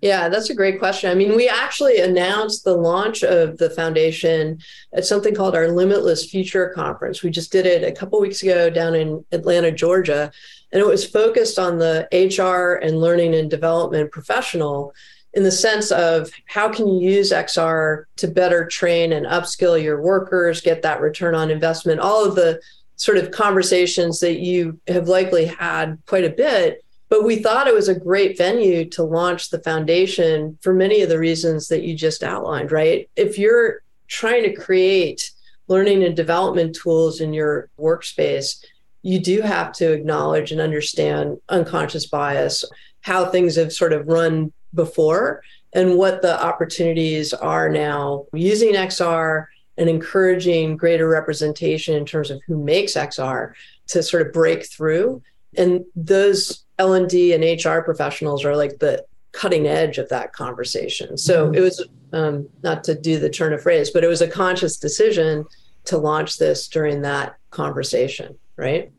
Yeah, 0.00 0.28
that's 0.28 0.50
a 0.50 0.54
great 0.54 0.78
question. 0.78 1.10
I 1.10 1.14
mean, 1.14 1.34
we 1.34 1.48
actually 1.48 1.98
announced 1.98 2.62
the 2.62 2.76
launch 2.76 3.24
of 3.24 3.58
the 3.58 3.70
foundation 3.70 4.60
at 4.92 5.04
something 5.04 5.34
called 5.34 5.56
our 5.56 5.68
Limitless 5.68 6.30
Future 6.30 6.68
Conference. 6.68 7.24
We 7.24 7.30
just 7.30 7.50
did 7.50 7.66
it 7.66 7.82
a 7.82 7.90
couple 7.90 8.20
weeks 8.20 8.42
ago 8.42 8.70
down 8.70 8.94
in 8.94 9.24
Atlanta, 9.32 9.72
Georgia, 9.72 10.30
and 10.72 10.80
it 10.80 10.86
was 10.86 11.04
focused 11.04 11.58
on 11.58 11.78
the 11.78 12.06
HR 12.12 12.76
and 12.76 13.00
learning 13.00 13.34
and 13.34 13.50
development 13.50 14.12
professional 14.12 14.94
in 15.34 15.42
the 15.42 15.50
sense 15.50 15.90
of 15.90 16.30
how 16.46 16.68
can 16.68 16.86
you 16.86 17.10
use 17.10 17.32
XR 17.32 18.04
to 18.16 18.28
better 18.28 18.66
train 18.66 19.12
and 19.12 19.26
upskill 19.26 19.82
your 19.82 20.00
workers, 20.00 20.60
get 20.60 20.82
that 20.82 21.00
return 21.00 21.34
on 21.34 21.50
investment, 21.50 22.00
all 22.00 22.24
of 22.24 22.36
the 22.36 22.60
sort 22.96 23.18
of 23.18 23.30
conversations 23.32 24.20
that 24.20 24.38
you 24.38 24.80
have 24.86 25.08
likely 25.08 25.46
had 25.46 25.98
quite 26.06 26.24
a 26.24 26.30
bit 26.30 26.84
but 27.08 27.24
we 27.24 27.36
thought 27.36 27.66
it 27.66 27.74
was 27.74 27.88
a 27.88 27.98
great 27.98 28.36
venue 28.36 28.84
to 28.90 29.02
launch 29.02 29.50
the 29.50 29.60
foundation 29.60 30.58
for 30.60 30.74
many 30.74 31.00
of 31.02 31.08
the 31.08 31.18
reasons 31.18 31.68
that 31.68 31.82
you 31.82 31.94
just 31.94 32.22
outlined, 32.22 32.70
right? 32.70 33.08
If 33.16 33.38
you're 33.38 33.82
trying 34.08 34.42
to 34.44 34.54
create 34.54 35.30
learning 35.68 36.02
and 36.04 36.16
development 36.16 36.74
tools 36.74 37.20
in 37.20 37.32
your 37.32 37.70
workspace, 37.78 38.64
you 39.02 39.20
do 39.20 39.40
have 39.40 39.72
to 39.72 39.92
acknowledge 39.92 40.52
and 40.52 40.60
understand 40.60 41.38
unconscious 41.48 42.06
bias, 42.06 42.64
how 43.00 43.26
things 43.26 43.56
have 43.56 43.72
sort 43.72 43.92
of 43.92 44.06
run 44.06 44.52
before, 44.74 45.42
and 45.72 45.96
what 45.96 46.22
the 46.22 46.42
opportunities 46.44 47.32
are 47.32 47.68
now 47.68 48.26
using 48.32 48.74
XR 48.74 49.46
and 49.76 49.88
encouraging 49.88 50.76
greater 50.76 51.08
representation 51.08 51.94
in 51.94 52.04
terms 52.04 52.30
of 52.30 52.40
who 52.46 52.62
makes 52.62 52.94
XR 52.94 53.52
to 53.86 54.02
sort 54.02 54.26
of 54.26 54.32
break 54.32 54.66
through. 54.66 55.22
And 55.56 55.84
those 55.94 56.64
L&D 56.78 57.32
and 57.32 57.64
HR 57.64 57.80
professionals 57.80 58.44
are 58.44 58.56
like 58.56 58.78
the 58.78 59.04
cutting 59.32 59.66
edge 59.66 59.98
of 59.98 60.08
that 60.08 60.32
conversation. 60.32 61.16
So 61.16 61.46
mm-hmm. 61.46 61.54
it 61.54 61.60
was 61.60 61.86
um, 62.12 62.48
not 62.62 62.84
to 62.84 62.94
do 62.94 63.18
the 63.18 63.30
turn 63.30 63.52
of 63.52 63.62
phrase, 63.62 63.90
but 63.90 64.04
it 64.04 64.08
was 64.08 64.22
a 64.22 64.28
conscious 64.28 64.76
decision 64.76 65.44
to 65.84 65.98
launch 65.98 66.38
this 66.38 66.68
during 66.68 67.02
that 67.02 67.36
conversation, 67.50 68.38
right? 68.56 68.90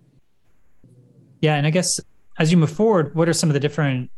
Yeah, 1.41 1.55
and 1.55 1.65
I 1.65 1.69
guess 1.69 1.99
as 2.38 2.51
you 2.51 2.57
move 2.57 2.71
forward, 2.71 3.15
what 3.15 3.30
are 3.30 3.34
some 3.34 3.49
of 3.49 3.53
the 3.53 3.59
different 3.59 4.11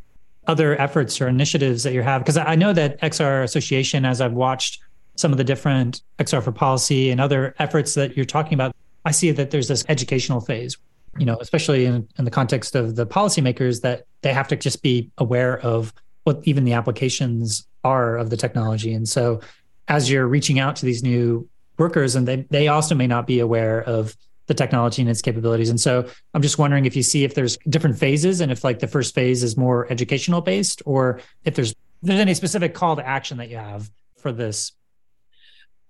other 0.47 0.79
efforts 0.79 1.21
or 1.21 1.27
initiatives 1.27 1.83
that 1.83 1.93
you 1.93 2.01
have? 2.01 2.21
Because 2.21 2.37
I 2.37 2.55
know 2.55 2.73
that 2.73 2.99
XR 3.01 3.43
Association, 3.43 4.05
as 4.05 4.21
I've 4.21 4.33
watched 4.33 4.79
some 5.15 5.31
of 5.31 5.37
the 5.37 5.43
different 5.43 6.01
XR 6.19 6.41
for 6.41 6.51
policy 6.51 7.11
and 7.11 7.21
other 7.21 7.55
efforts 7.59 7.93
that 7.95 8.15
you're 8.15 8.25
talking 8.25 8.53
about, 8.53 8.75
I 9.05 9.11
see 9.11 9.31
that 9.31 9.51
there's 9.51 9.67
this 9.67 9.83
educational 9.89 10.41
phase 10.41 10.77
you 11.17 11.25
know, 11.25 11.37
especially 11.39 11.85
in, 11.85 12.07
in 12.17 12.25
the 12.25 12.31
context 12.31 12.75
of 12.75 12.95
the 12.95 13.05
policymakers, 13.05 13.81
that 13.81 14.05
they 14.21 14.33
have 14.33 14.47
to 14.49 14.55
just 14.55 14.81
be 14.81 15.11
aware 15.17 15.59
of 15.59 15.93
what 16.23 16.39
even 16.43 16.63
the 16.63 16.73
applications 16.73 17.67
are 17.83 18.17
of 18.17 18.29
the 18.29 18.37
technology. 18.37 18.93
And 18.93 19.07
so 19.07 19.41
as 19.87 20.09
you're 20.09 20.27
reaching 20.27 20.59
out 20.59 20.75
to 20.77 20.85
these 20.85 21.03
new 21.03 21.47
workers 21.77 22.15
and 22.15 22.27
they, 22.27 22.45
they 22.49 22.67
also 22.67 22.95
may 22.95 23.07
not 23.07 23.27
be 23.27 23.39
aware 23.39 23.81
of 23.81 24.15
the 24.47 24.53
technology 24.53 25.01
and 25.01 25.09
its 25.09 25.21
capabilities. 25.21 25.69
And 25.69 25.79
so 25.79 26.07
I'm 26.33 26.41
just 26.41 26.57
wondering 26.57 26.85
if 26.85 26.95
you 26.95 27.03
see 27.03 27.23
if 27.23 27.35
there's 27.35 27.57
different 27.69 27.97
phases 27.97 28.41
and 28.41 28.51
if 28.51 28.63
like 28.63 28.79
the 28.79 28.87
first 28.87 29.15
phase 29.15 29.43
is 29.43 29.57
more 29.57 29.91
educational 29.91 30.41
based 30.41 30.81
or 30.85 31.21
if 31.45 31.55
there's 31.55 31.71
if 31.71 32.07
there's 32.07 32.19
any 32.19 32.33
specific 32.33 32.73
call 32.73 32.95
to 32.95 33.07
action 33.07 33.37
that 33.37 33.49
you 33.49 33.57
have 33.57 33.89
for 34.17 34.31
this. 34.31 34.71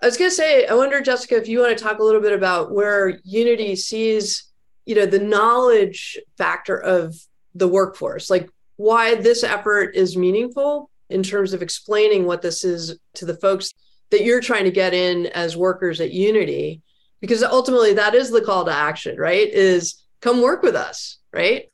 I 0.02 0.08
was 0.08 0.18
going 0.18 0.30
to 0.30 0.36
say, 0.36 0.66
I 0.66 0.74
wonder, 0.74 1.00
Jessica, 1.00 1.38
if 1.38 1.48
you 1.48 1.60
want 1.60 1.78
to 1.78 1.82
talk 1.82 2.00
a 2.00 2.04
little 2.04 2.22
bit 2.22 2.34
about 2.34 2.72
where 2.72 3.20
Unity 3.24 3.76
sees 3.76 4.51
you 4.86 4.96
know 4.96 5.06
the 5.06 5.20
knowledge 5.20 6.20
factor 6.38 6.78
of 6.78 7.16
the 7.56 7.68
workforce 7.68 8.30
like 8.30 8.50
why 8.78 9.16
this 9.16 9.44
effort 9.44 9.96
is 9.96 10.18
meaningful 10.18 10.90
in 11.10 11.22
terms 11.22 11.54
of 11.54 11.62
explaining 11.62 12.26
what 12.26 12.42
this 12.42 12.64
is 12.64 12.98
to 13.14 13.26
the 13.26 13.36
folks 13.36 13.74
that 14.10 14.24
you're 14.24 14.42
trying 14.42 14.64
to 14.64 14.72
get 14.72 14.94
in 14.94 15.28
as 15.28 15.56
workers 15.56 16.02
at 16.02 16.12
unity. 16.12 16.82
Because 17.20 17.44
ultimately 17.44 17.94
that 17.94 18.16
is 18.16 18.32
the 18.32 18.42
call 18.42 18.66
to 18.66 18.72
action 18.72 19.18
right? 19.18 19.48
Is 19.48 20.02
come 20.22 20.42
work 20.42 20.64
with 20.64 20.76
us 20.76 21.20
right? 21.32 21.66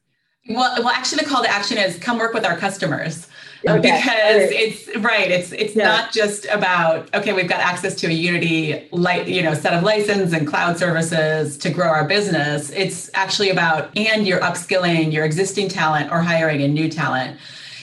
Well 0.49 0.84
well 0.84 0.89
actually 0.89 1.24
the 1.24 1.30
call 1.30 1.43
to 1.43 1.49
action 1.49 1.78
is 1.78 1.97
come 1.97 2.18
work 2.18 2.34
with 2.34 2.45
our 2.45 2.58
customers 2.58 3.28
okay. 3.78 3.82
because 3.82 4.51
it's 4.51 4.97
right 4.97 5.30
it's 5.30 5.51
it's 5.51 5.76
yeah. 5.76 5.84
not 5.84 6.11
just 6.11 6.45
about 6.45 7.13
okay 7.13 7.34
we've 7.34 7.49
got 7.49 7.59
access 7.59 7.95
to 7.95 8.07
a 8.07 8.11
unity 8.11 8.88
light 8.91 9.28
you 9.28 9.41
know 9.41 9.53
set 9.53 9.74
of 9.74 9.84
license 9.84 10.32
and 10.34 10.47
cloud 10.47 10.78
services 10.78 11.57
to 11.57 11.70
grow 11.70 11.88
our 11.88 12.07
business 12.07 12.70
it's 12.72 13.09
actually 13.13 13.49
about 13.49 13.95
and 13.97 14.26
you're 14.26 14.39
upskilling 14.39 15.11
your 15.11 15.26
existing 15.26 15.68
talent 15.68 16.11
or 16.11 16.22
hiring 16.22 16.61
a 16.61 16.68
new 16.68 16.89
talent 16.89 17.38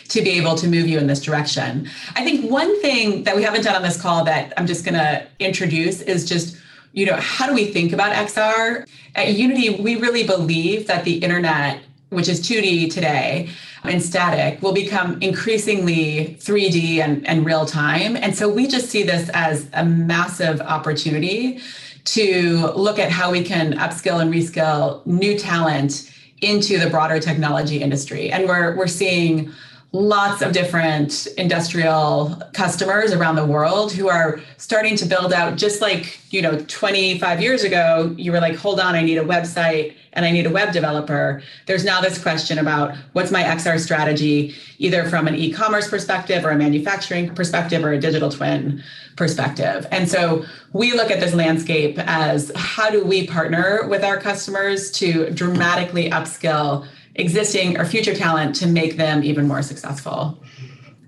to 0.09 0.23
be 0.23 0.31
able 0.31 0.55
to 0.55 0.69
move 0.69 0.87
you 0.87 0.99
in 0.99 1.07
this 1.07 1.21
direction 1.21 1.89
i 2.15 2.25
think 2.25 2.51
one 2.51 2.81
thing 2.81 3.23
that 3.25 3.37
we 3.37 3.43
haven't 3.43 3.63
done 3.63 3.77
on 3.77 3.83
this 3.83 4.01
call 4.01 4.25
that 4.25 4.53
i'm 4.57 4.67
just 4.67 4.85
going 4.85 4.95
to 4.95 5.27
introduce 5.39 6.01
is 6.03 6.27
just 6.27 6.57
you 6.93 7.05
know 7.05 7.17
how 7.17 7.47
do 7.47 7.53
we 7.53 7.67
think 7.67 7.93
about 7.93 8.13
xr 8.29 8.87
at 9.17 9.35
unity 9.35 9.83
we 9.83 9.97
really 9.97 10.25
believe 10.25 10.87
that 10.87 11.05
the 11.05 11.17
internet 11.19 11.81
which 12.11 12.29
is 12.29 12.41
2d 12.41 12.93
today 12.93 13.51
and 13.85 14.03
static 14.03 14.63
will 14.63 14.73
become 14.73 15.21
increasingly 15.21 16.37
3D 16.41 16.99
and, 16.99 17.27
and 17.27 17.45
real 17.45 17.67
time. 17.67 18.17
And 18.17 18.37
so 18.37 18.49
we 18.49 18.67
just 18.67 18.89
see 18.89 19.03
this 19.03 19.29
as 19.35 19.69
a 19.75 19.85
massive 19.85 20.61
opportunity 20.63 21.61
to 22.05 22.73
look 22.73 22.99
at 22.99 23.11
how 23.11 23.31
we 23.31 23.43
can 23.43 23.75
upskill 23.75 24.21
and 24.21 24.33
reskill 24.33 25.05
new 25.07 25.39
talent 25.39 26.11
into 26.41 26.79
the 26.79 26.91
broader 26.91 27.19
technology 27.19 27.79
industry. 27.79 28.31
And 28.31 28.49
we're, 28.49 28.77
we're 28.77 28.87
seeing 28.87 29.53
lots 29.93 30.43
of 30.43 30.53
different 30.53 31.29
industrial 31.39 32.43
customers 32.53 33.13
around 33.13 33.37
the 33.37 33.47
world 33.47 33.93
who 33.93 34.09
are 34.09 34.41
starting 34.57 34.97
to 34.97 35.07
build 35.07 35.33
out 35.33 35.57
just 35.57 35.81
like 35.81 36.19
you 36.33 36.43
know 36.43 36.59
25 36.67 37.41
years 37.41 37.63
ago 37.63 38.13
you 38.19 38.33
were 38.33 38.41
like 38.41 38.57
hold 38.57 38.81
on 38.81 38.97
i 38.97 39.01
need 39.01 39.19
a 39.19 39.25
website 39.25 39.95
and 40.15 40.25
i 40.25 40.31
need 40.31 40.47
a 40.47 40.51
web 40.51 40.73
developer 40.73 41.43
there's 41.67 41.85
now 41.85 42.01
this 42.01 42.21
question 42.21 42.59
about 42.59 42.97
what's 43.13 43.31
my 43.31 43.43
xr 43.43 43.79
strategy 43.79 44.55
either 44.79 45.09
from 45.09 45.29
an 45.29 45.35
e-commerce 45.35 45.89
perspective 45.89 46.45
or 46.45 46.51
a 46.51 46.57
manufacturing 46.57 47.33
perspective 47.35 47.85
or 47.85 47.93
a 47.93 48.01
digital 48.01 48.31
twin 48.31 48.83
perspective 49.17 49.87
and 49.91 50.09
so 50.09 50.45
we 50.73 50.93
look 50.93 51.11
at 51.11 51.21
this 51.21 51.35
landscape 51.35 51.99
as 51.99 52.51
how 52.57 52.91
do 52.91 53.05
we 53.05 53.27
partner 53.27 53.87
with 53.89 54.03
our 54.03 54.19
customers 54.19 54.91
to 54.91 55.31
dramatically 55.31 56.11
upskill 56.11 56.87
existing 57.17 57.79
or 57.79 57.85
future 57.85 58.15
talent 58.15 58.55
to 58.57 58.67
make 58.67 58.97
them 58.97 59.23
even 59.23 59.47
more 59.47 59.63
successful. 59.63 60.39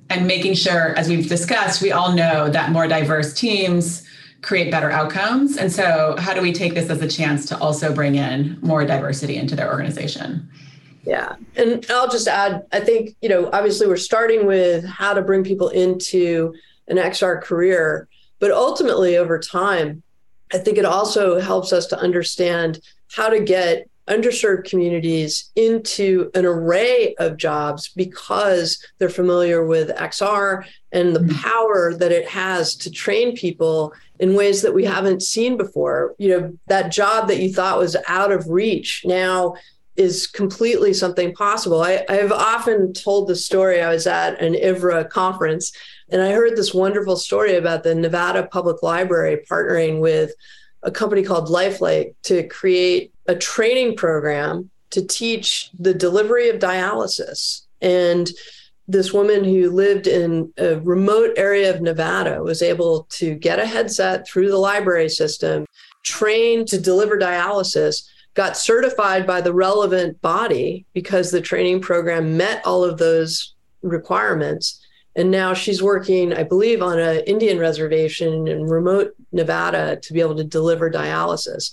And 0.09 0.27
making 0.27 0.55
sure, 0.55 0.97
as 0.97 1.09
we've 1.09 1.29
discussed, 1.29 1.83
we 1.83 1.91
all 1.91 2.13
know 2.13 2.49
that 2.49 2.71
more 2.71 2.87
diverse 2.87 3.35
teams 3.35 4.06
create 4.47 4.71
better 4.71 4.91
outcomes. 4.93 5.57
And 5.57 5.73
so, 5.73 6.15
how 6.19 6.33
do 6.33 6.41
we 6.41 6.53
take 6.53 6.75
this 6.75 6.89
as 6.89 7.03
a 7.03 7.09
chance 7.09 7.47
to 7.47 7.59
also 7.59 7.93
bring 7.93 8.15
in 8.15 8.59
more 8.63 8.87
diversity 8.87 9.37
into 9.37 9.57
their 9.57 9.69
organization? 9.69 10.49
Yeah. 11.05 11.35
And 11.57 11.85
I'll 11.91 12.09
just 12.09 12.29
add, 12.29 12.65
I 12.73 12.81
think, 12.81 13.17
you 13.21 13.29
know, 13.29 13.51
obviously 13.53 13.89
we're 13.89 13.97
starting 13.97 14.47
with 14.47 14.85
how 14.85 15.15
to 15.15 15.23
bring 15.23 15.43
people 15.43 15.69
into 15.69 16.55
an 16.87 16.97
XR 16.97 17.43
career, 17.43 18.09
but 18.39 18.53
ultimately 18.53 19.17
over 19.17 19.39
time, 19.39 20.03
I 20.53 20.59
think 20.59 20.79
it 20.79 20.85
also 20.85 21.41
helps 21.41 21.73
us 21.73 21.87
to 21.87 21.99
understand 21.99 22.81
how 23.11 23.29
to 23.29 23.41
get 23.41 23.89
underserved 24.09 24.69
communities 24.69 25.51
into 25.57 26.31
an 26.35 26.45
array 26.45 27.15
of 27.19 27.37
jobs 27.37 27.89
because 27.97 28.85
they're 28.99 29.09
familiar 29.09 29.67
with 29.67 29.89
XR 29.97 30.65
and 30.93 31.15
the 31.15 31.21
mm-hmm. 31.21 31.37
power 31.37 31.95
that 31.95 32.13
it 32.13 32.29
has 32.29 32.77
to 32.77 32.91
train 32.91 33.37
people 33.37 33.93
in 34.21 34.35
ways 34.35 34.63
that 34.63 34.75
we 34.75 34.85
haven't 34.85 35.23
seen 35.23 35.57
before. 35.57 36.15
You 36.19 36.29
know, 36.29 36.59
that 36.69 36.93
job 36.93 37.29
that 37.29 37.41
you 37.41 37.53
thought 37.53 37.79
was 37.79 37.97
out 38.07 38.33
of 38.33 38.49
reach 38.49 39.03
now 39.05 39.55
is 39.97 40.27
completely 40.27 40.93
something 40.93 41.35
possible. 41.35 41.83
I, 41.83 42.05
have 42.09 42.33
often 42.33 42.93
told 42.93 43.29
the 43.29 43.37
story. 43.37 43.81
I 43.81 43.89
was 43.89 44.07
at 44.07 44.41
an 44.41 44.55
IVRA 44.55 45.09
conference 45.09 45.73
and 46.11 46.23
I 46.23 46.33
heard 46.33 46.57
this 46.57 46.75
wonderful 46.75 47.17
story 47.17 47.57
about 47.57 47.83
the 47.83 47.95
Nevada 47.95 48.47
Public 48.47 48.83
Library 48.83 49.45
partnering 49.51 50.01
with 50.01 50.33
a 50.83 50.91
company 50.91 51.23
called 51.23 51.49
Lifelike 51.49 52.15
to 52.25 52.47
create 52.47 53.13
a 53.29 53.35
training 53.35 53.97
program 53.97 54.71
to 54.91 55.05
teach 55.05 55.71
the 55.79 55.95
delivery 55.95 56.49
of 56.49 56.61
dialysis. 56.61 57.63
And 57.81 58.31
this 58.89 59.13
woman 59.13 59.43
who 59.43 59.71
lived 59.71 60.07
in 60.07 60.53
a 60.59 60.79
remote 60.81 61.33
area 61.37 61.75
of 61.75 61.83
Nevada 61.83 62.43
was 62.43 62.63
able 62.63 63.07
to 63.11 63.35
get 63.35 63.59
a 63.59 63.67
headset 63.67 64.27
through 64.29 64.49
the 64.49 64.59
library 64.59 65.09
system, 65.09 65.67
train 66.05 66.65
to 66.67 66.81
deliver 66.81 67.19
dialysis, 67.19 68.09
got 68.35 68.57
certified 68.57 69.27
by 69.27 69.41
the 69.41 69.53
relevant 69.53 70.21
body 70.21 70.87
because 70.93 71.31
the 71.31 71.41
training 71.41 71.81
program 71.81 72.37
met 72.37 72.65
all 72.65 72.85
of 72.85 72.99
those 72.99 73.55
requirements. 73.83 74.81
And 75.17 75.31
now 75.31 75.55
she's 75.55 75.83
working, 75.83 76.35
I 76.35 76.43
believe, 76.43 76.83
on 76.83 76.99
an 76.99 77.21
Indian 77.27 77.59
reservation 77.59 78.47
in 78.47 78.65
remote 78.67 79.15
Nevada 79.33 79.97
to 79.97 80.13
be 80.13 80.21
able 80.21 80.37
to 80.37 80.45
deliver 80.45 80.91
dialysis. 80.91 81.73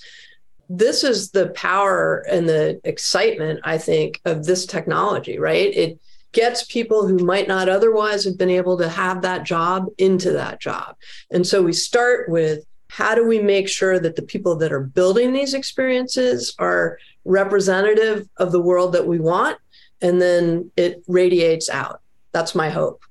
This 0.76 1.04
is 1.04 1.30
the 1.30 1.50
power 1.50 2.26
and 2.28 2.50
the 2.50 2.82
excitement, 2.84 3.60
I 3.64 3.78
think, 3.78 4.20
of 4.26 4.46
this 4.46 4.66
technology, 4.66 5.38
right? 5.38 5.72
It 5.72 6.00
gets 6.32 6.64
people 6.64 7.08
who 7.08 7.18
might 7.20 7.48
not 7.48 7.70
otherwise 7.70 8.24
have 8.24 8.40
been 8.40 8.50
able 8.50 8.80
to 8.80 8.90
have 8.90 9.22
that 9.22 9.44
job 9.44 9.86
into 10.00 10.32
that 10.32 10.60
job. 10.60 10.96
And 11.30 11.46
so 11.46 11.62
we 11.62 11.74
start 11.74 12.28
with 12.28 12.66
how 12.90 13.14
do 13.14 13.24
we 13.24 13.40
make 13.40 13.70
sure 13.70 14.00
that 14.00 14.16
the 14.16 14.24
people 14.24 14.56
that 14.56 14.72
are 14.72 14.80
building 14.80 15.32
these 15.32 15.54
experiences 15.54 16.56
are 16.58 16.98
representative 17.24 18.28
of 18.38 18.52
the 18.52 18.62
world 18.62 18.94
that 18.94 19.06
we 19.06 19.20
want? 19.20 19.60
And 20.02 20.20
then 20.20 20.72
it 20.76 21.04
radiates 21.08 21.70
out. 21.70 22.02
That's 22.32 22.56
my 22.56 22.72
hope. 22.72 23.04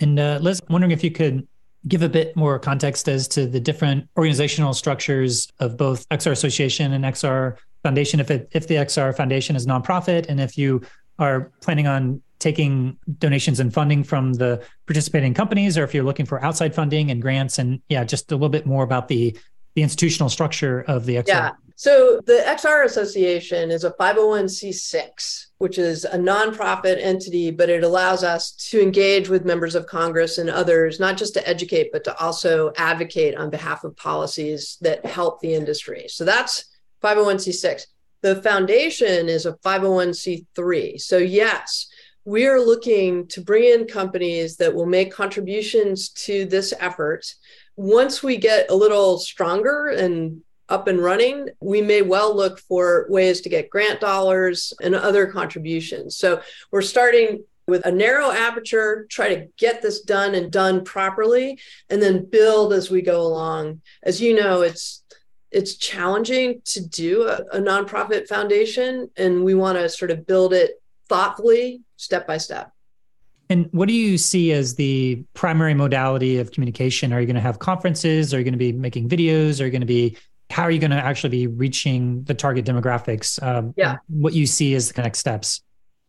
And 0.00 0.18
uh, 0.18 0.38
Liz, 0.40 0.62
I'm 0.66 0.72
wondering 0.72 0.92
if 0.92 1.04
you 1.04 1.10
could 1.10 1.46
give 1.86 2.02
a 2.02 2.08
bit 2.08 2.34
more 2.36 2.58
context 2.58 3.08
as 3.08 3.28
to 3.28 3.46
the 3.46 3.60
different 3.60 4.08
organizational 4.16 4.74
structures 4.74 5.48
of 5.60 5.76
both 5.76 6.08
XR 6.08 6.32
Association 6.32 6.92
and 6.92 7.04
XR 7.04 7.56
Foundation. 7.82 8.20
If 8.20 8.30
it, 8.30 8.48
if 8.52 8.66
the 8.66 8.76
XR 8.76 9.14
Foundation 9.16 9.56
is 9.56 9.66
nonprofit, 9.66 10.26
and 10.28 10.40
if 10.40 10.56
you 10.56 10.82
are 11.18 11.52
planning 11.60 11.86
on 11.86 12.22
taking 12.38 12.98
donations 13.18 13.60
and 13.60 13.72
funding 13.72 14.02
from 14.02 14.34
the 14.34 14.62
participating 14.86 15.32
companies 15.32 15.78
or 15.78 15.84
if 15.84 15.94
you're 15.94 16.04
looking 16.04 16.26
for 16.26 16.44
outside 16.44 16.74
funding 16.74 17.10
and 17.10 17.22
grants 17.22 17.58
and 17.58 17.80
yeah 17.88 18.04
just 18.04 18.30
a 18.32 18.34
little 18.34 18.50
bit 18.50 18.66
more 18.66 18.82
about 18.82 19.08
the 19.08 19.34
the 19.74 19.82
institutional 19.82 20.28
structure 20.28 20.82
of 20.82 21.06
the 21.06 21.16
XR. 21.16 21.28
Yeah. 21.28 21.50
So 21.76 22.20
the 22.24 22.44
XR 22.46 22.84
Association 22.84 23.70
is 23.70 23.82
a 23.82 23.90
501c6, 23.92 25.46
which 25.58 25.78
is 25.78 26.04
a 26.04 26.16
nonprofit 26.16 26.98
entity, 27.00 27.50
but 27.50 27.68
it 27.68 27.82
allows 27.82 28.22
us 28.22 28.52
to 28.70 28.80
engage 28.80 29.28
with 29.28 29.44
members 29.44 29.74
of 29.74 29.86
Congress 29.86 30.38
and 30.38 30.48
others, 30.48 31.00
not 31.00 31.16
just 31.16 31.34
to 31.34 31.48
educate, 31.48 31.90
but 31.92 32.04
to 32.04 32.16
also 32.18 32.72
advocate 32.76 33.36
on 33.36 33.50
behalf 33.50 33.82
of 33.82 33.96
policies 33.96 34.78
that 34.82 35.04
help 35.04 35.40
the 35.40 35.52
industry. 35.52 36.06
So 36.08 36.24
that's 36.24 36.66
501c6. 37.02 37.86
The 38.22 38.40
foundation 38.42 39.28
is 39.28 39.44
a 39.44 39.54
501c3. 39.54 41.00
So, 41.00 41.18
yes, 41.18 41.88
we 42.24 42.46
are 42.46 42.60
looking 42.60 43.26
to 43.28 43.42
bring 43.42 43.64
in 43.64 43.86
companies 43.86 44.56
that 44.56 44.74
will 44.74 44.86
make 44.86 45.12
contributions 45.12 46.08
to 46.10 46.46
this 46.46 46.72
effort. 46.78 47.34
Once 47.76 48.22
we 48.22 48.36
get 48.36 48.70
a 48.70 48.74
little 48.74 49.18
stronger 49.18 49.88
and 49.88 50.40
up 50.68 50.88
and 50.88 51.02
running, 51.02 51.48
we 51.60 51.82
may 51.82 52.02
well 52.02 52.34
look 52.34 52.58
for 52.58 53.06
ways 53.08 53.40
to 53.42 53.48
get 53.48 53.70
grant 53.70 54.00
dollars 54.00 54.72
and 54.82 54.94
other 54.94 55.26
contributions. 55.26 56.16
So, 56.16 56.40
we're 56.70 56.82
starting 56.82 57.44
with 57.66 57.86
a 57.86 57.92
narrow 57.92 58.30
aperture, 58.30 59.06
try 59.08 59.34
to 59.34 59.46
get 59.56 59.80
this 59.80 60.02
done 60.02 60.34
and 60.34 60.52
done 60.52 60.84
properly, 60.84 61.58
and 61.88 62.02
then 62.02 62.28
build 62.28 62.72
as 62.72 62.90
we 62.90 63.02
go 63.02 63.22
along. 63.22 63.80
As 64.02 64.20
you 64.20 64.34
know, 64.34 64.62
it's 64.62 65.02
it's 65.50 65.76
challenging 65.76 66.60
to 66.64 66.84
do 66.84 67.28
a, 67.28 67.36
a 67.52 67.60
nonprofit 67.60 68.26
foundation, 68.26 69.08
and 69.16 69.44
we 69.44 69.54
want 69.54 69.78
to 69.78 69.88
sort 69.88 70.10
of 70.10 70.26
build 70.26 70.52
it 70.52 70.72
thoughtfully, 71.08 71.82
step 71.96 72.26
by 72.26 72.38
step. 72.38 72.72
And 73.50 73.68
what 73.72 73.88
do 73.88 73.94
you 73.94 74.18
see 74.18 74.52
as 74.52 74.74
the 74.74 75.22
primary 75.34 75.74
modality 75.74 76.38
of 76.38 76.50
communication? 76.50 77.12
Are 77.12 77.20
you 77.20 77.26
going 77.26 77.36
to 77.36 77.42
have 77.42 77.58
conferences? 77.58 78.34
Are 78.34 78.38
you 78.38 78.44
going 78.44 78.54
to 78.54 78.58
be 78.58 78.72
making 78.72 79.08
videos? 79.08 79.60
Are 79.60 79.66
you 79.66 79.70
going 79.70 79.80
to 79.80 79.86
be 79.86 80.16
how 80.54 80.62
are 80.62 80.70
you 80.70 80.78
going 80.78 80.92
to 80.92 80.96
actually 80.96 81.30
be 81.30 81.46
reaching 81.48 82.22
the 82.22 82.32
target 82.32 82.64
demographics? 82.64 83.42
Um, 83.42 83.74
yeah. 83.76 83.96
What 84.06 84.34
you 84.34 84.46
see 84.46 84.76
as 84.76 84.92
the 84.92 85.02
next 85.02 85.18
steps? 85.18 85.64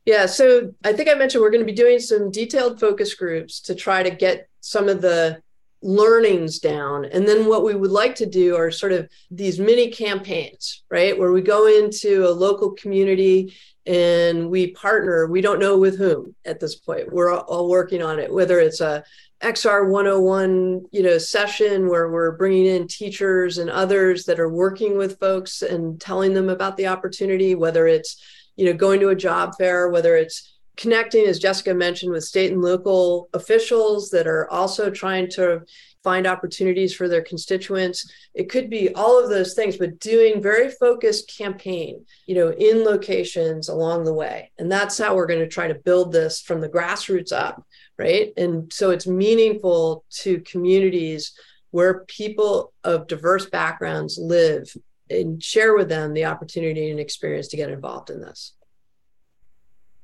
Yeah. 0.06 0.28
So 0.28 0.72
I 0.84 0.93
think 0.93 1.10
I 1.10 1.16
mentioned 1.16 1.41
we're 1.41 1.50
going 1.50 1.66
to 1.66 1.74
be 1.74 1.74
doing 1.76 1.98
some 1.98 2.30
detailed 2.30 2.80
focus 2.80 3.16
groups 3.16 3.60
to 3.62 3.74
try 3.74 4.04
to 4.04 4.12
get 4.12 4.48
some 4.62 4.88
of 4.88 5.02
the 5.02 5.41
learnings 5.82 6.60
down. 6.60 7.06
And 7.06 7.28
then 7.28 7.48
what 7.48 7.64
we 7.64 7.74
would 7.74 7.89
like 7.89 8.14
to 8.16 8.28
do 8.28 8.56
are 8.56 8.70
sort 8.70 8.91
of 8.91 9.10
these 9.32 9.58
mini 9.58 9.89
campaigns, 9.89 10.84
right? 10.91 11.18
Where 11.18 11.32
we 11.32 11.41
go 11.41 11.66
into 11.66 12.28
a 12.28 12.30
local 12.30 12.74
community 12.74 13.52
and 13.88 14.52
we 14.52 14.72
partner. 14.72 15.26
We 15.26 15.41
don't 15.41 15.60
know 15.60 15.76
with 15.76 15.98
whom 15.98 16.36
at 16.46 16.60
this 16.60 16.76
point. 16.76 17.12
We're 17.12 17.34
all 17.34 17.68
working 17.68 18.04
on 18.04 18.20
it, 18.20 18.32
whether 18.32 18.60
it's 18.60 18.82
a 18.82 19.04
XR 19.41 19.89
101, 19.89 20.86
you 20.91 21.03
know, 21.03 21.17
session 21.17 21.89
where 21.89 22.09
we're 22.09 22.38
bringing 22.38 22.65
in 22.65 22.88
teachers 22.88 23.57
and 23.57 23.69
others 23.69 24.25
that 24.25 24.39
are 24.39 24.49
working 24.49 24.97
with 24.97 25.19
folks 25.19 25.61
and 25.61 25.99
telling 25.99 26.33
them 26.33 26.49
about 26.49 26.77
the 26.77 26.88
opportunity, 26.88 27.53
whether 27.53 27.86
it's, 27.88 28.23
you 28.55 28.65
know, 28.65 28.73
going 28.73 28.99
to 29.01 29.09
a 29.09 29.15
job 29.15 29.53
fair, 29.57 29.89
whether 29.89 30.15
it's 30.15 30.53
connecting, 30.77 31.25
as 31.25 31.39
Jessica 31.39 31.73
mentioned, 31.73 32.11
with 32.11 32.23
state 32.23 32.51
and 32.51 32.61
local 32.61 33.29
officials 33.33 34.09
that 34.11 34.27
are 34.27 34.49
also 34.49 34.89
trying 34.89 35.29
to 35.31 35.61
find 36.05 36.27
opportunities 36.27 36.93
for 36.93 37.09
their 37.09 37.23
constituents. 37.23 38.09
It 38.36 38.47
could 38.47 38.69
be 38.69 38.93
all 38.93 39.21
of 39.21 39.29
those 39.29 39.55
things, 39.55 39.77
but 39.77 39.99
doing 39.99 40.41
very 40.41 40.69
focused 40.69 41.36
campaign, 41.36 42.05
you 42.27 42.36
know, 42.36 42.49
in 42.49 42.83
locations 42.83 43.69
along 43.69 44.03
the 44.03 44.13
way. 44.13 44.51
And 44.59 44.71
that's 44.71 44.99
how 44.99 45.15
we're 45.15 45.25
going 45.25 45.39
to 45.39 45.47
try 45.47 45.67
to 45.67 45.73
build 45.73 46.11
this 46.11 46.41
from 46.41 46.61
the 46.61 46.69
grassroots 46.69 47.33
up, 47.33 47.65
right? 47.98 48.34
And 48.38 48.72
so 48.72 48.91
it's 48.91 49.08
meaningful 49.08 50.06
to 50.22 50.41
communities 50.41 51.34
where 51.72 52.06
people 52.08 52.74
of 52.84 53.08
diverse 53.08 53.48
backgrounds 53.48 54.18
live 54.18 54.74
and 55.10 55.41
share 55.43 55.76
with 55.76 55.89
them 55.89 56.14
the 56.14 56.26
opportunity 56.26 56.89
and 56.89 57.00
experience 57.00 57.48
to 57.50 57.58
get 57.58 57.70
involved 57.70 58.10
in 58.10 58.22
this. 58.22 58.54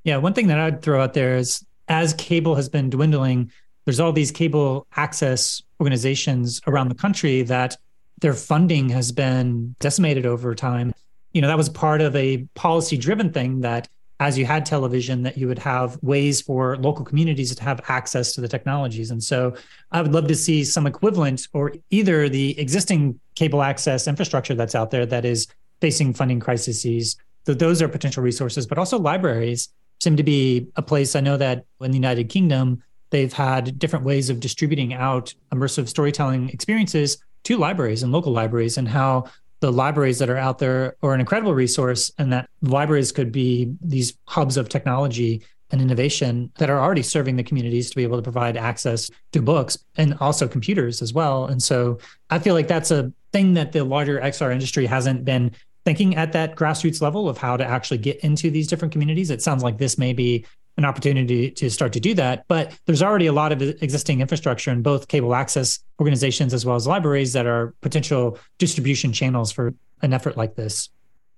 Yeah, 0.04 0.18
one 0.18 0.34
thing 0.34 0.48
that 0.48 0.60
I'd 0.60 0.82
throw 0.82 1.02
out 1.02 1.14
there 1.14 1.38
is 1.38 1.66
as 1.88 2.14
cable 2.14 2.56
has 2.56 2.70
been 2.70 2.90
dwindling, 2.90 3.52
there's 3.86 4.00
all 4.00 4.12
these 4.12 4.32
cable 4.32 4.88
access 4.96 5.62
organizations 5.80 6.62
around 6.68 6.90
the 6.90 6.96
country 6.96 7.42
that 7.44 7.78
their 8.20 8.34
funding 8.34 8.90
has 8.90 9.12
been 9.12 9.76
decimated 9.80 10.26
over 10.26 10.54
time. 10.56 10.94
You 11.34 11.42
know, 11.42 11.48
that 11.48 11.58
was 11.58 11.70
part 11.70 12.02
of 12.02 12.16
a 12.16 12.46
policy 12.56 12.98
driven 12.98 13.32
thing 13.32 13.62
that 13.62 13.88
as 14.22 14.38
you 14.38 14.46
had 14.46 14.68
television 14.68 15.24
that 15.24 15.36
you 15.36 15.48
would 15.48 15.58
have 15.58 15.98
ways 16.04 16.42
for 16.42 16.78
local 16.78 17.04
communities 17.04 17.54
to 17.56 17.64
have 17.64 17.82
access 17.88 18.34
to 18.36 18.40
the 18.40 18.48
technologies. 18.48 19.10
And 19.10 19.22
so 19.22 19.56
I 19.92 20.00
would 20.00 20.14
love 20.14 20.28
to 20.28 20.36
see 20.36 20.64
some 20.64 20.86
equivalent 20.86 21.48
or 21.54 21.74
either 21.90 22.30
the 22.30 22.58
existing 22.60 23.20
cable 23.34 23.64
access 23.64 24.08
infrastructure 24.08 24.54
that's 24.54 24.76
out 24.76 24.92
there 24.92 25.08
that 25.08 25.26
is 25.26 25.48
facing 25.82 26.14
funding 26.14 26.40
crises. 26.40 27.18
So 27.48 27.56
those 27.56 27.82
are 27.82 27.88
potential 27.88 28.22
resources, 28.22 28.68
but 28.68 28.78
also 28.78 29.00
libraries 29.00 29.70
seem 30.00 30.16
to 30.18 30.24
be 30.24 30.68
a 30.76 30.84
place 30.84 31.16
I 31.16 31.22
know 31.22 31.38
that 31.38 31.66
in 31.82 31.90
the 31.90 31.98
United 31.98 32.30
Kingdom, 32.30 32.84
they've 33.10 33.34
had 33.34 33.80
different 33.80 34.06
ways 34.06 34.30
of 34.30 34.40
distributing 34.40 34.94
out 34.94 35.34
immersive 35.52 35.90
storytelling 35.90 36.50
experiences 36.50 37.18
to 37.46 37.58
libraries 37.58 38.04
and 38.04 38.12
local 38.12 38.32
libraries, 38.32 38.78
and 38.78 38.88
how 38.88 39.26
the 39.62 39.72
libraries 39.72 40.20
that 40.20 40.30
are 40.30 40.38
out 40.38 40.60
there 40.60 40.98
are 41.02 41.14
an 41.14 41.20
incredible 41.20 41.54
resource, 41.54 42.12
and 42.18 42.34
that 42.34 42.50
libraries 42.62 43.12
could 43.12 43.32
be 43.32 43.74
these 43.82 44.18
hubs 44.28 44.58
of 44.58 44.68
technology 44.68 45.44
and 45.72 45.82
innovation 45.82 46.52
that 46.58 46.70
are 46.70 46.80
already 46.80 47.02
serving 47.02 47.38
the 47.38 47.44
communities 47.44 47.90
to 47.90 47.96
be 47.96 48.04
able 48.04 48.18
to 48.18 48.24
provide 48.24 48.58
access 48.58 49.10
to 49.32 49.42
books 49.42 49.78
and 49.96 50.16
also 50.20 50.48
computers 50.48 51.02
as 51.02 51.14
well. 51.14 51.46
And 51.46 51.64
so 51.64 51.98
I 52.30 52.40
feel 52.40 52.54
like 52.54 52.68
that's 52.68 52.92
a 52.92 53.14
thing 53.32 53.54
that 53.54 53.72
the 53.72 53.86
larger 53.86 54.20
XR 54.20 54.52
industry 54.52 54.86
hasn't 54.86 55.24
been 55.24 55.52
thinking 55.86 56.16
at 56.16 56.34
that 56.34 56.56
grassroots 56.56 57.02
level 57.02 57.30
of 57.30 57.38
how 57.38 57.56
to 57.56 57.66
actually 57.66 57.98
get 58.00 58.20
into 58.20 58.52
these 58.52 58.68
different 58.68 58.92
communities. 58.92 59.30
It 59.30 59.42
sounds 59.42 59.64
like 59.64 59.78
this 59.78 59.98
may 59.98 60.14
be 60.14 60.46
an 60.82 60.86
opportunity 60.86 61.52
to 61.52 61.70
start 61.70 61.94
to 61.94 62.00
do 62.00 62.14
that. 62.16 62.46
But 62.48 62.78
there's 62.86 63.04
already 63.04 63.28
a 63.28 63.34
lot 63.34 63.52
of 63.52 63.62
existing 63.62 64.22
infrastructure 64.22 64.72
in 64.72 64.82
both 64.82 65.08
cable 65.08 65.36
access 65.36 65.80
organizations 66.00 66.54
as 66.54 66.66
well 66.66 66.76
as 66.76 66.88
libraries 66.88 67.34
that 67.34 67.46
are 67.46 67.74
potential 67.82 68.38
distribution 68.58 69.14
channels 69.14 69.52
for 69.52 69.74
an 70.02 70.14
effort 70.14 70.36
like 70.38 70.56
this. 70.56 70.90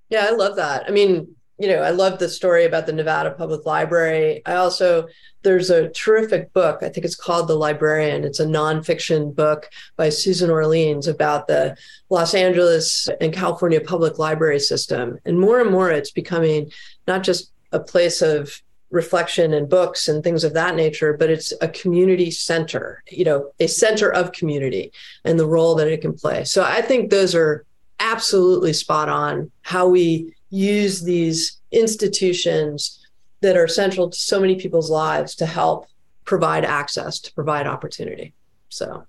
Yeah, 0.10 0.26
I 0.28 0.32
love 0.32 0.56
that. 0.56 0.86
I 0.88 0.92
mean, 0.92 1.36
you 1.60 1.68
know, 1.68 1.82
I 1.82 1.92
love 1.92 2.20
the 2.20 2.30
story 2.30 2.66
about 2.66 2.88
the 2.88 2.94
Nevada 2.94 3.32
Public 3.32 3.66
Library. 3.66 4.42
I 4.46 4.56
also, 4.56 5.08
there's 5.44 5.70
a 5.70 5.90
terrific 5.90 6.52
book. 6.54 6.80
I 6.82 6.90
think 6.90 7.06
it's 7.06 7.16
called 7.16 7.48
The 7.48 7.56
Librarian. 7.56 8.24
It's 8.24 8.40
a 8.40 8.46
nonfiction 8.46 9.36
book 9.36 9.70
by 9.96 10.10
Susan 10.10 10.50
Orleans 10.50 11.08
about 11.08 11.48
the 11.48 11.78
Los 12.10 12.34
Angeles 12.34 13.08
and 13.22 13.34
California 13.34 13.82
public 13.82 14.18
library 14.18 14.60
system. 14.60 15.20
And 15.26 15.40
more 15.40 15.62
and 15.62 15.72
more, 15.72 15.92
it's 15.92 16.12
becoming 16.12 16.72
not 17.08 17.24
just 17.24 17.52
a 17.72 17.80
place 17.80 18.22
of 18.22 18.62
reflection 18.94 19.54
and 19.54 19.68
books 19.68 20.08
and 20.08 20.24
things 20.24 20.44
of 20.44 20.54
that 20.54 20.76
nature, 20.76 21.18
but 21.18 21.30
it's 21.30 21.52
a 21.62 21.68
community 21.68 22.30
center, 22.30 23.04
you 23.10 23.26
know, 23.26 23.52
a 23.60 23.68
center 23.68 24.14
of 24.14 24.32
community 24.32 24.94
and 25.26 25.40
the 25.40 25.48
role 25.48 25.74
that 25.76 25.88
it 25.88 26.00
can 26.00 26.14
play. 26.14 26.44
So 26.44 26.64
I 26.64 26.82
think 26.82 27.10
those 27.10 27.34
are 27.34 27.66
absolutely 28.00 28.72
spot 28.72 29.10
on 29.10 29.52
how 29.64 29.88
we 29.88 30.36
use 30.52 31.02
these 31.02 31.60
institutions 31.72 33.06
that 33.42 33.58
are 33.58 33.68
central 33.68 34.12
to 34.12 34.18
so 34.18 34.40
many 34.40 34.56
people's 34.56 34.92
lives 34.92 35.36
to 35.36 35.48
help 35.48 35.88
provide 36.24 36.64
access, 36.64 37.20
to 37.20 37.34
provide 37.34 37.66
opportunity. 37.66 38.34
So 38.70 39.06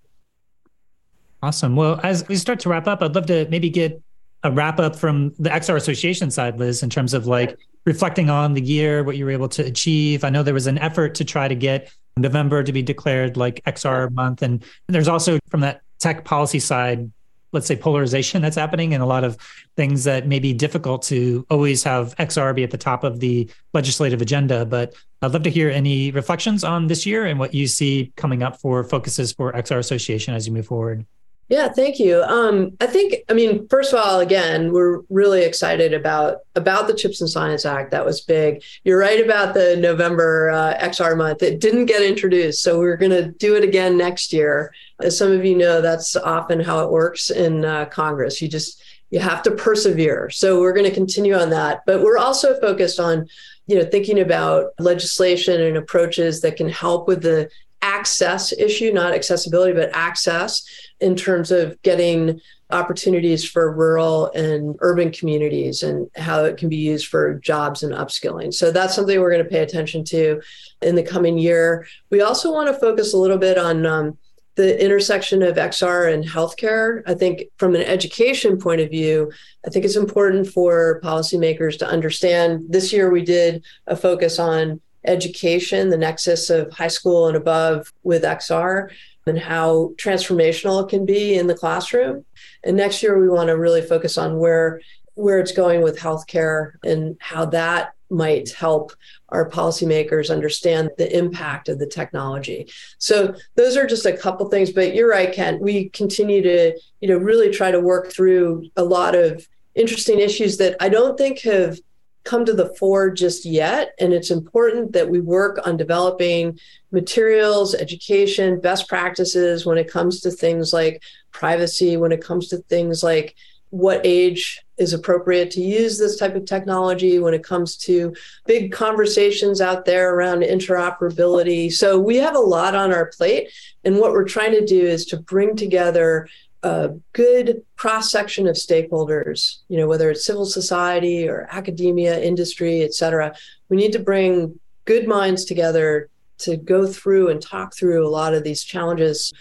awesome. 1.43 1.77
Well, 1.77 2.01
as 2.03 2.27
we 2.27 2.37
start 2.37 2.59
to 2.61 2.71
wrap 2.71 2.89
up, 2.89 3.03
I'd 3.03 3.15
love 3.15 3.27
to 3.27 3.47
maybe 3.51 3.69
get 3.69 4.01
a 4.45 4.51
wrap 4.51 4.79
up 4.79 4.95
from 4.95 5.31
the 5.39 5.49
XR 5.51 5.77
Association 5.77 6.31
side, 6.31 6.59
Liz, 6.59 6.83
in 6.83 6.91
terms 6.91 7.15
of 7.15 7.27
like 7.27 7.59
reflecting 7.87 8.31
on 8.31 8.53
the 8.53 8.61
year, 8.61 9.03
what 9.03 9.17
you 9.17 9.25
were 9.25 9.31
able 9.31 9.49
to 9.49 9.65
achieve. 9.65 10.23
I 10.23 10.31
know 10.31 10.43
there 10.43 10.55
was 10.55 10.67
an 10.67 10.79
effort 10.79 11.15
to 11.17 11.25
try 11.25 11.49
to 11.49 11.55
get 11.55 11.91
November 12.17 12.63
to 12.63 12.73
be 12.73 12.83
declared 12.83 13.37
like 13.37 13.63
XR 13.65 14.11
month. 14.13 14.43
And 14.43 14.63
there's 14.89 15.09
also 15.09 15.39
from 15.49 15.61
that 15.61 15.83
tech 15.99 16.25
policy 16.25 16.61
side, 16.61 17.11
let's 17.53 17.67
say 17.67 17.75
polarization 17.75 18.43
that's 18.43 18.57
happening 18.57 18.95
and 18.95 19.03
a 19.03 19.07
lot 19.07 19.25
of 19.25 19.37
things 19.77 20.05
that 20.05 20.27
may 20.27 20.39
be 20.39 20.53
difficult 20.53 21.03
to 21.05 21.47
always 21.51 21.83
have 21.83 22.15
XR 22.17 22.55
be 22.55 22.65
at 22.65 22.71
the 22.71 22.79
top 22.79 23.03
of 23.03 23.21
the 23.21 23.51
legislative 23.73 24.21
agenda. 24.21 24.67
But 24.67 24.95
I'd 25.23 25.33
love 25.33 25.43
to 25.45 25.51
hear 25.51 25.71
any 25.71 26.11
reflections 26.11 26.65
on 26.65 26.87
this 26.87 27.07
year 27.07 27.25
and 27.25 27.39
what 27.39 27.55
you 27.55 27.67
see 27.67 28.13
coming 28.17 28.43
up 28.43 28.61
for 28.61 28.85
focuses 28.85 29.33
for 29.33 29.53
XR 29.53 29.79
Association 29.79 30.35
as 30.35 30.47
you 30.47 30.53
move 30.53 30.67
forward. 30.67 31.07
Yeah, 31.49 31.69
thank 31.69 31.99
you. 31.99 32.23
Um, 32.23 32.75
I 32.81 32.87
think, 32.87 33.17
I 33.29 33.35
mean, 33.35 33.69
first 33.69 33.93
of 33.93 33.99
all, 33.99 34.21
again, 34.21 34.73
we're 34.73 35.01
really 35.11 35.43
excited 35.43 35.93
about 35.93 36.39
about 36.55 36.87
the 36.87 36.95
Chips 36.95 37.21
and 37.21 37.29
Science 37.29 37.67
Act. 37.67 37.91
That 37.91 38.07
was 38.07 38.23
big. 38.23 38.63
You're 38.83 38.99
right 38.99 39.23
about 39.23 39.53
the 39.53 39.77
November 39.77 40.51
uh, 40.51 40.79
XR 40.79 41.19
month. 41.19 41.43
It 41.43 41.61
didn't 41.61 41.87
get 41.87 42.03
introduced, 42.03 42.63
so 42.63 42.79
we're 42.79 42.97
going 42.97 43.11
to 43.11 43.31
do 43.33 43.57
it 43.57 43.65
again 43.65 43.99
next 43.99 44.33
year. 44.33 44.73
As 45.01 45.19
some 45.19 45.33
of 45.33 45.45
you 45.45 45.57
know, 45.57 45.83
that's 45.83 46.17
often 46.17 46.61
how 46.61 46.83
it 46.83 46.91
works 46.91 47.31
in 47.31 47.65
uh, 47.65 47.85
Congress. 47.87 48.41
You 48.41 48.49
just 48.49 48.83
you 49.11 49.21
have 49.21 49.43
to 49.43 49.51
persevere. 49.51 50.31
So 50.31 50.61
we're 50.61 50.73
going 50.73 50.89
to 50.89 50.95
continue 50.95 51.35
on 51.35 51.51
that, 51.51 51.83
but 51.87 52.03
we're 52.03 52.19
also 52.19 52.59
focused 52.59 52.99
on 52.99 53.29
you 53.67 53.77
know 53.77 53.85
thinking 53.85 54.21
about 54.21 54.73
legislation 54.79 55.61
and 55.61 55.77
approaches 55.77 56.41
that 56.41 56.57
can 56.57 56.69
help 56.71 57.07
with 57.07 57.23
the 57.23 57.51
access 57.85 58.53
issue, 58.53 58.91
not 58.93 59.15
accessibility, 59.15 59.75
but 59.75 59.91
access 59.93 60.65
in 61.01 61.15
terms 61.15 61.53
of 61.53 61.81
getting 61.83 62.41
opportunities 62.71 63.45
for 63.45 63.77
rural 63.77 64.33
and 64.33 64.75
urban 64.81 65.13
communities 65.13 65.83
and 65.83 66.09
how 66.17 66.45
it 66.45 66.57
can 66.57 66.71
be 66.71 66.77
used 66.77 67.07
for 67.09 67.35
jobs 67.35 67.83
and 67.83 67.93
upskilling. 67.93 68.53
So 68.53 68.73
that's 68.73 68.95
something 68.95 69.21
we're 69.21 69.31
going 69.31 69.45
to 69.45 69.51
pay 69.51 69.63
attention 69.63 70.03
to 70.05 70.41
in 70.81 70.95
the 70.95 71.03
coming 71.03 71.37
year. 71.37 71.87
We 72.11 72.23
also 72.23 72.51
want 72.51 72.69
to 72.69 72.81
focus 72.81 73.13
a 73.13 73.19
little 73.19 73.39
bit 73.39 73.59
on 73.59 73.85
um, 73.85 74.19
the 74.57 74.83
intersection 74.83 75.43
of 75.43 75.57
XR 75.57 76.13
and 76.13 76.25
healthcare. 76.25 77.03
I 77.07 77.15
think 77.15 77.45
from 77.59 77.75
an 77.75 77.83
education 77.83 78.59
point 78.59 78.81
of 78.81 78.89
view, 78.89 79.31
I 79.67 79.71
think 79.71 79.85
it's 79.85 79.97
important 79.97 80.49
for 80.49 81.01
policymakers 81.03 81.79
to 81.81 81.87
understand. 81.87 82.65
This 82.69 82.93
year 82.93 83.11
we 83.11 83.23
did 83.23 83.63
a 83.87 83.97
focus 83.97 84.39
on 84.39 84.81
education, 85.05 85.91
the 85.91 85.97
nexus 85.97 86.51
of 86.51 86.73
high 86.73 86.89
school 86.89 87.29
and 87.29 87.37
above 87.37 87.93
with 88.03 88.23
XR 88.23 88.91
and 89.27 89.39
how 89.39 89.93
transformational 89.97 90.83
it 90.83 90.91
can 90.91 91.07
be 91.07 91.35
in 91.35 91.47
the 91.47 91.55
classroom. 91.55 92.25
And 92.63 92.77
next 92.77 93.03
year 93.03 93.19
we 93.19 93.29
want 93.29 93.49
to 93.49 93.59
really 93.59 93.83
focus 93.83 94.19
on 94.19 94.39
where 94.39 94.81
where 95.15 95.39
it's 95.39 95.53
going 95.53 95.81
with 95.81 95.99
healthcare 95.99 96.73
and 96.83 97.17
how 97.21 97.45
that 97.45 97.93
might 98.11 98.51
help 98.53 98.93
our 99.31 99.49
policymakers 99.49 100.31
understand 100.31 100.91
the 100.99 101.17
impact 101.17 101.69
of 101.69 101.79
the 101.79 101.87
technology. 101.87 102.69
So 102.99 103.35
those 103.57 103.77
are 103.77 103.87
just 103.87 104.07
a 104.07 104.17
couple 104.17 104.49
things, 104.49 104.73
but 104.73 104.95
you're 104.95 105.09
right, 105.09 105.33
Kent. 105.33 105.61
We 105.61 105.89
continue 105.91 106.43
to, 106.43 106.79
you 107.01 107.09
know, 107.09 107.17
really 107.17 107.51
try 107.51 107.71
to 107.71 107.81
work 107.81 108.13
through 108.13 108.69
a 108.77 108.85
lot 108.85 109.15
of 109.15 109.47
interesting 109.75 110.21
issues 110.21 110.57
that 110.59 110.77
I 110.81 110.89
don't 110.89 111.19
think 111.19 111.41
have 111.41 111.79
come 112.25 112.45
to 112.45 112.53
the 112.53 112.75
fore 112.75 113.11
just 113.11 113.45
yet. 113.45 113.95
And 114.01 114.13
it's 114.13 114.31
important 114.31 114.93
that 114.93 115.09
we 115.09 115.21
work 115.21 115.67
on 115.67 115.77
developing 115.77 116.59
materials, 116.91 117.75
education, 117.75 118.61
best 118.61 118.89
practices 118.89 119.67
when 119.67 119.79
it 119.79 119.91
comes 119.91 120.21
to 120.21 120.31
things 120.31 120.73
like 120.73 121.03
privacy, 121.33 121.97
when 121.97 122.13
it 122.13 122.23
comes 122.23 122.49
to 122.49 122.59
things 122.59 123.03
like 123.03 123.37
what 123.71 124.01
age 124.05 124.63
is 124.79 124.93
appropriate 124.93 125.51
to 125.51 125.61
use 125.61 125.99
this 125.99 126.17
type 126.17 126.37
of 126.37 126.45
technology 126.45 127.19
when 127.19 127.35
it 127.35 127.43
comes 127.43 127.77
to 127.77 128.15
big 128.47 128.71
conversations 128.71 129.61
out 129.61 129.85
there 129.85 130.15
around 130.15 130.43
interoperability. 130.43 131.73
So 131.73 131.99
we 131.99 132.17
have 132.19 132.37
a 132.37 132.41
lot 132.41 132.77
on 132.77 132.93
our 132.93 133.07
plate. 133.07 133.51
And 133.85 133.99
what 133.99 134.13
we're 134.13 134.29
trying 134.29 134.53
to 134.53 134.65
do 134.65 134.81
is 134.81 135.07
to 135.07 135.17
bring 135.17 135.57
together 135.57 136.29
a 136.65 136.99
good 137.13 137.63
cross 137.77 138.11
section 138.11 138.49
of 138.49 138.57
stakeholders, 138.57 139.59
you 139.69 139.77
know, 139.77 139.87
whether 139.87 140.11
it's 140.11 140.25
civil 140.25 140.47
society 140.47 141.29
or 141.29 141.47
academia, 141.51 142.21
industry, 142.21 142.83
et 142.83 142.95
cetera. 142.95 143.35
We 143.69 143.77
need 143.77 143.93
to 143.93 143.99
bring 143.99 144.59
good 144.87 145.07
minds 145.07 145.45
together 145.45 146.09
to 146.39 146.57
go 146.57 146.87
through 146.87 147.29
and 147.29 147.41
talk 147.41 147.77
through 147.77 148.07
a 148.07 148.09
lot 148.09 148.33
of 148.33 148.45
these 148.45 148.65
challenges 148.65 149.33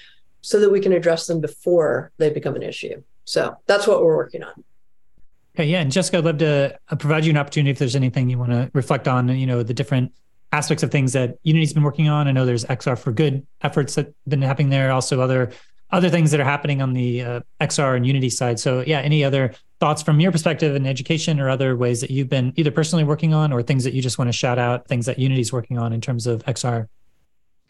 so 0.42 0.60
that 0.60 0.70
we 0.70 0.82
can 0.82 0.92
address 0.92 1.26
them 1.26 1.40
before 1.40 2.12
they 2.18 2.30
become 2.30 2.56
an 2.56 2.62
issue. 2.62 3.02
So 3.24 3.56
that's 3.68 3.88
what 3.88 4.04
we're 4.04 4.18
working 4.18 4.44
on. 4.44 4.64
Okay, 5.56 5.66
yeah, 5.66 5.80
and 5.80 5.92
Jessica, 5.92 6.18
I'd 6.18 6.26
love 6.26 6.40
to 6.40 6.78
uh, 6.90 6.96
provide 6.98 7.24
you 7.24 7.32
an 7.32 7.38
opportunity 7.38 7.72
if 7.72 7.80
there's 7.80 7.96
anything 7.96 8.30
you 8.30 8.38
want 8.38 8.52
to 8.52 8.70
reflect 8.74 9.08
on, 9.08 9.30
you 9.30 9.48
know, 9.48 9.64
the 9.64 9.74
different 9.74 10.12
aspects 10.52 10.84
of 10.84 10.92
things 10.92 11.14
that 11.14 11.38
Unity's 11.44 11.74
been 11.74 11.84
working 11.84 12.10
on. 12.10 12.28
I 12.28 12.32
know 12.32 12.46
there's 12.46 12.66
XR 12.66 12.98
for 12.98 13.14
Good 13.14 13.48
efforts 13.62 13.96
that 13.96 14.08
have 14.08 14.16
been 14.28 14.42
happening 14.42 14.70
there, 14.70 14.92
also 14.92 15.22
other 15.22 15.52
other 15.94 16.10
things 16.10 16.32
that 16.32 16.40
are 16.40 16.46
happening 16.46 16.82
on 16.82 16.94
the 16.94 17.22
uh, 17.22 17.40
XR 17.62 17.96
and 17.96 18.06
Unity 18.06 18.30
side. 18.30 18.60
So, 18.60 18.84
yeah, 18.86 19.00
any 19.00 19.24
other 19.24 19.54
thoughts 19.80 20.02
from 20.02 20.20
your 20.20 20.32
perspective 20.32 20.76
in 20.76 20.88
education 20.88 21.40
or 21.40 21.50
other 21.50 21.78
ways 21.78 22.02
that 22.02 22.10
you've 22.10 22.30
been 22.30 22.52
either 22.56 22.72
personally 22.72 23.04
working 23.04 23.34
on 23.34 23.54
or 23.54 23.62
things 23.62 23.84
that 23.84 23.94
you 23.94 24.02
just 24.02 24.18
want 24.18 24.28
to 24.28 24.34
shout 24.34 24.58
out, 24.58 24.88
things 24.88 25.06
that 25.06 25.20
Unity's 25.20 25.54
working 25.54 25.78
on 25.78 25.94
in 25.94 26.02
terms 26.02 26.26
of 26.26 26.44
XR? 26.46 26.88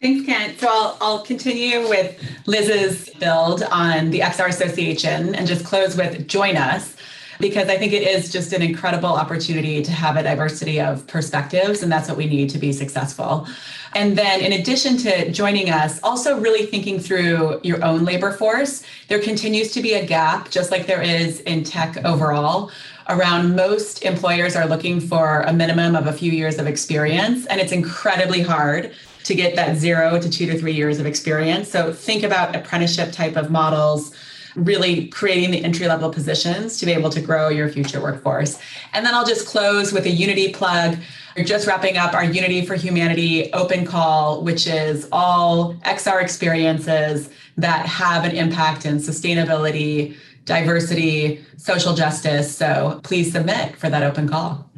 Thanks, 0.00 0.26
Kent. 0.26 0.58
So 0.58 0.68
I'll, 0.68 0.98
I'll 1.00 1.22
continue 1.22 1.86
with 1.88 2.18
Liz's 2.46 3.10
build 3.20 3.62
on 3.64 4.10
the 4.10 4.20
XR 4.20 4.48
Association 4.48 5.34
and 5.34 5.46
just 5.46 5.64
close 5.64 5.96
with 5.96 6.26
join 6.26 6.56
us 6.56 6.93
because 7.40 7.68
I 7.68 7.76
think 7.76 7.92
it 7.92 8.02
is 8.02 8.30
just 8.32 8.52
an 8.52 8.62
incredible 8.62 9.08
opportunity 9.08 9.82
to 9.82 9.90
have 9.90 10.16
a 10.16 10.22
diversity 10.22 10.80
of 10.80 11.06
perspectives, 11.06 11.82
and 11.82 11.90
that's 11.90 12.08
what 12.08 12.16
we 12.16 12.26
need 12.26 12.50
to 12.50 12.58
be 12.58 12.72
successful. 12.72 13.46
And 13.94 14.18
then, 14.18 14.40
in 14.40 14.52
addition 14.52 14.96
to 14.98 15.30
joining 15.30 15.70
us, 15.70 16.00
also 16.02 16.38
really 16.40 16.66
thinking 16.66 16.98
through 16.98 17.60
your 17.62 17.84
own 17.84 18.04
labor 18.04 18.32
force. 18.32 18.82
There 19.08 19.20
continues 19.20 19.70
to 19.72 19.82
be 19.82 19.94
a 19.94 20.04
gap, 20.04 20.50
just 20.50 20.70
like 20.70 20.86
there 20.86 21.02
is 21.02 21.40
in 21.42 21.62
tech 21.62 22.04
overall, 22.04 22.70
around 23.08 23.54
most 23.54 24.02
employers 24.02 24.56
are 24.56 24.66
looking 24.66 25.00
for 25.00 25.42
a 25.42 25.52
minimum 25.52 25.94
of 25.94 26.06
a 26.06 26.12
few 26.12 26.32
years 26.32 26.58
of 26.58 26.66
experience, 26.66 27.46
and 27.46 27.60
it's 27.60 27.72
incredibly 27.72 28.42
hard 28.42 28.92
to 29.24 29.34
get 29.34 29.54
that 29.56 29.76
zero 29.76 30.20
to 30.20 30.28
two 30.28 30.46
to 30.46 30.58
three 30.58 30.72
years 30.72 30.98
of 30.98 31.06
experience. 31.06 31.70
So, 31.70 31.92
think 31.92 32.24
about 32.24 32.56
apprenticeship 32.56 33.12
type 33.12 33.36
of 33.36 33.50
models 33.50 34.14
really 34.54 35.08
creating 35.08 35.50
the 35.50 35.64
entry 35.64 35.88
level 35.88 36.10
positions 36.10 36.78
to 36.78 36.86
be 36.86 36.92
able 36.92 37.10
to 37.10 37.20
grow 37.20 37.48
your 37.48 37.68
future 37.68 38.00
workforce. 38.00 38.58
And 38.92 39.04
then 39.04 39.14
I'll 39.14 39.26
just 39.26 39.46
close 39.46 39.92
with 39.92 40.06
a 40.06 40.10
Unity 40.10 40.52
plug. 40.52 40.96
We're 41.36 41.44
just 41.44 41.66
wrapping 41.66 41.96
up 41.96 42.14
our 42.14 42.24
Unity 42.24 42.64
for 42.64 42.74
Humanity 42.74 43.52
open 43.52 43.84
call, 43.84 44.42
which 44.42 44.66
is 44.66 45.08
all 45.10 45.74
XR 45.84 46.22
experiences 46.22 47.30
that 47.56 47.86
have 47.86 48.24
an 48.24 48.32
impact 48.32 48.86
in 48.86 48.96
sustainability, 48.96 50.16
diversity, 50.44 51.44
social 51.56 51.94
justice. 51.94 52.54
So 52.56 53.00
please 53.02 53.32
submit 53.32 53.76
for 53.76 53.90
that 53.90 54.02
open 54.02 54.28
call. 54.28 54.70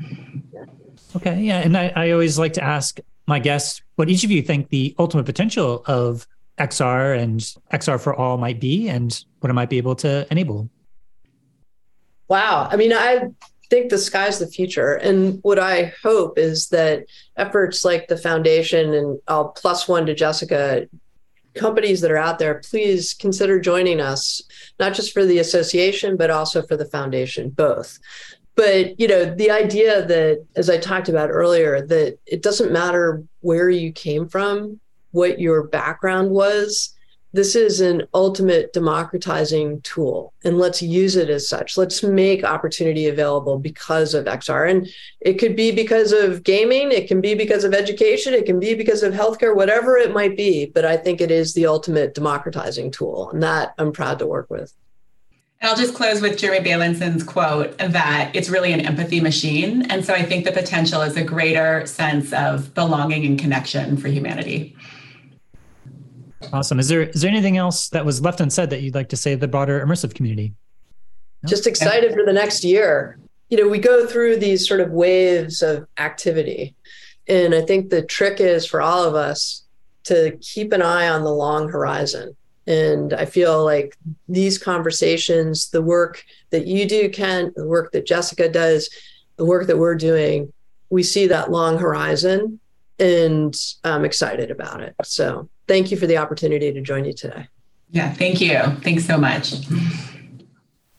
Okay. 1.17 1.41
Yeah. 1.41 1.59
And 1.59 1.77
I, 1.77 1.93
I 1.97 2.11
always 2.11 2.39
like 2.39 2.53
to 2.55 2.65
ask 2.65 2.99
my 3.27 3.39
guests 3.39 3.83
what 3.97 4.09
each 4.09 4.25
of 4.25 4.31
you 4.31 4.43
think 4.43 4.69
the 4.69 4.95
ultimate 4.99 5.27
potential 5.27 5.83
of 5.87 6.27
XR 6.59 7.19
and 7.19 7.41
XR 7.73 8.01
for 8.01 8.15
all 8.15 8.39
might 8.39 8.61
be 8.61 8.89
and 8.89 9.25
what 9.41 9.51
it 9.51 9.55
might 9.55 9.71
be 9.71 9.79
able 9.79 9.95
to 9.97 10.27
enable? 10.31 10.69
Wow. 12.29 12.69
I 12.71 12.77
mean, 12.77 12.93
I 12.93 13.29
think 13.71 13.91
the 13.91 13.99
sky's 13.99 14.39
the 14.39 14.47
future. 14.47 14.95
And 14.95 15.39
what 15.43 15.59
I 15.59 15.93
hope 16.03 16.39
is 16.39 16.69
that 16.69 17.07
efforts 17.37 17.85
like 17.85 18.09
the 18.09 18.17
foundation 18.17 18.95
and 18.95 19.19
I'll 19.29 19.49
plus 19.49 19.89
one 19.89 20.07
to 20.07 20.15
Jessica, 20.15 20.87
companies 21.55 22.01
that 22.01 22.11
are 22.11 22.17
out 22.17 22.39
there, 22.39 22.61
please 22.69 23.15
consider 23.15 23.61
joining 23.61 24.01
us, 24.01 24.43
not 24.79 24.95
just 24.95 25.13
for 25.13 25.25
the 25.25 25.39
association, 25.39 26.17
but 26.17 26.31
also 26.31 26.63
for 26.63 26.77
the 26.77 26.85
foundation, 26.85 27.51
both. 27.51 27.99
But 28.55 28.99
you 28.99 29.07
know, 29.07 29.25
the 29.35 29.51
idea 29.51 30.07
that, 30.07 30.45
as 30.57 30.71
I 30.71 30.79
talked 30.79 31.09
about 31.09 31.31
earlier, 31.31 31.87
that 31.87 32.19
it 32.27 32.43
doesn't 32.43 32.73
matter 32.73 33.23
where 33.41 33.69
you 33.69 33.93
came 33.93 34.29
from, 34.29 34.81
what 35.17 35.41
your 35.41 35.67
background 35.69 36.31
was, 36.31 36.95
this 37.33 37.57
is 37.57 37.81
an 37.81 38.07
ultimate 38.15 38.73
democratizing 38.73 39.81
tool. 39.81 40.33
And 40.45 40.59
let's 40.59 40.83
use 40.83 41.17
it 41.17 41.31
as 41.31 41.49
such. 41.49 41.77
Let's 41.77 42.03
make 42.03 42.45
opportunity 42.45 43.09
available 43.09 43.59
because 43.59 44.15
of 44.15 44.27
xr 44.27 44.71
and 44.71 44.89
it 45.21 45.35
could 45.35 45.57
be 45.57 45.71
because 45.71 46.13
of 46.13 46.43
gaming 46.43 46.93
it 46.93 47.09
can 47.09 47.21
be 47.21 47.35
because 47.35 47.65
of 47.65 47.75
education 47.75 48.33
it 48.33 48.47
can 48.47 48.59
be 48.61 48.75
because 48.75 49.03
of 49.03 49.13
healthcare 49.13 49.55
whatever 49.55 49.97
it 49.97 50.13
might 50.13 50.37
be. 50.37 50.67
But 50.67 50.85
i 50.85 50.97
think 50.97 51.21
it 51.21 51.31
is 51.31 51.55
the 51.55 51.67
ultimate 51.67 52.15
democratizing 52.15 52.91
tool 52.91 53.31
and 53.31 53.43
that 53.43 53.75
i'm 53.79 53.93
proud 53.93 54.19
to 54.21 54.27
work 54.27 54.49
with. 54.51 54.73
And 55.61 55.71
I'll 55.71 55.77
just 55.77 55.95
close 55.95 56.21
with 56.21 56.37
Jeremy 56.39 56.63
Bailenson's 56.63 57.25
quote 57.25 57.77
that 57.79 58.31
it's 58.35 58.51
really 58.51 58.73
an 58.73 58.81
empathy 58.81 59.21
machine. 59.21 59.91
And 59.91 60.05
so 60.05 60.13
I 60.13 60.23
think 60.23 60.45
the 60.45 60.53
potential 60.53 61.01
is 61.01 61.17
a 61.17 61.25
greater 61.25 61.87
sense 61.87 62.33
of 62.35 62.75
belonging 62.75 63.25
and 63.25 63.39
connection 63.39 63.97
for 63.97 64.09
humanity. 64.09 64.77
Awesome. 66.53 66.79
Is 66.79 66.89
there 66.89 67.03
is 67.03 67.23
there 67.23 67.31
anything 67.31 67.57
else 67.57 67.89
that 67.91 68.05
was 68.05 68.21
left 68.21 68.41
unsaid 68.41 68.71
that 68.71 68.83
you'd 68.83 68.95
like 68.95 69.09
to 69.11 69.17
say 69.17 69.33
to 69.33 69.41
the 69.41 69.49
broader 69.49 69.85
immersive 69.85 70.15
community? 70.15 70.55
No? 71.43 71.49
Just 71.49 71.67
excited 71.67 72.13
for 72.13 72.25
the 72.25 72.33
next 72.33 72.65
year. 72.65 73.19
You 73.49 73.59
know, 73.59 73.69
we 73.69 73.79
go 73.79 74.07
through 74.07 74.37
these 74.37 74.67
sort 74.67 74.81
of 74.81 74.91
waves 74.91 75.63
of 75.63 75.87
activity. 75.99 76.75
And 77.29 77.55
I 77.55 77.63
think 77.63 77.91
the 77.91 78.03
trick 78.03 78.41
is 78.41 78.67
for 78.67 78.81
all 78.81 79.05
of 79.05 79.15
us 79.15 79.65
to 80.05 80.37
keep 80.41 80.73
an 80.73 80.83
eye 80.83 81.09
on 81.09 81.25
the 81.25 81.33
long 81.33 81.69
horizon. 81.69 82.37
And 82.67 83.13
I 83.13 83.25
feel 83.25 83.65
like 83.65 83.97
these 84.29 84.59
conversations, 84.59 85.71
the 85.71 85.83
work 85.83 86.25
that 86.51 86.67
you 86.67 86.89
do, 86.89 87.09
Kent, 87.09 87.55
the 87.55 87.67
work 87.67 87.93
that 87.93 88.07
Jessica 88.07 88.49
does, 88.49 88.91
the 89.37 89.45
work 89.45 89.67
that 89.69 89.79
we're 89.79 89.95
doing, 89.95 90.53
we 90.91 91.03
see 91.03 91.27
that 91.29 91.51
long 91.51 91.79
horizon 91.79 92.61
and 92.99 93.55
I'm 93.85 94.05
excited 94.05 94.51
about 94.51 94.81
it. 94.81 94.95
So 95.05 95.49
thank 95.67 95.91
you 95.91 95.97
for 95.97 96.07
the 96.07 96.17
opportunity 96.17 96.73
to 96.73 96.81
join 96.81 97.05
you 97.05 97.13
today. 97.13 97.49
Yeah, 97.91 98.13
thank 98.13 98.41
you. 98.41 98.59
Thanks 98.83 99.05
so 99.05 99.17
much. 99.19 99.55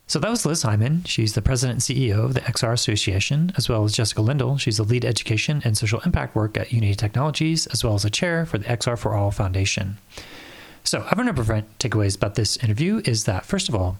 So 0.10 0.20
that 0.20 0.30
was 0.30 0.46
Liz 0.46 0.62
Hyman. 0.62 1.04
She's 1.04 1.34
the 1.34 1.42
president 1.42 1.90
and 1.90 1.98
CEO 1.98 2.24
of 2.24 2.34
the 2.34 2.40
XR 2.40 2.72
Association, 2.72 3.52
as 3.58 3.68
well 3.68 3.84
as 3.84 3.92
Jessica 3.92 4.22
Lindl. 4.22 4.58
She's 4.58 4.78
the 4.78 4.84
lead 4.84 5.04
education 5.04 5.62
and 5.66 5.78
social 5.78 6.00
impact 6.02 6.34
work 6.34 6.58
at 6.58 6.72
Unity 6.72 6.96
Technologies, 6.96 7.68
as 7.68 7.84
well 7.84 7.94
as 7.94 8.06
a 8.06 8.10
chair 8.10 8.46
for 8.46 8.58
the 8.58 8.64
XR 8.66 8.98
for 8.98 9.16
All 9.16 9.32
Foundation. 9.32 9.98
So 10.86 11.02
I 11.02 11.10
have 11.10 11.20
a 11.20 11.26
number 11.26 11.42
of 11.42 11.50
takeaways 11.80 12.16
about 12.16 12.36
this 12.36 12.56
interview 12.58 13.02
is 13.04 13.26
that, 13.26 13.46
first 13.46 13.68
of 13.68 13.76
all, 13.76 13.98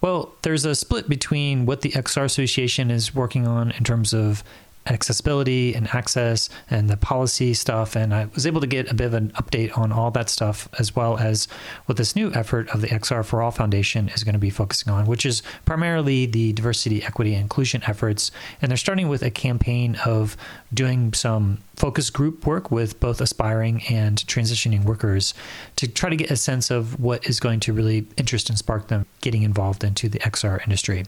well, 0.00 0.34
there's 0.42 0.64
a 0.64 0.74
split 0.74 1.10
between 1.10 1.66
what 1.66 1.82
the 1.82 1.90
XR 1.90 2.24
Association 2.24 2.90
is 2.90 3.14
working 3.14 3.46
on 3.46 3.70
in 3.72 3.84
terms 3.84 4.14
of 4.14 4.42
accessibility 4.86 5.74
and 5.74 5.88
access 5.94 6.48
and 6.70 6.88
the 6.88 6.96
policy 6.96 7.54
stuff. 7.54 7.96
And 7.96 8.14
I 8.14 8.26
was 8.34 8.46
able 8.46 8.60
to 8.60 8.66
get 8.66 8.90
a 8.90 8.94
bit 8.94 9.06
of 9.06 9.14
an 9.14 9.30
update 9.30 9.76
on 9.76 9.92
all 9.92 10.10
that 10.12 10.28
stuff, 10.28 10.68
as 10.78 10.94
well 10.94 11.18
as 11.18 11.48
what 11.86 11.96
this 11.96 12.14
new 12.14 12.32
effort 12.32 12.68
of 12.70 12.80
the 12.80 12.88
XR 12.88 13.24
for 13.24 13.42
All 13.42 13.50
Foundation 13.50 14.08
is 14.10 14.24
going 14.24 14.34
to 14.34 14.38
be 14.38 14.50
focusing 14.50 14.92
on, 14.92 15.06
which 15.06 15.24
is 15.24 15.42
primarily 15.64 16.26
the 16.26 16.52
diversity, 16.52 17.02
equity, 17.02 17.34
and 17.34 17.42
inclusion 17.42 17.82
efforts. 17.86 18.30
And 18.60 18.70
they're 18.70 18.76
starting 18.76 19.08
with 19.08 19.22
a 19.22 19.30
campaign 19.30 19.96
of 20.04 20.36
doing 20.72 21.12
some 21.12 21.58
focus 21.76 22.10
group 22.10 22.46
work 22.46 22.70
with 22.70 23.00
both 23.00 23.20
aspiring 23.20 23.82
and 23.90 24.18
transitioning 24.26 24.84
workers 24.84 25.34
to 25.76 25.88
try 25.88 26.10
to 26.10 26.16
get 26.16 26.30
a 26.30 26.36
sense 26.36 26.70
of 26.70 27.00
what 27.00 27.26
is 27.28 27.40
going 27.40 27.60
to 27.60 27.72
really 27.72 28.06
interest 28.16 28.48
and 28.48 28.58
spark 28.58 28.88
them 28.88 29.06
getting 29.20 29.42
involved 29.42 29.84
into 29.84 30.08
the 30.08 30.18
XR 30.20 30.62
industry. 30.62 31.04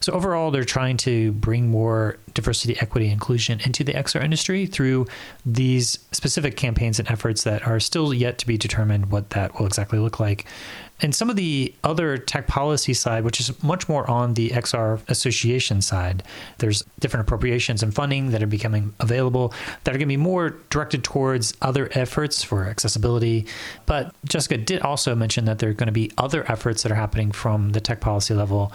So 0.00 0.12
overall, 0.12 0.50
they're 0.50 0.64
trying 0.64 0.96
to 0.98 1.32
bring 1.32 1.68
more 1.68 2.18
diversity, 2.34 2.78
equity, 2.80 3.08
inclusion 3.08 3.60
into 3.64 3.84
the 3.84 3.92
XR 3.92 4.22
industry 4.22 4.66
through 4.66 5.06
these 5.44 5.98
specific 6.12 6.56
campaigns 6.56 6.98
and 6.98 7.10
efforts 7.10 7.44
that 7.44 7.66
are 7.66 7.80
still 7.80 8.12
yet 8.14 8.38
to 8.38 8.46
be 8.46 8.56
determined 8.56 9.10
what 9.10 9.30
that 9.30 9.58
will 9.58 9.66
exactly 9.66 9.98
look 9.98 10.20
like. 10.20 10.46
And 11.00 11.14
some 11.14 11.30
of 11.30 11.36
the 11.36 11.74
other 11.84 12.18
tech 12.18 12.46
policy 12.46 12.92
side, 12.92 13.24
which 13.24 13.40
is 13.40 13.62
much 13.62 13.88
more 13.88 14.08
on 14.10 14.34
the 14.34 14.50
XR 14.50 15.00
association 15.08 15.80
side, 15.80 16.22
there's 16.58 16.82
different 16.98 17.26
appropriations 17.26 17.82
and 17.82 17.94
funding 17.94 18.30
that 18.30 18.42
are 18.42 18.48
becoming 18.48 18.92
available 18.98 19.54
that 19.84 19.94
are 19.94 19.98
going 19.98 20.00
to 20.00 20.06
be 20.06 20.16
more 20.16 20.56
directed 20.70 21.04
towards 21.04 21.54
other 21.62 21.88
efforts 21.92 22.42
for 22.42 22.66
accessibility. 22.66 23.46
But 23.86 24.14
Jessica 24.24 24.56
did 24.56 24.80
also 24.82 25.14
mention 25.14 25.44
that 25.44 25.60
there 25.60 25.70
are 25.70 25.74
going 25.74 25.86
to 25.86 25.92
be 25.92 26.10
other 26.18 26.50
efforts 26.50 26.82
that 26.82 26.92
are 26.92 26.96
happening 26.96 27.30
from 27.32 27.70
the 27.70 27.80
tech 27.80 28.00
policy 28.00 28.34
level 28.34 28.72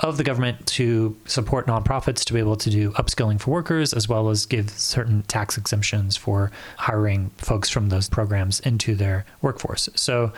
of 0.00 0.16
the 0.16 0.24
government 0.24 0.66
to 0.66 1.16
support 1.26 1.66
nonprofits 1.66 2.24
to 2.24 2.32
be 2.32 2.40
able 2.40 2.56
to 2.56 2.70
do 2.70 2.90
upskilling 2.92 3.40
for 3.40 3.52
workers, 3.52 3.92
as 3.92 4.08
well 4.08 4.30
as 4.30 4.46
give 4.46 4.68
certain 4.70 5.22
tax 5.22 5.56
exemptions 5.56 6.16
for 6.16 6.50
hiring 6.76 7.30
folks 7.38 7.68
from 7.68 7.88
those 7.88 8.08
programs 8.08 8.58
into 8.60 8.96
their 8.96 9.24
workforce. 9.40 9.88
So 9.94 10.32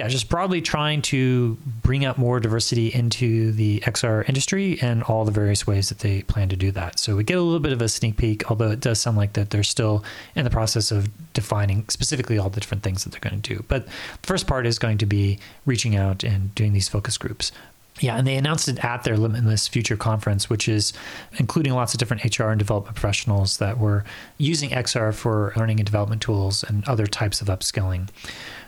yeah, 0.00 0.08
just 0.08 0.30
broadly 0.30 0.62
trying 0.62 1.02
to 1.02 1.58
bring 1.82 2.06
up 2.06 2.16
more 2.16 2.40
diversity 2.40 2.88
into 2.88 3.52
the 3.52 3.80
XR 3.80 4.26
industry 4.26 4.78
and 4.80 5.02
all 5.02 5.26
the 5.26 5.30
various 5.30 5.66
ways 5.66 5.90
that 5.90 5.98
they 5.98 6.22
plan 6.22 6.48
to 6.48 6.56
do 6.56 6.70
that. 6.70 6.98
So 6.98 7.16
we 7.16 7.22
get 7.22 7.36
a 7.36 7.42
little 7.42 7.60
bit 7.60 7.72
of 7.72 7.82
a 7.82 7.88
sneak 7.88 8.16
peek, 8.16 8.50
although 8.50 8.70
it 8.70 8.80
does 8.80 8.98
sound 8.98 9.18
like 9.18 9.34
that 9.34 9.50
they're 9.50 9.62
still 9.62 10.02
in 10.34 10.44
the 10.44 10.50
process 10.50 10.90
of 10.90 11.10
defining 11.34 11.86
specifically 11.90 12.38
all 12.38 12.48
the 12.48 12.60
different 12.60 12.82
things 12.82 13.04
that 13.04 13.10
they're 13.10 13.20
going 13.20 13.42
to 13.42 13.56
do. 13.56 13.62
But 13.68 13.84
the 13.88 13.92
first 14.26 14.46
part 14.46 14.66
is 14.66 14.78
going 14.78 14.96
to 14.96 15.06
be 15.06 15.38
reaching 15.66 15.96
out 15.96 16.24
and 16.24 16.54
doing 16.54 16.72
these 16.72 16.88
focus 16.88 17.18
groups. 17.18 17.52
Yeah, 17.98 18.16
and 18.16 18.26
they 18.26 18.36
announced 18.36 18.68
it 18.68 18.82
at 18.82 19.04
their 19.04 19.18
Limitless 19.18 19.68
Future 19.68 19.98
conference, 19.98 20.48
which 20.48 20.66
is 20.66 20.94
including 21.36 21.74
lots 21.74 21.92
of 21.92 21.98
different 21.98 22.24
HR 22.24 22.44
and 22.44 22.58
development 22.58 22.96
professionals 22.96 23.58
that 23.58 23.78
were 23.78 24.04
using 24.38 24.70
XR 24.70 25.12
for 25.12 25.52
learning 25.56 25.78
and 25.78 25.84
development 25.84 26.22
tools 26.22 26.64
and 26.64 26.88
other 26.88 27.06
types 27.06 27.42
of 27.42 27.48
upskilling. 27.48 28.08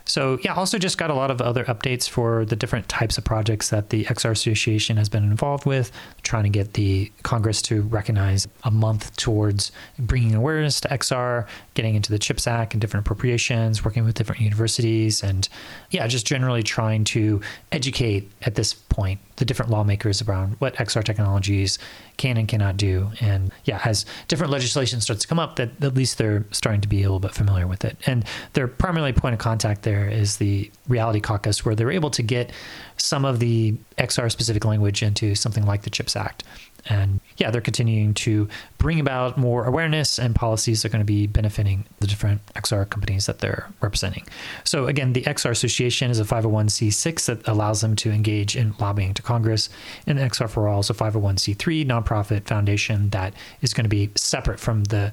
So, 0.05 0.39
yeah, 0.43 0.55
also 0.55 0.79
just 0.79 0.99
got 0.99 1.11
a 1.11 1.15
lot 1.15 1.31
of 1.31 1.41
other 1.41 1.65
updates 1.65 2.09
for 2.09 2.45
the 2.45 2.57
different 2.57 2.89
types 2.89 3.19
of 3.19 3.25
projects 3.25 3.71
that 3.71 3.91
the 3.91 4.05
XR 4.05 4.31
Association 4.31 4.97
has 4.97 5.09
been 5.09 5.25
involved 5.25 5.65
with, 5.67 5.93
trying 6.23 6.45
to 6.45 6.49
get 6.49 6.75
the 6.75 7.11
Congress 7.23 7.63
to 7.63 7.83
recognize 7.83 8.47
a 8.65 8.71
month 8.71 9.15
towards 9.17 9.73
bringing 9.99 10.35
awareness 10.35 10.81
to 10.81 10.89
XR, 10.89 11.47
getting 11.75 11.95
into 11.95 12.11
the 12.11 12.19
CHIPS 12.19 12.47
Act 12.47 12.75
and 12.75 12.81
different 12.81 13.07
appropriations, 13.07 13.85
working 13.85 14.05
with 14.05 14.15
different 14.15 14.41
universities, 14.41 15.23
and 15.23 15.49
yeah, 15.91 16.07
just 16.07 16.27
generally 16.27 16.63
trying 16.63 17.05
to 17.05 17.41
educate 17.71 18.31
at 18.43 18.55
this 18.55 18.73
point 18.93 19.21
the 19.37 19.45
different 19.45 19.71
lawmakers 19.71 20.23
around 20.23 20.55
what 20.61 20.75
XR 20.77 21.03
technologies 21.03 21.79
can 22.19 22.37
and 22.37 22.47
cannot 22.47 22.77
do. 22.77 23.11
And 23.21 23.51
yeah, 23.65 23.81
as 23.85 24.05
different 24.29 24.53
legislation 24.53 25.01
starts 25.01 25.23
to 25.23 25.29
come 25.29 25.39
up, 25.39 25.57
that 25.57 25.83
at 25.83 25.95
least 25.95 26.19
they're 26.19 26.45
starting 26.53 26.81
to 26.83 26.89
be 26.89 26.99
a 26.99 27.07
little 27.07 27.19
bit 27.19 27.33
familiar 27.33 27.67
with 27.67 27.85
it. 27.85 27.97
And 28.07 28.25
their 28.53 28.69
primary 28.69 29.13
point 29.13 29.33
of 29.33 29.41
contact 29.41 29.83
there 29.83 30.09
is 30.09 30.37
the 30.37 30.71
Reality 30.87 31.21
Caucus, 31.21 31.65
where 31.65 31.75
they're 31.75 31.91
able 31.91 32.11
to 32.11 32.23
get 32.23 32.53
some 32.99 33.25
of 33.25 33.41
the 33.41 33.75
XR 33.99 34.31
specific 34.31 34.65
language 34.65 35.03
into 35.03 35.35
something 35.35 35.65
like 35.65 35.83
the 35.83 35.91
CHIPS 35.91 36.15
Act. 36.15 36.45
And 36.89 37.21
yeah, 37.37 37.51
they're 37.51 37.61
continuing 37.61 38.15
to 38.15 38.49
bring 38.79 38.99
about 38.99 39.39
more 39.39 39.65
awareness 39.65 40.19
and 40.19 40.35
policies 40.35 40.83
that 40.83 40.89
are 40.89 40.93
going 40.93 41.01
to 41.01 41.05
be 41.05 41.27
benefiting 41.27 41.85
the 42.01 42.07
different 42.07 42.45
XR 42.55 42.89
companies 42.89 43.27
that 43.27 43.39
they're 43.39 43.69
representing. 43.81 44.27
So, 44.65 44.87
again, 44.87 45.13
the 45.13 45.23
XR 45.23 45.51
Association 45.51 46.11
is 46.11 46.19
a 46.19 46.25
501c6 46.25 47.27
that 47.27 47.47
allows 47.47 47.81
them 47.81 47.95
to 47.97 48.11
engage 48.11 48.57
in 48.57 48.75
lobbying 48.81 49.15
to 49.15 49.23
Congress. 49.23 49.69
And 50.07 50.19
XR 50.19 50.49
for 50.49 50.69
All 50.69 50.81
is 50.81 50.91
a 50.91 50.95
501c3 50.95 51.87
nonprofit 51.87 52.45
foundation 52.47 53.11
that 53.11 53.35
is 53.61 53.73
going 53.73 53.85
to 53.85 53.89
be 53.89 54.11
separate 54.17 54.59
from 54.59 54.85
the 54.85 55.13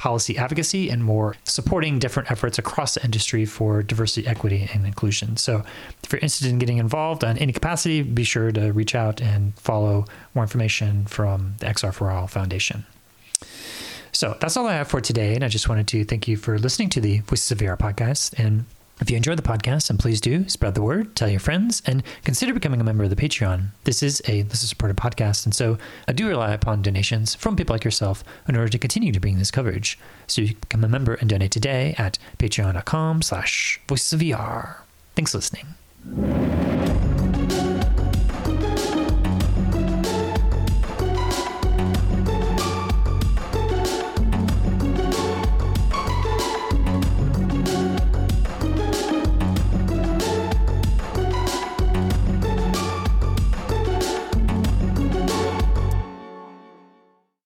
policy 0.00 0.38
advocacy 0.38 0.88
and 0.88 1.04
more 1.04 1.36
supporting 1.44 1.98
different 1.98 2.30
efforts 2.30 2.58
across 2.58 2.94
the 2.94 3.04
industry 3.04 3.44
for 3.44 3.82
diversity, 3.82 4.26
equity, 4.26 4.66
and 4.72 4.86
inclusion. 4.86 5.36
So, 5.36 5.62
if 6.02 6.10
you're 6.10 6.20
interested 6.20 6.48
in 6.48 6.58
getting 6.58 6.78
involved 6.78 7.22
on 7.22 7.36
any 7.36 7.52
capacity, 7.52 8.00
be 8.00 8.24
sure 8.24 8.50
to 8.50 8.72
reach 8.72 8.94
out 8.94 9.20
and 9.20 9.54
follow 9.58 10.06
more 10.34 10.42
information 10.42 11.04
from 11.04 11.54
the 11.58 11.66
XR 11.66 11.92
for 11.92 12.10
All 12.10 12.26
Foundation. 12.26 12.86
So 14.12 14.36
that's 14.40 14.56
all 14.56 14.66
I 14.66 14.74
have 14.74 14.88
for 14.88 15.00
today. 15.00 15.34
And 15.34 15.44
I 15.44 15.48
just 15.48 15.68
wanted 15.68 15.86
to 15.88 16.04
thank 16.04 16.26
you 16.26 16.36
for 16.36 16.58
listening 16.58 16.88
to 16.90 17.00
the 17.00 17.20
Voices 17.20 17.52
of 17.52 17.58
VR 17.58 17.78
podcast. 17.78 18.38
And 18.38 18.64
if 19.00 19.10
you 19.10 19.16
enjoy 19.16 19.34
the 19.34 19.42
podcast, 19.42 19.90
and 19.90 19.98
please 19.98 20.20
do 20.20 20.48
spread 20.48 20.74
the 20.74 20.82
word, 20.82 21.16
tell 21.16 21.28
your 21.28 21.40
friends, 21.40 21.82
and 21.86 22.02
consider 22.24 22.52
becoming 22.54 22.80
a 22.80 22.84
member 22.84 23.04
of 23.04 23.10
the 23.10 23.16
Patreon. 23.16 23.68
This 23.84 24.02
is 24.02 24.22
a 24.28 24.42
listener 24.44 24.68
supported 24.68 24.96
podcast, 24.96 25.44
and 25.44 25.54
so 25.54 25.78
I 26.06 26.12
do 26.12 26.28
rely 26.28 26.52
upon 26.52 26.82
donations 26.82 27.34
from 27.34 27.56
people 27.56 27.74
like 27.74 27.84
yourself 27.84 28.22
in 28.48 28.56
order 28.56 28.68
to 28.68 28.78
continue 28.78 29.12
to 29.12 29.20
bring 29.20 29.38
this 29.38 29.50
coverage. 29.50 29.98
So 30.26 30.42
you 30.42 30.48
can 30.48 30.60
become 30.60 30.84
a 30.84 30.88
member 30.88 31.14
and 31.14 31.28
donate 31.28 31.50
today 31.52 31.94
at 31.98 32.18
patreon.com 32.38 33.22
slash 33.22 33.80
voices 33.88 34.12
of 34.12 34.20
VR. 34.20 34.76
Thanks 35.14 35.32
for 35.32 35.38
listening. 35.38 35.66